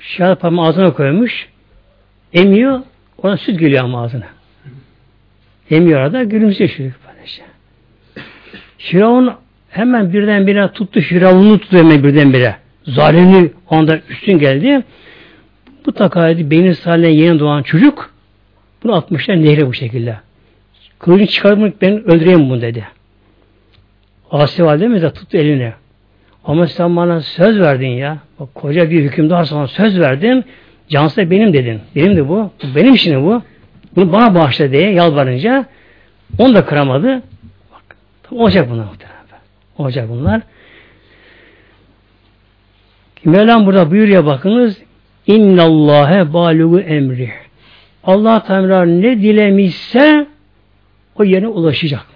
Şehadet 0.00 0.40
parmağı 0.40 0.68
ağzına 0.68 0.92
koymuş. 0.92 1.48
Emiyor. 2.32 2.80
Ona 3.22 3.36
süt 3.36 3.60
geliyor 3.60 3.84
ama 3.84 4.02
ağzına. 4.02 4.26
Emiyor 5.70 6.00
arada 6.00 6.24
gülümsüyor 6.24 6.70
çocuk. 6.70 6.94
Böylece. 7.08 7.42
Firavun 8.78 9.34
hemen 9.68 10.12
birdenbire 10.12 10.72
tuttu. 10.72 11.00
Firavun'u 11.00 11.58
tuttu 11.58 11.76
hemen 11.76 12.04
birdenbire. 12.04 12.59
Zalimli 12.86 13.52
onda 13.70 13.98
üstün 14.08 14.38
geldi. 14.38 14.82
Bu 15.86 15.92
takaydı 15.92 16.50
beyni 16.50 16.74
saline 16.74 17.08
yeni 17.08 17.38
doğan 17.38 17.62
çocuk 17.62 18.10
bunu 18.82 18.94
atmışlar 18.94 19.42
nehre 19.42 19.66
bu 19.66 19.74
şekilde. 19.74 20.16
Kılıcını 20.98 21.26
çıkarmak 21.26 21.82
ben 21.82 22.10
öldüreyim 22.10 22.50
bunu 22.50 22.60
dedi. 22.60 22.84
Asi 24.30 24.64
validemiz 24.64 25.02
de 25.02 25.12
tuttu 25.12 25.36
eline. 25.36 25.72
Ama 26.44 26.66
sen 26.66 26.96
bana 26.96 27.20
söz 27.20 27.60
verdin 27.60 27.88
ya. 27.88 28.18
Bak, 28.40 28.54
koca 28.54 28.90
bir 28.90 29.02
hükümdar 29.02 29.44
sana 29.44 29.66
söz 29.66 30.00
verdin. 30.00 30.44
Cansı 30.88 31.30
benim 31.30 31.52
dedin. 31.52 31.80
Benim 31.96 32.16
de 32.16 32.28
bu. 32.28 32.50
benim 32.76 32.94
işim 32.94 33.24
bu. 33.24 33.42
Bunu 33.96 34.12
bana 34.12 34.34
bağışla 34.34 34.72
diye 34.72 34.90
yalvarınca 34.90 35.66
onu 36.38 36.54
da 36.54 36.64
kıramadı. 36.66 37.22
Bak, 37.72 37.96
olacak 38.30 38.70
bunlar 38.70 38.84
muhtemelen. 38.84 39.20
Olacak 39.78 40.08
bunlar. 40.08 40.42
Mevlam 43.24 43.66
burada 43.66 43.90
buyuruyor 43.90 44.26
bakınız. 44.26 44.78
İnnallâhe 45.26 46.32
bâlugu 46.32 46.80
emri. 46.80 47.30
Allah 48.04 48.44
Teala 48.44 48.84
ne 48.84 49.22
dilemişse 49.22 50.26
o 51.14 51.24
yerine 51.24 51.48
ulaşacak. 51.48 52.06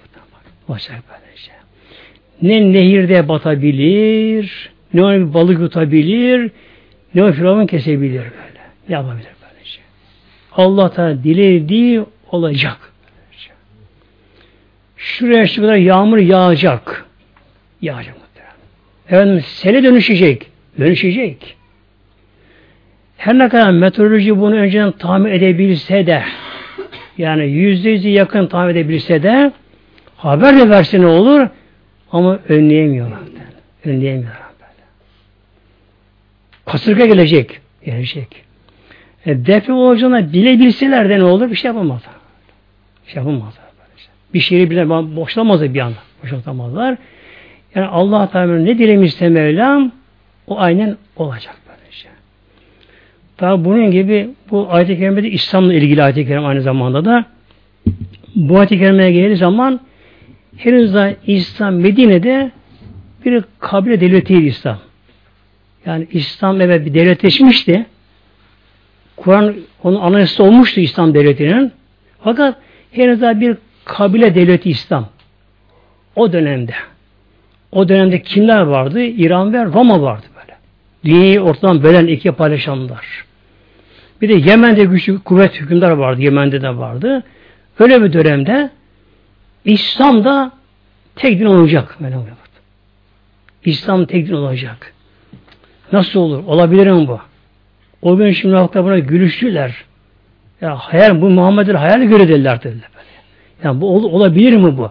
Ulaşacak 0.68 1.02
böylece. 1.10 1.52
Ne 2.42 2.72
nehirde 2.72 3.28
batabilir, 3.28 4.70
ne 4.94 5.02
bir 5.02 5.34
balık 5.34 5.60
yutabilir, 5.60 6.50
ne 7.14 7.24
o 7.24 7.32
firavun 7.32 7.66
kesebilir 7.66 8.18
böyle. 8.18 8.60
Yapabilir 8.88 9.28
böylece. 9.42 9.80
Allah 10.52 10.90
Teala 10.90 11.24
dilediği 11.24 12.04
olacak. 12.30 12.76
Böylece. 13.04 13.50
Şuraya 14.96 15.46
şu 15.46 15.62
kadar 15.62 15.76
yağmur 15.76 16.18
yağacak. 16.18 17.04
Yağacak. 17.82 18.14
Efendim 19.08 19.40
sele 19.46 19.82
dönüşecek. 19.82 20.46
Dönüşecek. 20.78 21.56
Her 23.16 23.38
ne 23.38 23.48
kadar 23.48 23.70
meteoroloji 23.70 24.40
bunu 24.40 24.54
önceden 24.54 24.92
tahmin 24.92 25.30
edebilse 25.30 26.06
de 26.06 26.22
yani 27.18 27.44
yüzde 27.44 27.90
yüzü 27.90 28.08
yakın 28.08 28.46
tahmin 28.46 28.70
edebilse 28.70 29.22
de 29.22 29.52
haber 30.16 30.58
de 30.58 30.70
verse 30.70 31.00
ne 31.00 31.06
olur 31.06 31.48
ama 32.12 32.38
önleyemiyorlar. 32.48 33.18
Önleyemiyorlar 33.84 34.42
böyle. 34.60 34.82
Kasırga 36.66 37.06
gelecek. 37.06 37.60
Gelecek. 37.84 38.44
E, 39.26 39.46
deprem 39.46 39.76
olacağını 39.76 40.32
bile 40.32 40.58
bilseler 40.58 41.08
de 41.08 41.18
ne 41.18 41.24
olur? 41.24 41.50
Bir 41.50 41.56
şey 41.56 41.68
yapamazlar. 41.68 42.14
Bir 43.06 43.12
şey 43.12 43.22
yapamazlar. 43.22 43.64
Bir 44.34 44.40
şeyi 44.40 44.70
bile 44.70 44.88
boşlamazlar 44.88 45.74
bir 45.74 45.80
anda. 45.80 45.98
Boşaltamazlar. 46.22 46.96
Yani 47.74 47.86
Allah 47.86 48.30
Teala 48.30 48.58
ne 48.58 48.78
dilemişse 48.78 49.28
Mevlam 49.28 49.92
o 50.46 50.60
aynen 50.60 50.96
olacak 51.16 51.56
böylece. 51.68 52.08
Tabi 53.36 53.64
bunun 53.64 53.90
gibi 53.90 54.30
bu 54.50 54.66
ayet-i 54.70 54.98
kerimede 54.98 55.30
İslam'la 55.30 55.74
ilgili 55.74 56.02
ayet-i 56.02 56.26
kerim 56.26 56.44
aynı 56.44 56.62
zamanda 56.62 57.04
da 57.04 57.24
bu 58.34 58.58
ayet-i 58.58 58.78
kerimeye 58.78 59.12
geldiği 59.12 59.36
zaman 59.36 59.80
henüz 60.56 60.94
daha 60.94 61.10
İslam 61.26 61.74
Medine'de 61.74 62.50
bir 63.24 63.44
kabile 63.58 64.00
devletiydi 64.00 64.46
İslam. 64.46 64.78
Yani 65.86 66.06
İslam 66.12 66.60
evet 66.60 66.86
bir 66.86 66.94
devletleşmişti. 66.94 67.86
Kur'an 69.16 69.54
onun 69.82 70.00
anayasası 70.00 70.44
olmuştu 70.44 70.80
İslam 70.80 71.14
devletinin. 71.14 71.72
Fakat 72.20 72.56
henüz 72.92 73.20
daha 73.20 73.40
bir 73.40 73.56
kabile 73.84 74.34
devleti 74.34 74.70
İslam. 74.70 75.08
O 76.16 76.32
dönemde. 76.32 76.74
O 77.72 77.88
dönemde 77.88 78.22
kimler 78.22 78.60
vardı? 78.60 79.00
İran 79.00 79.52
ve 79.52 79.64
Roma 79.64 80.02
vardı. 80.02 80.26
Dünyayı 81.04 81.40
ortadan 81.40 81.82
bölen 81.82 82.06
iki 82.06 82.32
paylaşanlar. 82.32 83.24
Bir 84.20 84.28
de 84.28 84.50
Yemen'de 84.50 84.84
güçlü 84.84 85.18
kuvvet 85.18 85.60
hükümdar 85.60 85.90
vardı. 85.90 86.22
Yemen'de 86.22 86.62
de 86.62 86.76
vardı. 86.76 87.22
Öyle 87.78 88.02
bir 88.02 88.12
dönemde 88.12 88.70
İslam 89.64 90.24
da 90.24 90.52
tek 91.16 91.40
din 91.40 91.44
olacak. 91.44 91.98
İslam 93.64 94.06
tek 94.06 94.28
din 94.28 94.32
olacak. 94.32 94.92
Nasıl 95.92 96.20
olur? 96.20 96.44
Olabilir 96.46 96.86
mi 96.86 97.08
bu? 97.08 97.20
O 98.02 98.16
gün 98.16 98.32
şimdi 98.32 98.54
halkta 98.54 98.84
buna 98.84 98.98
gülüştüler. 98.98 99.74
Ya 100.60 100.76
hayal, 100.76 101.20
bu 101.20 101.30
Muhammed'in 101.30 101.74
hayal 101.74 102.02
göre 102.02 102.28
dediler 102.28 102.62
dediler. 102.62 102.88
Yani 103.64 103.80
bu 103.80 103.96
olabilir 103.96 104.56
mi 104.56 104.78
bu? 104.78 104.90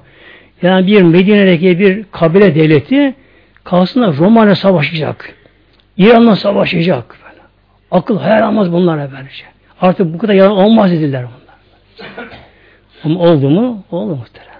Yani 0.61 0.87
bir 0.87 1.01
Medine'deki 1.01 1.79
bir 1.79 2.05
kabile 2.11 2.55
devleti 2.55 3.15
kalsın 3.63 4.17
Roma'yla 4.17 4.55
savaşacak. 4.55 5.35
İran'la 5.97 6.35
savaşacak. 6.35 7.17
Böyle. 7.23 7.41
Akıl 7.91 8.19
hayal 8.19 8.41
almaz 8.41 8.71
bunlara 8.71 9.11
böylece. 9.11 9.45
Artık 9.81 10.13
bu 10.13 10.17
kadar 10.17 10.33
yalan 10.33 10.57
olmaz 10.57 10.91
dediler 10.91 11.25
bunlar. 11.25 11.55
Ama 13.03 13.19
oldu 13.19 13.49
mu? 13.49 13.83
Oldu 13.91 14.15
muhteremler. 14.15 14.53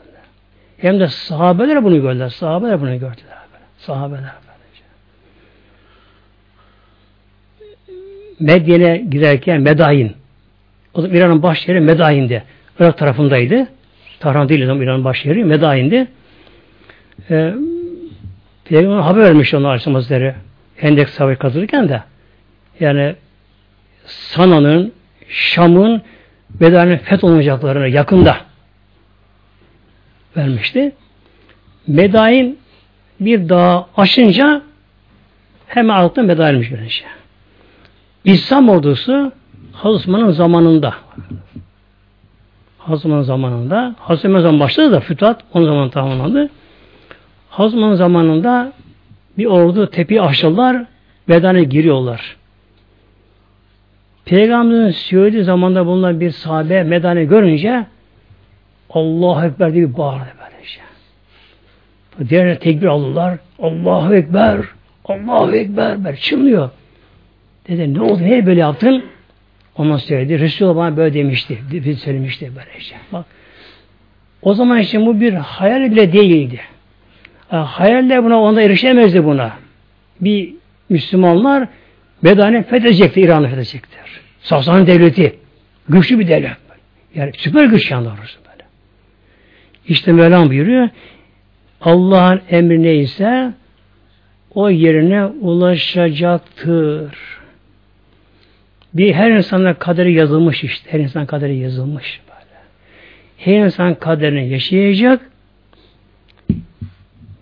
Hem 0.78 1.00
de 1.00 1.08
sahabeler 1.08 1.84
bunu 1.84 2.02
gördüler. 2.02 2.30
Sahabeler 2.30 2.82
bunu 2.82 2.92
gördüler. 2.92 3.38
Böyle. 3.54 3.64
Sahabeler 3.78 4.32
böylece. 4.48 4.84
Medyen'e 8.40 8.98
giderken 8.98 9.62
Medayin. 9.62 10.16
O 10.94 11.02
zaman 11.02 11.18
İran'ın 11.18 11.44
baş 11.44 11.68
yeri 11.68 11.80
Medain'de. 11.80 12.44
Irak 12.80 12.98
tarafındaydı. 12.98 13.68
Tahran 14.20 14.50
değil 14.50 14.62
İran'ın 14.62 15.04
baş 15.04 15.26
yeri 15.26 15.44
Medain'di. 15.44 16.08
Ee, 17.30 17.54
Peygamber 18.66 19.00
haber 19.00 19.22
vermiş 19.22 19.54
onlar 19.54 19.70
Aleyhisselam 19.70 19.96
Hazretleri. 19.96 20.36
Hendek 20.84 21.10
Savaşı 21.10 21.40
kazılırken 21.40 21.90
de 21.90 22.04
yani 22.80 23.16
Sana'nın, 24.06 24.94
Şam'ın 25.30 26.02
Medain'in 26.60 26.98
fetholunacaklarını 26.98 27.88
yakında 27.88 28.38
vermişti. 30.38 30.96
Medain 31.88 32.60
bir 33.20 33.50
dağ 33.50 33.88
aşınca 33.98 34.62
hemen 35.68 35.96
altında 35.96 36.26
Medain'miş 36.26 36.72
böylece. 36.72 37.06
İslam 38.26 38.70
ordusu 38.70 39.32
Hazreti 39.74 40.34
zamanında 40.34 40.94
Hazreti 42.78 43.24
zamanında 43.24 43.96
Hazreti 44.00 44.42
zaman 44.42 44.60
başladı 44.60 44.92
da 44.92 45.00
fütuhat 45.00 45.42
onun 45.54 45.66
zaman 45.66 45.90
tamamlandı. 45.90 46.50
Hazreti 47.50 47.96
zamanında 47.96 48.74
bir 49.38 49.46
ordu 49.46 49.90
tepeyi 49.90 50.22
aşırlar 50.22 50.86
bedane 51.30 51.64
giriyorlar. 51.64 52.38
Peygamberin 54.26 54.90
söylediği 54.90 55.44
zamanda 55.44 55.86
bulunan 55.86 56.20
bir 56.20 56.32
sahabe 56.32 56.84
medane 56.84 57.26
görünce 57.26 57.86
Allahu 58.90 59.46
Ekber 59.46 59.74
diye 59.74 59.90
bir 59.90 59.98
bağırdı 59.98 60.34
böylece. 60.40 60.80
Diğerler 62.30 62.60
tekbir 62.60 62.88
aldılar. 62.88 63.38
Allahu 63.60 64.16
Ekber, 64.16 64.60
Allahu 65.06 65.56
Ekber, 65.56 66.06
ber 66.06 66.16
çınlıyor. 66.16 66.70
Dedi 67.68 67.94
ne 67.94 68.02
oldu, 68.02 68.24
niye 68.24 68.46
böyle 68.46 68.60
yaptın? 68.60 69.06
Ondan 69.78 69.98
söyledi. 69.98 70.40
Resulullah 70.40 70.76
bana 70.76 70.98
böyle 70.98 71.14
demişti. 71.14 71.58
Bir 71.72 71.96
söylemişti 71.96 72.52
böylece. 72.56 72.96
Bak. 73.12 73.26
O 74.42 74.54
zaman 74.54 74.80
için 74.80 75.06
bu 75.06 75.22
bir 75.22 75.34
hayal 75.34 75.92
bile 75.92 76.14
değildi. 76.14 76.60
Hayaller 77.58 78.24
buna 78.24 78.42
onda 78.42 78.62
erişemezdi 78.62 79.26
buna. 79.26 79.52
Bir 80.22 80.54
Müslümanlar 80.90 81.68
Bedane 82.24 82.64
fethedecekti, 82.64 83.22
İran'ı 83.22 83.48
fethedecektir. 83.48 84.22
Sasani 84.42 84.88
devleti. 84.88 85.36
Güçlü 85.90 86.20
bir 86.20 86.28
devlet. 86.28 86.52
Yani 87.16 87.32
süper 87.38 87.66
güç 87.66 87.92
yandı 87.92 88.10
orası 88.20 88.40
böyle. 88.52 88.64
İşte 89.88 90.12
Mevlam 90.12 90.50
buyuruyor. 90.50 90.90
Allah'ın 91.82 92.42
emri 92.50 92.84
neyse 92.84 93.54
o 94.56 94.70
yerine 94.70 95.26
ulaşacaktır. 95.26 97.16
Bir 98.94 99.14
her 99.14 99.32
insana 99.32 99.74
kaderi 99.74 100.14
yazılmış 100.14 100.64
işte. 100.64 100.94
Her 100.94 101.00
insan 101.00 101.26
kaderi 101.26 101.58
yazılmış 101.58 102.22
böyle. 102.28 102.62
Her 103.38 103.66
insan 103.66 103.96
kaderini 103.96 104.50
yaşayacak. 104.50 105.22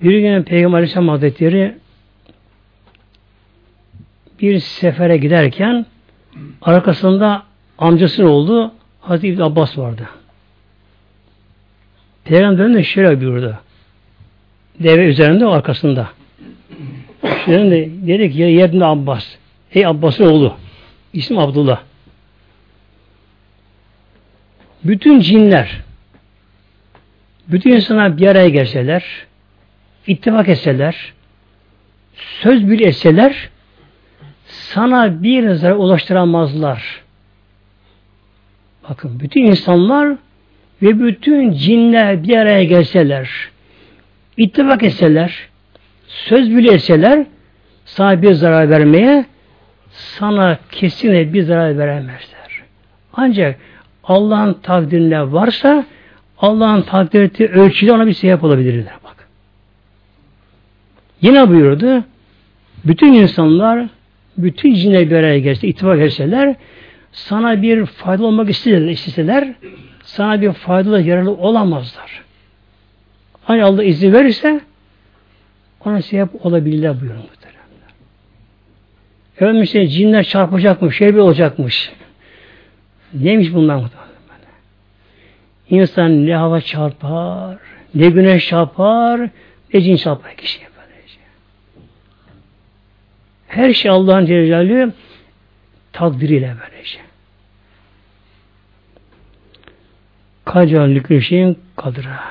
Bir 0.02 0.20
gün 0.20 0.44
Peygamber 0.44 0.78
Aleyhisselam 0.78 1.08
Hazretleri 1.08 1.76
bir 4.42 4.60
sefere 4.60 5.18
giderken 5.18 5.86
arkasında 6.62 7.44
amcasının 7.78 8.28
oldu 8.28 8.74
Hazreti 9.02 9.28
İbni 9.28 9.44
Abbas 9.44 9.78
vardı. 9.78 10.10
Peygamber 12.24 12.74
de 12.74 12.84
şöyle 12.84 13.22
buyurdu. 13.22 13.60
Deve 14.80 15.06
üzerinde 15.06 15.46
arkasında. 15.46 16.10
Şöyle 17.46 17.72
de 17.72 18.08
dedi 18.08 18.32
ki 18.32 18.44
İbni 18.44 18.86
Abbas. 18.86 19.26
Ey 19.74 19.86
Abbas'ın 19.86 20.26
oğlu. 20.26 20.56
İsmi 21.14 21.42
Abdullah. 21.42 21.82
Bütün 24.84 25.20
cinler 25.20 25.82
bütün 27.48 27.72
insanlar 27.72 28.18
bir 28.18 28.28
araya 28.28 28.50
gelseler 28.50 29.04
ittifak 30.08 30.50
etseler 30.50 31.14
söz 32.16 32.70
bir 32.70 32.80
etseler 32.80 33.50
sana 34.46 35.24
bir 35.24 35.52
zarar 35.52 35.76
ulaştıramazlar. 35.76 37.02
Bakın 38.90 39.20
bütün 39.20 39.46
insanlar 39.46 40.16
ve 40.82 41.00
bütün 41.00 41.52
cinler 41.52 42.24
bir 42.24 42.38
araya 42.38 42.64
gelseler, 42.64 43.30
ittifak 44.38 44.84
etseler, 44.84 45.50
söz 46.08 46.56
bile 46.56 46.74
etseler, 46.74 47.26
sana 47.86 48.22
bir 48.22 48.34
zarar 48.34 48.70
vermeye 48.70 49.26
sana 49.92 50.58
kesinlikle 50.72 51.34
bir 51.34 51.44
zarar 51.44 51.78
veremezler. 51.78 52.62
Ancak 53.14 53.60
Allah'ın 54.04 54.54
takdirinde 54.54 55.32
varsa 55.32 55.86
Allah'ın 56.38 56.82
takdir 56.82 57.22
ettiği 57.22 57.48
ölçüde 57.50 57.94
ona 57.94 58.08
bir 58.08 58.14
sebep 58.14 58.44
olabilirler. 58.44 59.01
Yine 61.22 61.50
buyurdu. 61.50 62.04
Bütün 62.86 63.14
insanlar 63.14 63.88
bütün 64.38 64.74
cinler 64.74 65.10
bir 65.10 65.16
araya 65.16 65.40
gelse, 65.40 65.68
ittifak 65.68 66.00
etseler, 66.00 66.56
sana 67.12 67.62
bir 67.62 67.86
faydalı 67.86 68.28
olmak 68.28 68.50
isteseler, 68.50 69.54
sana 70.04 70.42
bir 70.42 70.52
faydalı 70.52 71.02
yararlı 71.02 71.32
olamazlar. 71.32 72.24
Hani 73.44 73.64
Allah 73.64 73.84
izin 73.84 74.14
verirse 74.14 74.62
ona 75.86 76.02
sebep 76.02 76.46
olabilirler 76.46 77.02
buyuruyor 77.02 77.24
muhteremler. 77.24 77.62
Efendim 79.36 79.64
işte 79.64 79.88
cinler 79.88 80.24
çarpacakmış, 80.24 80.98
şey 80.98 81.14
bir 81.14 81.20
olacakmış. 81.20 81.92
Neymiş 83.14 83.54
bunlar 83.54 83.76
muhtemelen? 83.76 84.12
İnsan 85.70 86.26
ne 86.26 86.36
hava 86.36 86.62
çarpar, 86.62 87.58
ne 87.96 88.10
güneş 88.10 88.48
çarpar, 88.48 89.30
ne 89.74 89.82
cin 89.82 89.96
çarpar 89.96 90.36
kişiye. 90.36 90.71
Her 93.52 93.74
şey 93.74 93.92
Allah'ın 93.92 94.26
Celle 94.26 94.90
takdiriyle 95.94 96.56
böylece. 96.62 97.00
Kacal 100.46 100.90
likül 100.90 101.22
şeyin 101.22 101.58
kadra. 101.76 102.24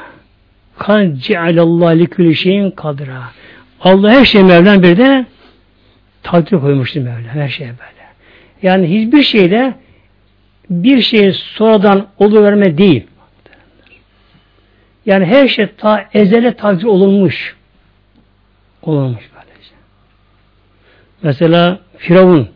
Kad 0.79 1.17
cealallah 1.17 1.95
likül 1.95 2.35
şeyin 2.35 2.71
kadra. 2.71 3.23
Allah 3.81 4.11
her 4.11 4.25
şey 4.25 4.43
Mevlam 4.43 4.83
bir 4.83 4.97
de 4.97 5.27
takdir 6.23 6.61
koymuştur 6.61 7.01
Mevla. 7.01 7.35
Her 7.35 7.49
şeye 7.49 7.71
böyle. 7.71 8.07
Yani 8.63 8.87
hiçbir 8.87 9.23
şeyde 9.23 9.75
bir 10.71 11.03
şey 11.03 11.33
sonradan 11.33 12.07
oluverme 12.19 12.79
değil. 12.79 13.07
Yani 15.07 15.27
her 15.27 15.49
şey 15.49 15.67
ta 15.67 16.09
ezele 16.15 16.55
takdir 16.55 16.87
olunmuş. 16.87 17.57
Olunmuş. 18.83 19.30
Mesela 21.23 21.81
Firavun 21.99 22.49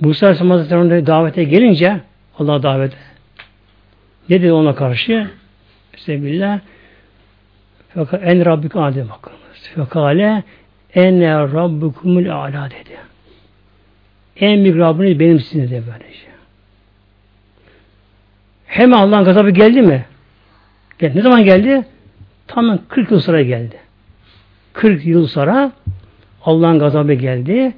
Musa 0.00 0.26
Aleyhisselam 0.26 0.50
Hazretleri'nin 0.50 1.06
davete 1.06 1.44
gelince 1.44 2.00
Allah 2.38 2.62
davete 2.62 2.96
ne 4.28 4.42
dedi 4.42 4.52
ona 4.52 4.74
karşı? 4.74 5.30
Sebillah 5.96 6.60
fakat 7.94 8.22
en 8.24 8.44
Rabbik 8.44 8.76
Adem 8.76 9.08
bakınız. 9.08 9.38
Fekale 9.74 10.42
en 10.94 11.20
Rabbukumul 11.54 12.26
Ala 12.26 12.70
dedi. 12.70 12.98
En 14.36 14.64
büyük 14.64 14.78
Rabbiniz 14.78 15.20
benim 15.20 15.40
sizin 15.40 15.70
de 15.70 15.82
böylece. 15.86 16.28
Hemen 18.66 18.96
Allah'ın 18.98 19.24
gazabı 19.24 19.50
geldi 19.50 19.82
mi? 19.82 20.04
Geldi. 20.98 21.18
Ne 21.18 21.22
zaman 21.22 21.44
geldi? 21.44 21.86
Tam 22.46 22.78
40 22.88 23.10
yıl 23.10 23.20
sonra 23.20 23.42
geldi. 23.42 23.76
40 24.72 25.06
yıl 25.06 25.26
sonra 25.26 25.72
Allah'ın 26.48 26.78
gazabı 26.78 27.12
geldi. 27.12 27.74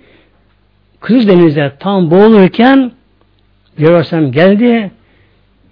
Kız 1.00 1.28
denizde 1.28 1.72
tam 1.78 2.10
boğulurken 2.10 2.92
Cebrail 3.78 4.32
geldi. 4.32 4.90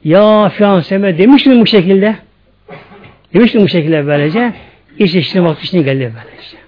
Ya 0.04 0.48
filan 0.48 0.80
seme 0.80 1.18
demiştim 1.18 1.60
bu 1.60 1.66
şekilde. 1.66 2.16
Demiştim 3.34 3.62
bu 3.62 3.68
şekilde 3.68 4.06
böylece. 4.06 4.52
İş 4.98 5.14
işine 5.14 5.42
vakti 5.42 5.66
için 5.66 5.84
geldi 5.84 6.12
böylece. 6.16 6.58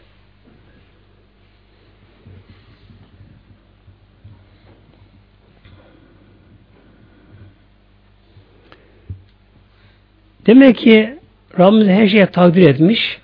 Demek 10.47 10.77
ki 10.77 11.19
Rabbimiz 11.59 11.89
her 11.89 12.07
şeye 12.07 12.27
takdir 12.27 12.69
etmiş. 12.69 13.19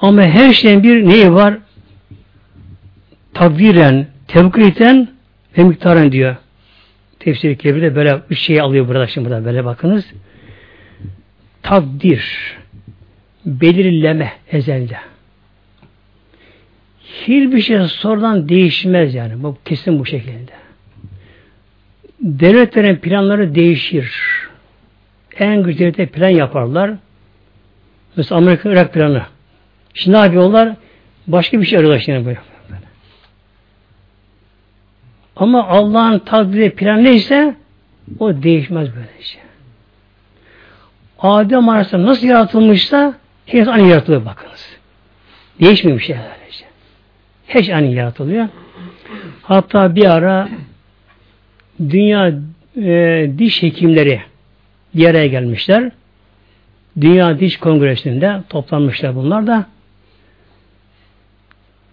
Ama 0.00 0.22
her 0.22 0.52
şeyin 0.52 0.82
bir 0.82 1.08
neyi 1.08 1.32
var? 1.32 1.58
Takdiren, 3.36 4.06
tevkiten 4.28 5.08
ve 5.58 5.64
miktaren 5.64 6.12
diyor. 6.12 6.36
Tefsir-i 7.18 7.58
Kebir'de 7.58 7.94
böyle 7.94 8.20
üç 8.30 8.38
şey 8.38 8.60
alıyor 8.60 8.88
burada 8.88 9.06
şimdi 9.06 9.28
burada 9.28 9.44
böyle 9.44 9.64
bakınız. 9.64 10.12
Takdir, 11.62 12.56
belirleme 13.46 14.32
ezelde. 14.50 14.96
Hiçbir 17.04 17.60
şey 17.60 17.78
sonradan 17.88 18.48
değişmez 18.48 19.14
yani. 19.14 19.42
Bu 19.42 19.58
kesin 19.64 19.98
bu 19.98 20.06
şekilde. 20.06 20.52
Devletlerin 22.20 22.96
planları 22.96 23.54
değişir. 23.54 24.12
En 25.38 25.62
güzel 25.62 25.92
plan 25.92 26.28
yaparlar. 26.28 26.90
Mesela 28.16 28.38
Amerika 28.38 28.70
Irak 28.70 28.92
planı. 28.92 29.22
Şimdi 29.94 30.16
ne 30.16 30.20
yapıyorlar? 30.20 30.76
Başka 31.26 31.60
bir 31.60 31.66
şey 31.66 31.78
arıyorlar 31.78 32.00
şimdi 32.00 32.26
böyle. 32.26 32.55
Ama 35.36 35.68
Allah'ın 35.68 36.18
takdiri 36.18 36.70
plan 36.70 37.04
neyse 37.04 37.56
o 38.18 38.42
değişmez 38.42 38.96
böyle 38.96 39.22
şey. 39.22 39.40
Adem 41.18 41.68
arasında 41.68 42.06
nasıl 42.06 42.26
yaratılmışsa 42.26 43.14
herkes 43.46 43.68
aynı 43.68 43.88
yaratılıyor 43.88 44.24
bakınız. 44.24 44.76
Değişmiyor 45.60 45.98
bir 45.98 46.04
şey 46.04 46.16
böylece. 46.16 46.64
Hiç 47.48 47.70
aynı 47.70 47.94
yaratılıyor. 47.94 48.48
Hatta 49.42 49.96
bir 49.96 50.04
ara 50.04 50.48
dünya 51.80 52.32
e, 52.76 53.30
diş 53.38 53.62
hekimleri 53.62 54.22
bir 54.94 55.06
araya 55.06 55.26
gelmişler. 55.26 55.92
Dünya 57.00 57.40
Diş 57.40 57.56
Kongresi'nde 57.56 58.40
toplanmışlar 58.48 59.16
bunlar 59.16 59.46
da. 59.46 59.66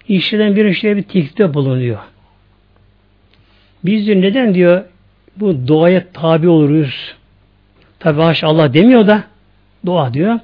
İşçiden 0.08 0.56
bir 0.56 0.66
işe 0.66 0.98
bir 0.98 1.04
teklifte 1.04 1.54
bulunuyor. 1.54 2.00
Biz 3.86 4.06
diyor 4.06 4.22
neden 4.22 4.54
diyor 4.54 4.84
bu 5.38 5.68
doğaya 5.68 6.06
tabi 6.14 6.48
oluruz. 6.50 7.16
Tabi 8.00 8.22
haş 8.22 8.44
Allah 8.44 8.74
demiyor 8.74 9.08
da 9.08 9.24
doğa 9.86 10.14
diyor. 10.14 10.40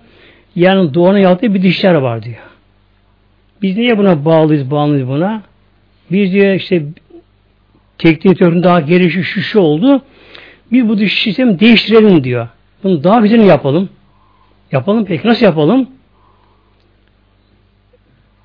Yani 0.55 0.93
doğanın 0.93 1.17
yarattığı 1.17 1.53
bir 1.53 1.61
dişler 1.61 1.93
var 1.93 2.23
diyor. 2.23 2.37
Biz 3.61 3.77
niye 3.77 3.97
buna 3.97 4.25
bağlıyız, 4.25 4.71
bağlıyız 4.71 5.07
buna? 5.07 5.41
Biz 6.11 6.33
diyor 6.33 6.53
işte 6.53 6.83
teknik 7.97 8.39
teorinin 8.39 8.63
daha 8.63 8.79
gelişi 8.79 9.23
şu 9.23 9.41
şu 9.41 9.59
oldu. 9.59 10.01
Biz 10.71 10.89
bu 10.89 10.97
diş 10.97 11.23
sistemi 11.23 11.59
değiştirelim 11.59 12.23
diyor. 12.23 12.47
Bunu 12.83 13.03
daha 13.03 13.19
güzel 13.19 13.39
yapalım. 13.39 13.89
Yapalım 14.71 15.05
peki. 15.05 15.27
Nasıl 15.27 15.45
yapalım? 15.45 15.87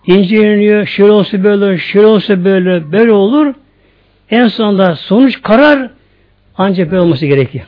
İnceleniyor. 0.07 0.86
Şöyle 0.86 1.12
olsa 1.12 1.45
böyle, 1.45 1.78
şöyle 1.78 2.07
olsa 2.07 2.45
böyle, 2.45 2.92
böyle 2.92 3.12
olur. 3.12 3.55
En 4.31 4.47
sonunda 4.47 4.97
sonuç 4.97 5.43
karar 5.43 5.91
ancak 6.57 6.91
böyle 6.91 7.03
olması 7.03 7.27
gerekiyor. 7.27 7.64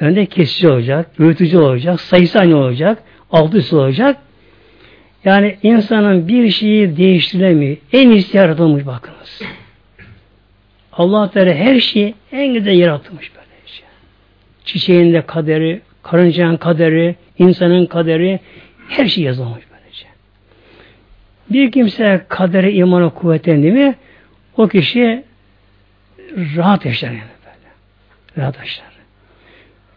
Önde 0.00 0.26
kesici 0.26 0.68
olacak, 0.68 1.18
büyütücü 1.18 1.58
olacak, 1.58 2.00
sayısı 2.00 2.38
aynı 2.38 2.56
olacak, 2.56 2.98
altı 3.30 3.58
üstü 3.58 3.76
olacak. 3.76 4.16
Yani 5.24 5.56
insanın 5.62 6.28
bir 6.28 6.50
şeyi 6.50 6.96
değiştiremiyor. 6.96 7.76
En 7.92 8.10
iyisi 8.10 8.36
yaratılmış 8.36 8.86
bakınız. 8.86 9.42
Allah 10.92 11.30
Teala 11.30 11.54
her 11.54 11.80
şeyi 11.80 12.14
en 12.32 12.54
güzel 12.54 12.78
yaratılmış 12.78 13.32
böyle 13.34 13.46
şey. 13.66 13.86
Çiçeğin 14.64 15.12
de 15.12 15.22
kaderi, 15.26 15.80
karıncanın 16.02 16.56
kaderi, 16.56 17.16
insanın 17.38 17.86
kaderi, 17.86 18.40
her 18.88 19.06
şey 19.06 19.24
yazılmış 19.24 19.62
böylece. 19.70 20.06
Bir 21.50 21.72
kimse 21.72 22.24
kadere 22.28 22.72
imana 22.72 23.08
kuvvetlendi 23.08 23.70
mi 23.70 23.94
o 24.56 24.68
kişi 24.68 25.24
rahat 26.56 26.84
yaşar 26.84 27.08
yani 27.10 27.20
böyle. 27.44 28.38
Rahat 28.38 28.58
yaşar. 28.58 28.84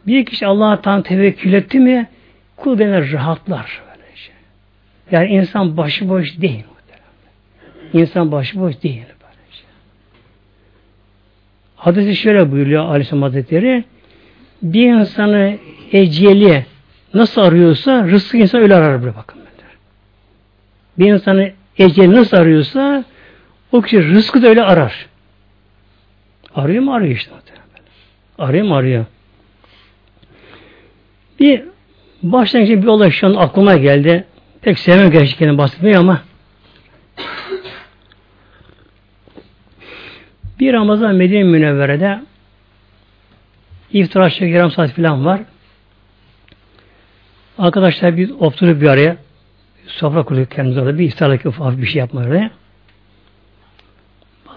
Bir 0.07 0.25
kişi 0.25 0.45
Allah'a 0.47 0.81
tam 0.81 1.01
tevekkül 1.01 1.53
etti 1.53 1.79
mi 1.79 2.09
kul 2.55 2.79
denir 2.79 3.13
rahatlar. 3.13 3.81
Böyle 3.87 4.15
şey. 4.15 4.35
Yani 5.11 5.27
insan 5.27 5.77
başıboş 5.77 6.41
değil. 6.41 6.63
İnsan 7.93 8.31
başıboş 8.31 8.83
değil. 8.83 9.03
Böyle 9.05 9.51
şey. 9.51 9.65
Hadisi 11.75 12.15
şöyle 12.15 12.51
buyuruyor 12.51 12.85
Aleyhisselam 12.85 13.21
Hazretleri 13.21 13.83
bir 14.61 14.93
insanı 14.93 15.57
eceli 15.91 16.65
nasıl 17.13 17.41
arıyorsa 17.41 18.07
rızkı 18.07 18.37
insan 18.37 18.61
öyle 18.61 18.75
arar 18.75 19.03
böyle 19.03 19.15
bakın. 19.15 19.43
Bir 20.99 21.13
insanı 21.13 21.51
eceli 21.77 22.15
nasıl 22.15 22.37
arıyorsa 22.37 23.03
o 23.73 23.81
kişi 23.81 24.03
rızkı 24.03 24.41
da 24.41 24.47
öyle 24.47 24.63
arar. 24.63 25.05
Arıyor 26.55 26.83
mu? 26.83 26.93
Arıyor 26.93 27.15
işte. 27.15 27.31
Arıyor 28.37 28.65
mu? 28.65 28.75
Arıyor. 28.75 29.05
Bir 31.39 31.63
başlangıç 32.23 32.69
bir 32.69 32.87
olay 32.87 33.11
şu 33.11 33.27
an 33.27 33.33
aklıma 33.33 33.75
geldi. 33.75 34.25
Pek 34.61 34.79
sevmem 34.79 35.11
gerçekten 35.11 35.57
bahsetmeyi 35.57 35.97
ama 35.97 36.21
bir 40.59 40.73
Ramazan 40.73 41.15
Medine 41.15 41.43
Münevvere'de 41.43 42.21
iftira 43.91 44.29
çek 44.29 44.53
yarım 44.53 44.71
saat 44.71 44.91
falan 44.91 45.25
var. 45.25 45.41
Arkadaşlar 47.57 48.17
bir 48.17 48.29
oturup 48.29 48.81
bir 48.81 48.87
araya 48.87 49.17
sofra 49.87 50.23
kurduk 50.23 50.51
kendimize 50.51 50.81
orada 50.81 50.99
bir 50.99 51.05
iftarlık 51.05 51.45
ufak 51.45 51.81
bir 51.81 51.85
şey 51.85 51.99
yapmaya. 51.99 52.51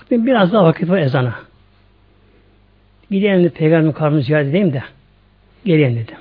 Baktım 0.07 0.27
biraz 0.27 0.53
daha 0.53 0.65
vakit 0.65 0.89
var 0.89 0.99
ezana. 0.99 1.35
Gideyim 3.11 3.45
de 3.45 3.49
Peygamber'in 3.49 3.93
karnını 3.93 4.23
ziyaret 4.23 4.49
edeyim 4.49 4.73
de 4.73 4.83
geleyim 5.65 5.95
dedim. 5.95 6.17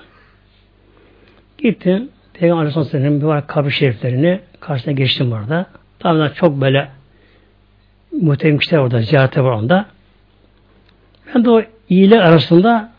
Gittim. 1.57 2.09
Peygamber 2.33 2.65
Aleyhisselam'ın 2.65 3.27
var 3.27 3.47
kabir 3.47 3.71
şeriflerini 3.71 4.39
karşısına 4.59 4.93
geçtim 4.93 5.31
orada. 5.31 5.65
Tabii 5.99 6.33
çok 6.33 6.61
böyle 6.61 6.89
muhtemelen 8.11 8.59
kişiler 8.59 8.79
orada, 8.79 9.01
ziyarete 9.01 9.43
var 9.43 9.51
onda. 9.51 9.85
Ben 11.35 11.45
de 11.45 11.49
o 11.49 11.61
iyiler 11.89 12.19
arasında 12.19 12.91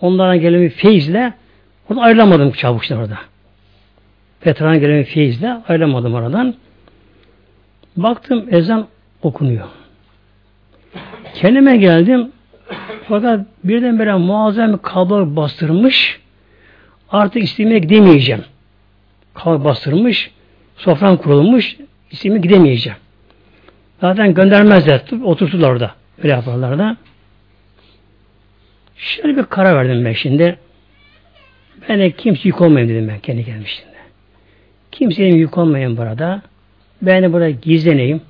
onlardan 0.00 0.40
gelen 0.40 0.60
bir 0.60 0.70
feyizle 0.70 1.32
oradan 1.88 2.02
ayrılamadım 2.02 2.50
işte 2.50 2.96
orada. 2.96 3.18
Petra'dan 4.40 4.80
gelen 4.80 4.98
bir 4.98 5.04
feyizle 5.04 5.56
ayrılamadım 5.68 6.14
oradan. 6.14 6.54
Baktım 7.96 8.46
ezan 8.50 8.88
okunuyor. 9.22 9.66
Kendime 11.34 11.76
geldim. 11.76 12.32
Fakat 13.08 13.40
birdenbire 13.64 14.14
muazzam 14.14 14.72
bir 14.72 14.78
kablo 14.78 15.36
bastırmış. 15.36 16.20
Artık 17.10 17.42
istemeye 17.42 17.78
gidemeyeceğim. 17.78 18.44
Kablo 19.34 19.64
bastırmış. 19.64 20.30
Sofram 20.76 21.16
kurulmuş. 21.16 21.76
İsmi 22.10 22.40
gidemeyeceğim. 22.40 22.98
Zaten 24.00 24.34
göndermezler. 24.34 25.02
Oturturlar 25.24 25.70
orada. 25.70 25.94
Öyle 26.18 26.32
yaparlar 26.32 26.78
da. 26.78 26.96
Şöyle 28.96 29.36
bir 29.36 29.42
karar 29.42 29.76
verdim 29.76 30.04
ben 30.04 30.12
şimdi. 30.12 30.58
Ben 31.88 32.00
de 32.00 32.10
kimse 32.10 32.40
yük 32.44 32.60
olmayayım 32.60 32.94
dedim 32.94 33.08
ben 33.08 33.18
kendi 33.18 33.44
şimdi. 33.44 33.92
Kimseye 34.92 35.34
yük 35.34 35.58
olmayayım 35.58 35.96
burada. 35.96 36.42
Ben 37.02 37.22
de 37.22 37.32
burada 37.32 37.50
gizleneyim. 37.50 38.20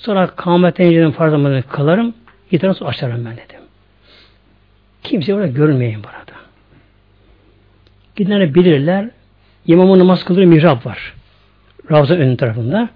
Sonra 0.00 0.26
kâhmet 0.26 0.80
enceden 0.80 1.10
farz 1.10 1.30
zamanında 1.30 1.62
kalarım. 1.62 2.14
Gitar 2.50 2.68
nasıl 2.68 2.84
açarım 2.84 3.24
ben 3.24 3.32
dedim. 3.32 3.60
Kimse 5.02 5.34
burada 5.34 5.46
görünmeyeyim 5.46 6.02
burada. 6.02 6.40
Gidenler 8.16 8.54
bilirler. 8.54 9.10
İmamın 9.66 9.98
namaz 9.98 10.24
kıldığı 10.24 10.46
mihrap 10.46 10.86
var. 10.86 11.14
Ravza 11.90 12.14
ön 12.14 12.36
tarafında. 12.36 12.88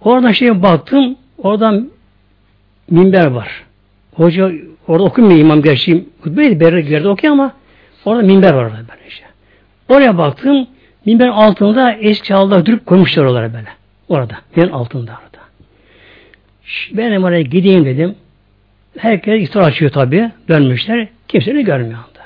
Oradan 0.00 0.32
şeye 0.32 0.62
baktım. 0.62 1.16
Oradan 1.38 1.90
minber 2.90 3.26
var. 3.26 3.64
Hoca 4.14 4.52
orada 4.88 5.04
okumuyor 5.04 5.38
imam 5.38 5.62
gerçi 5.62 6.04
hutbeyi 6.20 6.60
bir 6.60 6.84
yerde 6.84 7.08
okuyor 7.08 7.32
ama 7.32 7.52
orada 8.04 8.22
minber 8.22 8.52
var 8.54 8.64
orada 8.64 8.76
böyle 8.76 9.08
işte. 9.08 9.26
Oraya 9.88 10.18
baktım. 10.18 10.66
Minberin 11.06 11.30
altında 11.30 11.92
eski 11.92 12.26
çalda 12.28 12.66
durup 12.66 12.86
koymuşlar 12.86 13.24
oralara 13.24 13.52
böyle. 13.52 13.68
Orada. 14.08 14.34
Minberin 14.56 14.72
altında 14.72 15.12
orada. 15.12 15.44
Ben 16.92 17.22
oraya 17.22 17.42
gideyim 17.42 17.84
dedim. 17.84 18.14
Herkes 18.98 19.42
iftar 19.42 19.60
açıyor 19.62 19.90
tabi. 19.90 20.30
Dönmüşler. 20.48 21.08
Kimse 21.28 21.54
de 21.54 21.62
görmüyor 21.62 21.98
anda. 21.98 22.24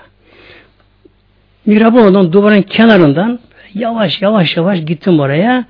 Mihrabı 1.66 2.00
olan 2.00 2.32
duvarın 2.32 2.62
kenarından 2.62 3.38
yavaş 3.74 4.22
yavaş 4.22 4.56
yavaş 4.56 4.80
gittim 4.80 5.20
oraya. 5.20 5.64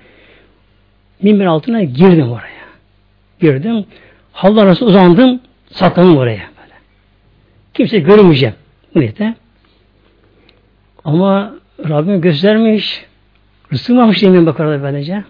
Minber 1.23 1.47
altına 1.47 1.83
girdim 1.83 2.33
oraya. 2.33 2.59
Girdim. 3.41 3.85
Hallar 4.33 4.67
arası 4.67 4.85
uzandım. 4.85 5.41
Saklandım 5.71 6.17
oraya. 6.17 6.33
Böyle. 6.63 6.75
Kimse 7.75 7.99
görmeyeceğim. 7.99 8.55
Bu 8.95 9.01
niyete. 9.01 9.35
Ama 11.05 11.55
Rabbim 11.89 12.21
göstermiş. 12.21 13.05
Rızkımamış 13.73 14.23
yemin 14.23 14.47
bakar 14.47 14.83
böylece. 14.83 15.25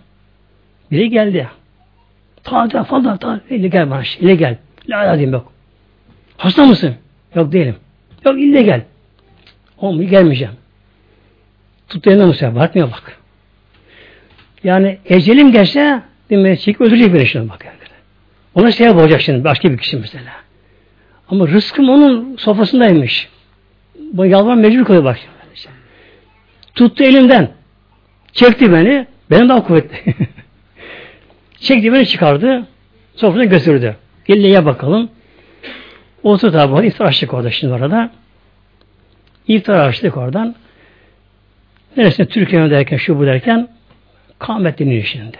Biri 0.90 1.10
geldi. 1.10 1.48
Ta 2.44 2.68
ta 2.68 2.84
falan 2.84 3.16
ta. 3.16 3.40
İlle 3.50 3.68
gel 3.68 3.90
bana. 3.90 4.02
İlle 4.20 4.34
gel. 4.34 4.56
La 4.88 4.98
la 4.98 5.12
diyeyim 5.14 5.32
bak. 5.32 5.42
Hasta 6.36 6.64
mısın? 6.64 6.94
Yok 7.34 7.52
değilim. 7.52 7.76
Yok 8.24 8.40
ille 8.40 8.62
gel. 8.62 8.82
Olmuyor 9.78 10.10
gelmeyeceğim. 10.10 10.54
Tuttu 11.88 12.10
elinden 12.10 12.26
Musa. 12.26 12.54
Bakmıyor 12.54 12.90
bak. 12.90 13.18
Yani 14.64 14.98
ecelim 15.06 15.52
geçse 15.52 16.02
demek 16.30 16.60
çek 16.60 16.80
öldürecek 16.80 17.14
beni 17.14 17.26
şimdi 17.26 17.48
bak. 17.48 17.64
Yani. 17.64 17.78
Ona 18.54 18.72
şey 18.72 18.90
olacak 18.90 19.20
şimdi 19.20 19.44
başka 19.44 19.72
bir 19.72 19.78
kişi 19.78 19.96
mesela. 19.96 20.32
Ama 21.28 21.48
rızkım 21.48 21.88
onun 21.88 22.36
sofrasındaymış. 22.36 23.28
Bu 24.12 24.26
yalvar 24.26 24.54
mecbur 24.54 24.84
koyuyor 24.84 25.04
bak. 25.04 25.18
Tuttu 26.74 27.04
elimden. 27.04 27.50
Çekti 28.32 28.72
beni. 28.72 29.06
Benim 29.30 29.48
daha 29.48 29.64
kuvvetli. 29.64 30.14
Çekti 31.60 31.92
beni 31.92 32.06
çıkardı. 32.06 32.66
Sofrasına 33.16 33.44
götürdü. 33.44 33.96
İlle 34.28 34.64
bakalım. 34.64 35.10
Otur 36.22 36.52
tabi 36.52 36.86
iftar 36.86 37.04
açtık 37.06 37.34
orada 37.34 37.50
şimdi 37.50 37.72
orada. 37.72 38.10
İftar 39.48 39.88
açtık 39.88 40.16
oradan. 40.16 40.54
Neresine 41.96 42.26
Türkiye'ye 42.26 42.70
derken 42.70 42.96
şu 42.96 43.18
bu 43.18 43.26
derken 43.26 43.68
kâhmet 44.38 44.78
deniyor 44.78 45.04
şimdi. 45.04 45.36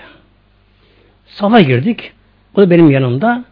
Safa 1.27 1.61
girdik. 1.61 2.13
O 2.55 2.61
da 2.61 2.71
benim 2.71 2.91
yanımda. 2.91 3.45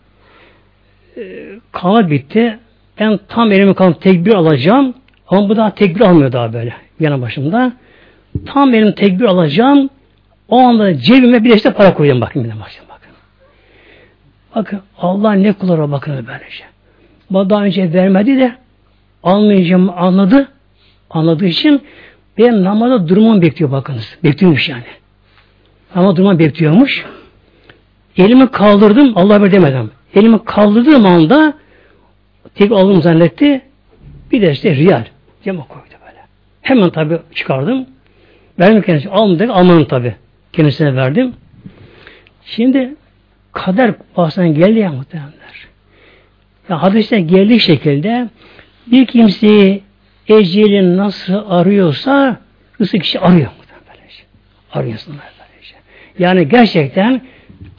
E, 1.16 1.46
kâhmet 1.72 2.10
bitti. 2.10 2.58
Ben 3.00 3.18
tam 3.28 3.52
elimi 3.52 3.74
kalan 3.74 3.92
tekbir 3.92 4.34
alacağım. 4.34 4.94
Ama 5.28 5.48
bu 5.48 5.56
daha 5.56 5.74
tekbir 5.74 6.00
almıyor 6.00 6.32
daha 6.32 6.52
böyle. 6.52 6.76
Yanı 7.00 7.22
başımda. 7.22 7.72
Tam 8.46 8.72
benim 8.72 8.92
tekbir 8.92 9.24
alacağım. 9.24 9.90
O 10.48 10.58
anda 10.58 10.98
cebime 10.98 11.44
bir 11.44 11.54
işte 11.54 11.72
para 11.72 11.94
koyuyorum 11.94 12.20
bakın 12.20 12.44
bir 12.44 12.48
bakın. 12.48 12.62
Bakın, 12.88 13.10
bakın 14.54 14.80
Allah 14.98 15.32
ne 15.32 15.52
kullara 15.52 15.92
bakın 15.92 16.26
böylece. 16.28 16.64
Bana 17.30 17.50
daha 17.50 17.64
önce 17.64 17.92
vermedi 17.92 18.38
de 18.38 18.56
almayacağım 19.22 19.90
anladı. 19.96 20.48
Anladığı 21.10 21.46
için 21.46 21.82
ben 22.38 22.64
namazda 22.64 23.08
durmamı 23.08 23.42
bekliyor 23.42 23.70
bakınız. 23.70 24.18
Bekliyormuş 24.24 24.68
yani. 24.68 24.84
Ama 25.94 26.16
durmamı 26.16 26.38
bekliyormuş. 26.38 27.04
Elimi 28.16 28.50
kaldırdım. 28.50 29.12
Allah 29.14 29.44
bir 29.44 29.52
demedim. 29.52 29.90
Elimi 30.14 30.44
kaldırdığım 30.44 31.06
anda 31.06 31.54
tek 32.54 32.72
aldım 32.72 33.02
zannetti. 33.02 33.62
Bir 34.32 34.42
de 34.42 34.52
işte 34.52 34.74
riyal. 34.74 35.04
Cema 35.44 35.66
koydu 35.66 35.84
böyle. 36.06 36.20
Hemen 36.62 36.90
tabi 36.90 37.18
çıkardım. 37.34 37.86
Verdim 38.58 38.82
kendisine. 38.82 39.12
Almadım. 39.12 39.50
Almadım 39.50 39.84
tabi. 39.84 40.14
Kendisine 40.56 40.96
verdim. 40.96 41.34
Şimdi 42.44 42.94
kader 43.52 43.94
bahseden 44.16 44.54
geldi 44.54 44.78
ya 44.78 44.92
muhtemelenler. 44.92 45.66
Ya 46.68 46.82
hadiste 46.82 47.20
geldiği 47.20 47.60
şekilde 47.60 48.28
bir 48.86 49.06
kimseyi 49.06 49.82
eceli 50.28 50.96
nasıl 50.96 51.42
arıyorsa 51.48 52.40
rızık 52.80 53.02
kişi 53.02 53.20
arıyor. 53.20 53.50
Böylece. 53.88 54.22
Arıyorsunlar 54.72 55.24
böylece. 55.38 55.74
Yani 56.18 56.48
gerçekten 56.48 57.20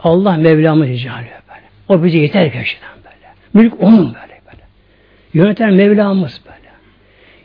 Allah 0.04 0.38
Mevlamı 0.38 0.88
rica 0.88 1.22
ediyor 1.22 1.42
böyle. 1.50 1.66
O 1.90 2.04
bize 2.04 2.18
yeter 2.18 2.46
gerçekten 2.46 2.90
böyle. 3.04 3.34
Mülk 3.54 3.84
onun 3.84 4.06
böyle 4.06 4.42
böyle. 4.46 4.64
Yöneten 5.34 5.74
Mevlamız 5.74 6.42
böyle. 6.46 6.58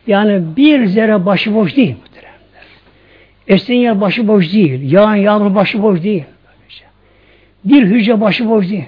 Yani 0.07 0.57
bir 0.57 0.87
zerre 0.87 1.27
başıboş 1.27 1.77
değil. 1.77 1.97
Esen 3.49 3.75
yer 3.75 4.01
başıboş 4.01 4.53
değil. 4.53 4.93
Yağan 4.93 5.15
yağmur 5.15 5.55
başıboş 5.55 6.03
değil. 6.03 6.25
Böylece. 6.47 6.85
Bir 7.65 7.97
hücre 7.97 8.21
başıboş 8.21 8.69
değil. 8.69 8.85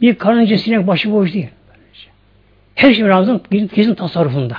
Bir 0.00 0.14
karınca 0.14 0.58
sinek 0.58 0.86
başıboş 0.86 1.34
değil. 1.34 1.48
Böylece. 1.68 2.08
Her 2.74 2.94
şey 2.94 3.04
Rabbimizin 3.08 3.68
kesin 3.68 3.94
tasarrufunda 3.94 4.56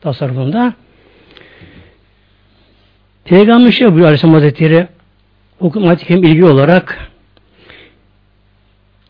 tasarrufunda. 0.00 0.74
Peygamber 3.24 3.70
şey 3.70 3.86
buyuruyor 3.86 4.06
Aleyhisselam 4.06 4.34
Hazretleri 4.34 4.86
okumayet 5.60 6.10
ilgi 6.10 6.44
olarak 6.44 7.10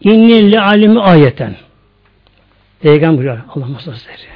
İnni 0.01 0.53
le 0.53 0.61
alimi 0.61 1.01
ayeten 1.01 1.55
Peygamber 2.81 3.19
buyuruyor 3.19 3.43
Allah 3.49 3.75
Hazretleri 3.75 4.33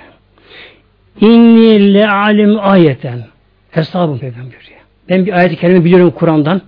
İnni 1.20 1.94
le 1.94 2.08
alim 2.08 2.58
ayeten 2.60 3.24
Hesabım 3.70 4.18
Peygamber. 4.18 4.76
Ben 5.09 5.26
bir 5.26 5.32
ayet-i 5.32 5.57
kerime 5.57 5.84
biliyorum 5.84 6.11
Kur'an'dan. 6.11 6.62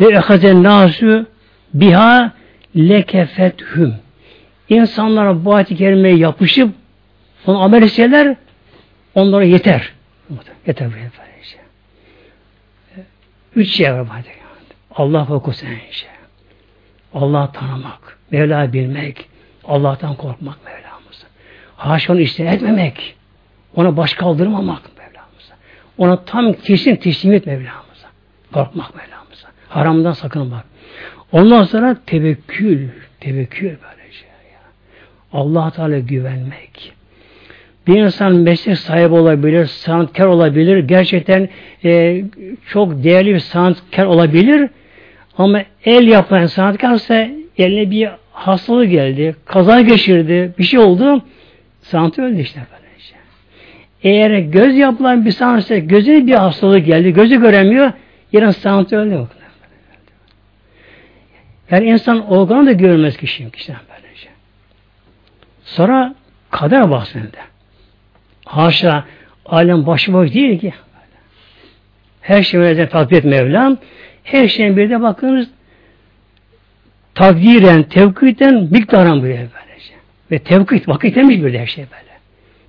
Le 0.00 0.12
ehazen 0.12 0.62
nasu 0.62 1.26
biha 1.74 2.32
lekefethüm. 2.76 3.94
İnsanlara 4.68 5.44
bu 5.44 5.54
ayet-i 5.54 5.76
kerimeye 5.76 6.16
yapışıp 6.16 6.70
onu 7.46 7.62
amel 7.62 7.82
etseler 7.82 8.36
Onlara 9.14 9.44
yeter. 9.44 9.92
Yeter 10.66 10.88
bu 10.88 10.92
böylece. 10.92 11.58
Üç 13.56 13.70
şey 13.70 13.92
var 13.92 14.08
bana. 14.08 14.22
Allah 14.94 15.26
korkusu 15.26 15.66
şey. 15.90 16.08
Allah 17.14 17.52
tanımak, 17.52 18.18
Mevla 18.30 18.72
bilmek, 18.72 19.28
Allah'tan 19.64 20.14
korkmak 20.14 20.64
Mevlamıza. 20.64 21.26
Haşa 21.76 22.12
onu 22.12 22.20
isyan 22.20 22.54
etmemek, 22.54 23.16
ona 23.76 23.96
baş 23.96 24.14
kaldırmamak. 24.14 24.82
Ona 26.00 26.24
tam 26.24 26.52
kesin 26.52 26.96
teslim 26.96 27.32
et 27.32 27.46
Mevlamıza. 27.46 28.08
Korkmak 28.52 28.94
Mevlamıza. 28.94 29.48
Haramdan 29.68 30.12
sakınmak. 30.12 30.64
Ondan 31.32 31.62
sonra 31.62 31.96
tevekkül, 32.06 32.88
tevekkül 33.20 33.68
böylece. 33.68 34.24
Allah 35.32 35.70
Teala 35.70 35.98
güvenmek. 35.98 36.92
Bir 37.86 38.00
insan 38.00 38.34
meslek 38.34 38.78
sahibi 38.78 39.14
olabilir, 39.14 39.66
sanatkar 39.66 40.26
olabilir, 40.26 40.78
gerçekten 40.78 41.48
e, 41.84 42.22
çok 42.66 43.04
değerli 43.04 43.34
bir 43.34 43.38
sanatkar 43.38 44.06
olabilir 44.06 44.70
ama 45.38 45.62
el 45.84 46.06
yapan 46.06 46.46
sanatkarsa 46.46 47.28
eline 47.58 47.90
bir 47.90 48.08
hastalık 48.32 48.90
geldi, 48.90 49.36
kaza 49.44 49.80
geçirdi, 49.80 50.52
bir 50.58 50.64
şey 50.64 50.80
oldu, 50.80 51.24
sanat 51.82 52.18
öldü 52.18 52.40
işte. 52.40 52.60
Eğer 54.02 54.38
göz 54.38 54.76
yapılan 54.76 55.24
bir 55.24 55.30
sanatçı 55.30 55.74
gözüne 55.74 56.26
bir 56.26 56.34
hastalık 56.34 56.86
geldi, 56.86 57.12
gözü 57.12 57.40
göremiyor, 57.40 57.92
yarın 58.32 58.50
sanat 58.50 58.92
öldü. 58.92 59.28
Yani 61.70 61.86
insan 61.86 62.26
organı 62.26 62.66
da 62.66 62.72
görmez 62.72 63.16
kişinin 63.16 63.50
kişiden 63.50 63.80
böylece. 63.88 64.28
Sonra 65.64 66.14
kader 66.50 66.90
bahsinde. 66.90 67.38
Haşa 68.44 69.04
alem 69.46 69.86
başıboş 69.86 70.34
değil 70.34 70.60
ki. 70.60 70.72
Her 72.20 72.42
şey 72.42 72.60
öyle 72.60 72.88
takdir 72.88 73.16
et 73.16 73.24
Mevlam. 73.24 73.78
Her 74.24 74.48
şeyin 74.48 74.76
bir 74.76 74.90
de 74.90 75.00
bakınız 75.02 75.50
takdiren, 77.14 77.82
tevkiten 77.82 78.68
miktaran 78.70 79.22
böyle 79.22 79.36
böylece. 79.36 79.94
Ve 80.30 80.38
tevkit, 80.38 80.88
vakit 80.88 81.16
demiş 81.16 81.36
bir 81.36 81.52
de 81.52 81.58
her 81.58 81.66
şey 81.66 81.84
böyle. 81.84 82.18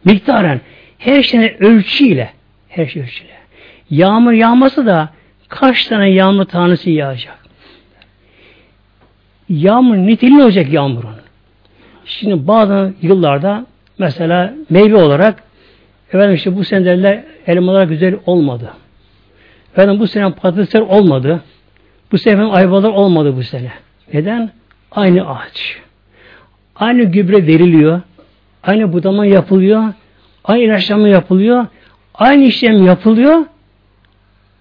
Miktaran. 0.05 0.59
Her 1.01 1.23
şeyin 1.23 1.63
ölçüyle. 1.63 2.33
Her 2.69 2.85
şey 2.85 3.01
ölçüyle. 3.01 3.33
Yağmur 3.89 4.31
yağması 4.31 4.85
da 4.85 5.09
kaç 5.47 5.85
tane 5.85 6.09
yağmur 6.09 6.45
tanesi 6.45 6.91
yağacak. 6.91 7.39
Yağmur 9.49 9.95
niteliği 9.95 10.43
olacak 10.43 10.73
yağmurun. 10.73 11.15
Şimdi 12.05 12.47
bazı 12.47 12.93
yıllarda 13.01 13.65
mesela 13.97 14.53
meyve 14.69 14.95
olarak 14.95 15.43
efendim 16.07 16.35
işte 16.35 16.55
bu 16.55 16.63
sene 16.63 16.85
derler 16.85 17.23
elmalar 17.47 17.87
güzel 17.87 18.15
olmadı. 18.25 18.73
Efendim 19.73 19.99
bu 19.99 20.07
sene 20.07 20.31
patatesler 20.31 20.81
olmadı. 20.81 21.43
Bu 22.11 22.17
sene 22.17 22.43
ayvalar 22.43 22.89
olmadı 22.89 23.35
bu 23.37 23.43
sene. 23.43 23.71
Neden? 24.13 24.51
Aynı 24.91 25.29
ağaç. 25.29 25.77
Aynı 26.75 27.03
gübre 27.03 27.47
veriliyor. 27.47 28.01
Aynı 28.63 28.93
budama 28.93 29.25
yapılıyor. 29.25 29.93
Aynı 30.43 30.63
ilaçlama 30.63 31.07
yapılıyor. 31.07 31.67
Aynı 32.13 32.43
işlem 32.43 32.85
yapılıyor. 32.85 33.45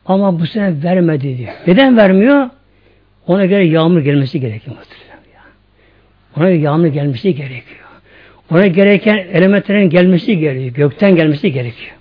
Ama 0.07 0.41
bu 0.41 0.47
sene 0.47 0.83
vermedi 0.83 1.39
diyor. 1.39 1.53
Neden 1.67 1.97
vermiyor? 1.97 2.51
Ona 3.27 3.45
göre 3.45 3.67
yağmur 3.67 4.01
gelmesi 4.01 4.41
gerekiyor. 4.41 4.77
Ona 6.37 6.45
göre 6.51 6.59
yağmur 6.59 6.87
gelmesi 6.87 7.35
gerekiyor. 7.35 7.81
Ona 8.51 8.67
gereken 8.67 9.17
elementlerin 9.17 9.91
gelmesi 9.91 10.39
gerekiyor. 10.39 10.75
Gökten 10.75 11.17
gelmesi 11.17 11.53
gerekiyor. 11.53 11.93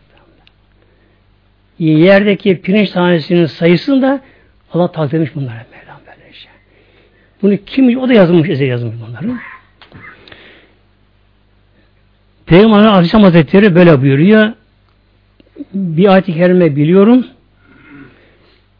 Yerdeki 1.79 2.61
pirinç 2.61 2.89
tanesinin 2.89 3.45
sayısını 3.45 4.01
da 4.01 4.21
Allah 4.73 4.91
takdir 4.91 5.17
etmiş 5.17 5.35
bunlara. 5.35 5.65
Bunu 7.41 7.57
kim 7.65 7.99
o 7.99 8.09
da 8.09 8.13
yazılmış, 8.13 8.49
eze 8.49 8.65
yazılmış 8.65 8.97
bunları. 9.07 9.39
Peygamber 12.49 12.77
Aleyhisselam 12.77 13.23
Hazretleri 13.23 13.75
böyle 13.75 14.01
buyuruyor. 14.01 14.51
Bir 15.73 16.13
ayet-i 16.13 16.33
kerime 16.33 16.75
biliyorum. 16.75 17.25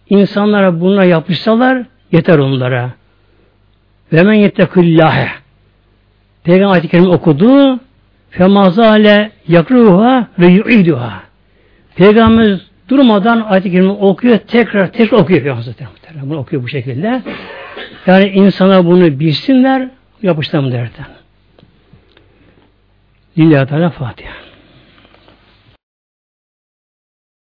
İnsanlara 0.09 0.79
bununla 0.79 1.03
yapışsalar 1.03 1.83
yeter 2.11 2.37
onlara. 2.37 2.89
Ve 4.13 4.23
men 4.23 4.33
yettekillâhe. 4.33 5.29
Peygamber 6.43 6.73
ayet-i 6.73 6.87
kerime 6.87 7.07
okudu. 7.07 7.79
Femazale 8.29 9.31
yakruha 9.47 10.27
ve 10.39 10.47
yu'iduha. 10.47 11.23
Peygamber 11.95 12.59
durmadan 12.89 13.41
ayet-i 13.41 13.71
kerime 13.71 13.91
okuyor, 13.91 14.37
tekrar 14.37 14.91
tekrar 14.91 15.17
okuyor 15.17 15.41
Peygamber 15.41 15.65
Bunu 16.21 16.37
okuyor 16.37 16.63
bu 16.63 16.67
şekilde. 16.67 17.21
Yani 18.07 18.29
insana 18.29 18.85
bunu 18.85 19.19
bilsinler, 19.19 19.87
yapıştırın 20.21 20.71
derden. 20.71 21.18
Lillahi 23.39 23.65
Teala 23.67 23.89
Fatiha. 23.91 24.48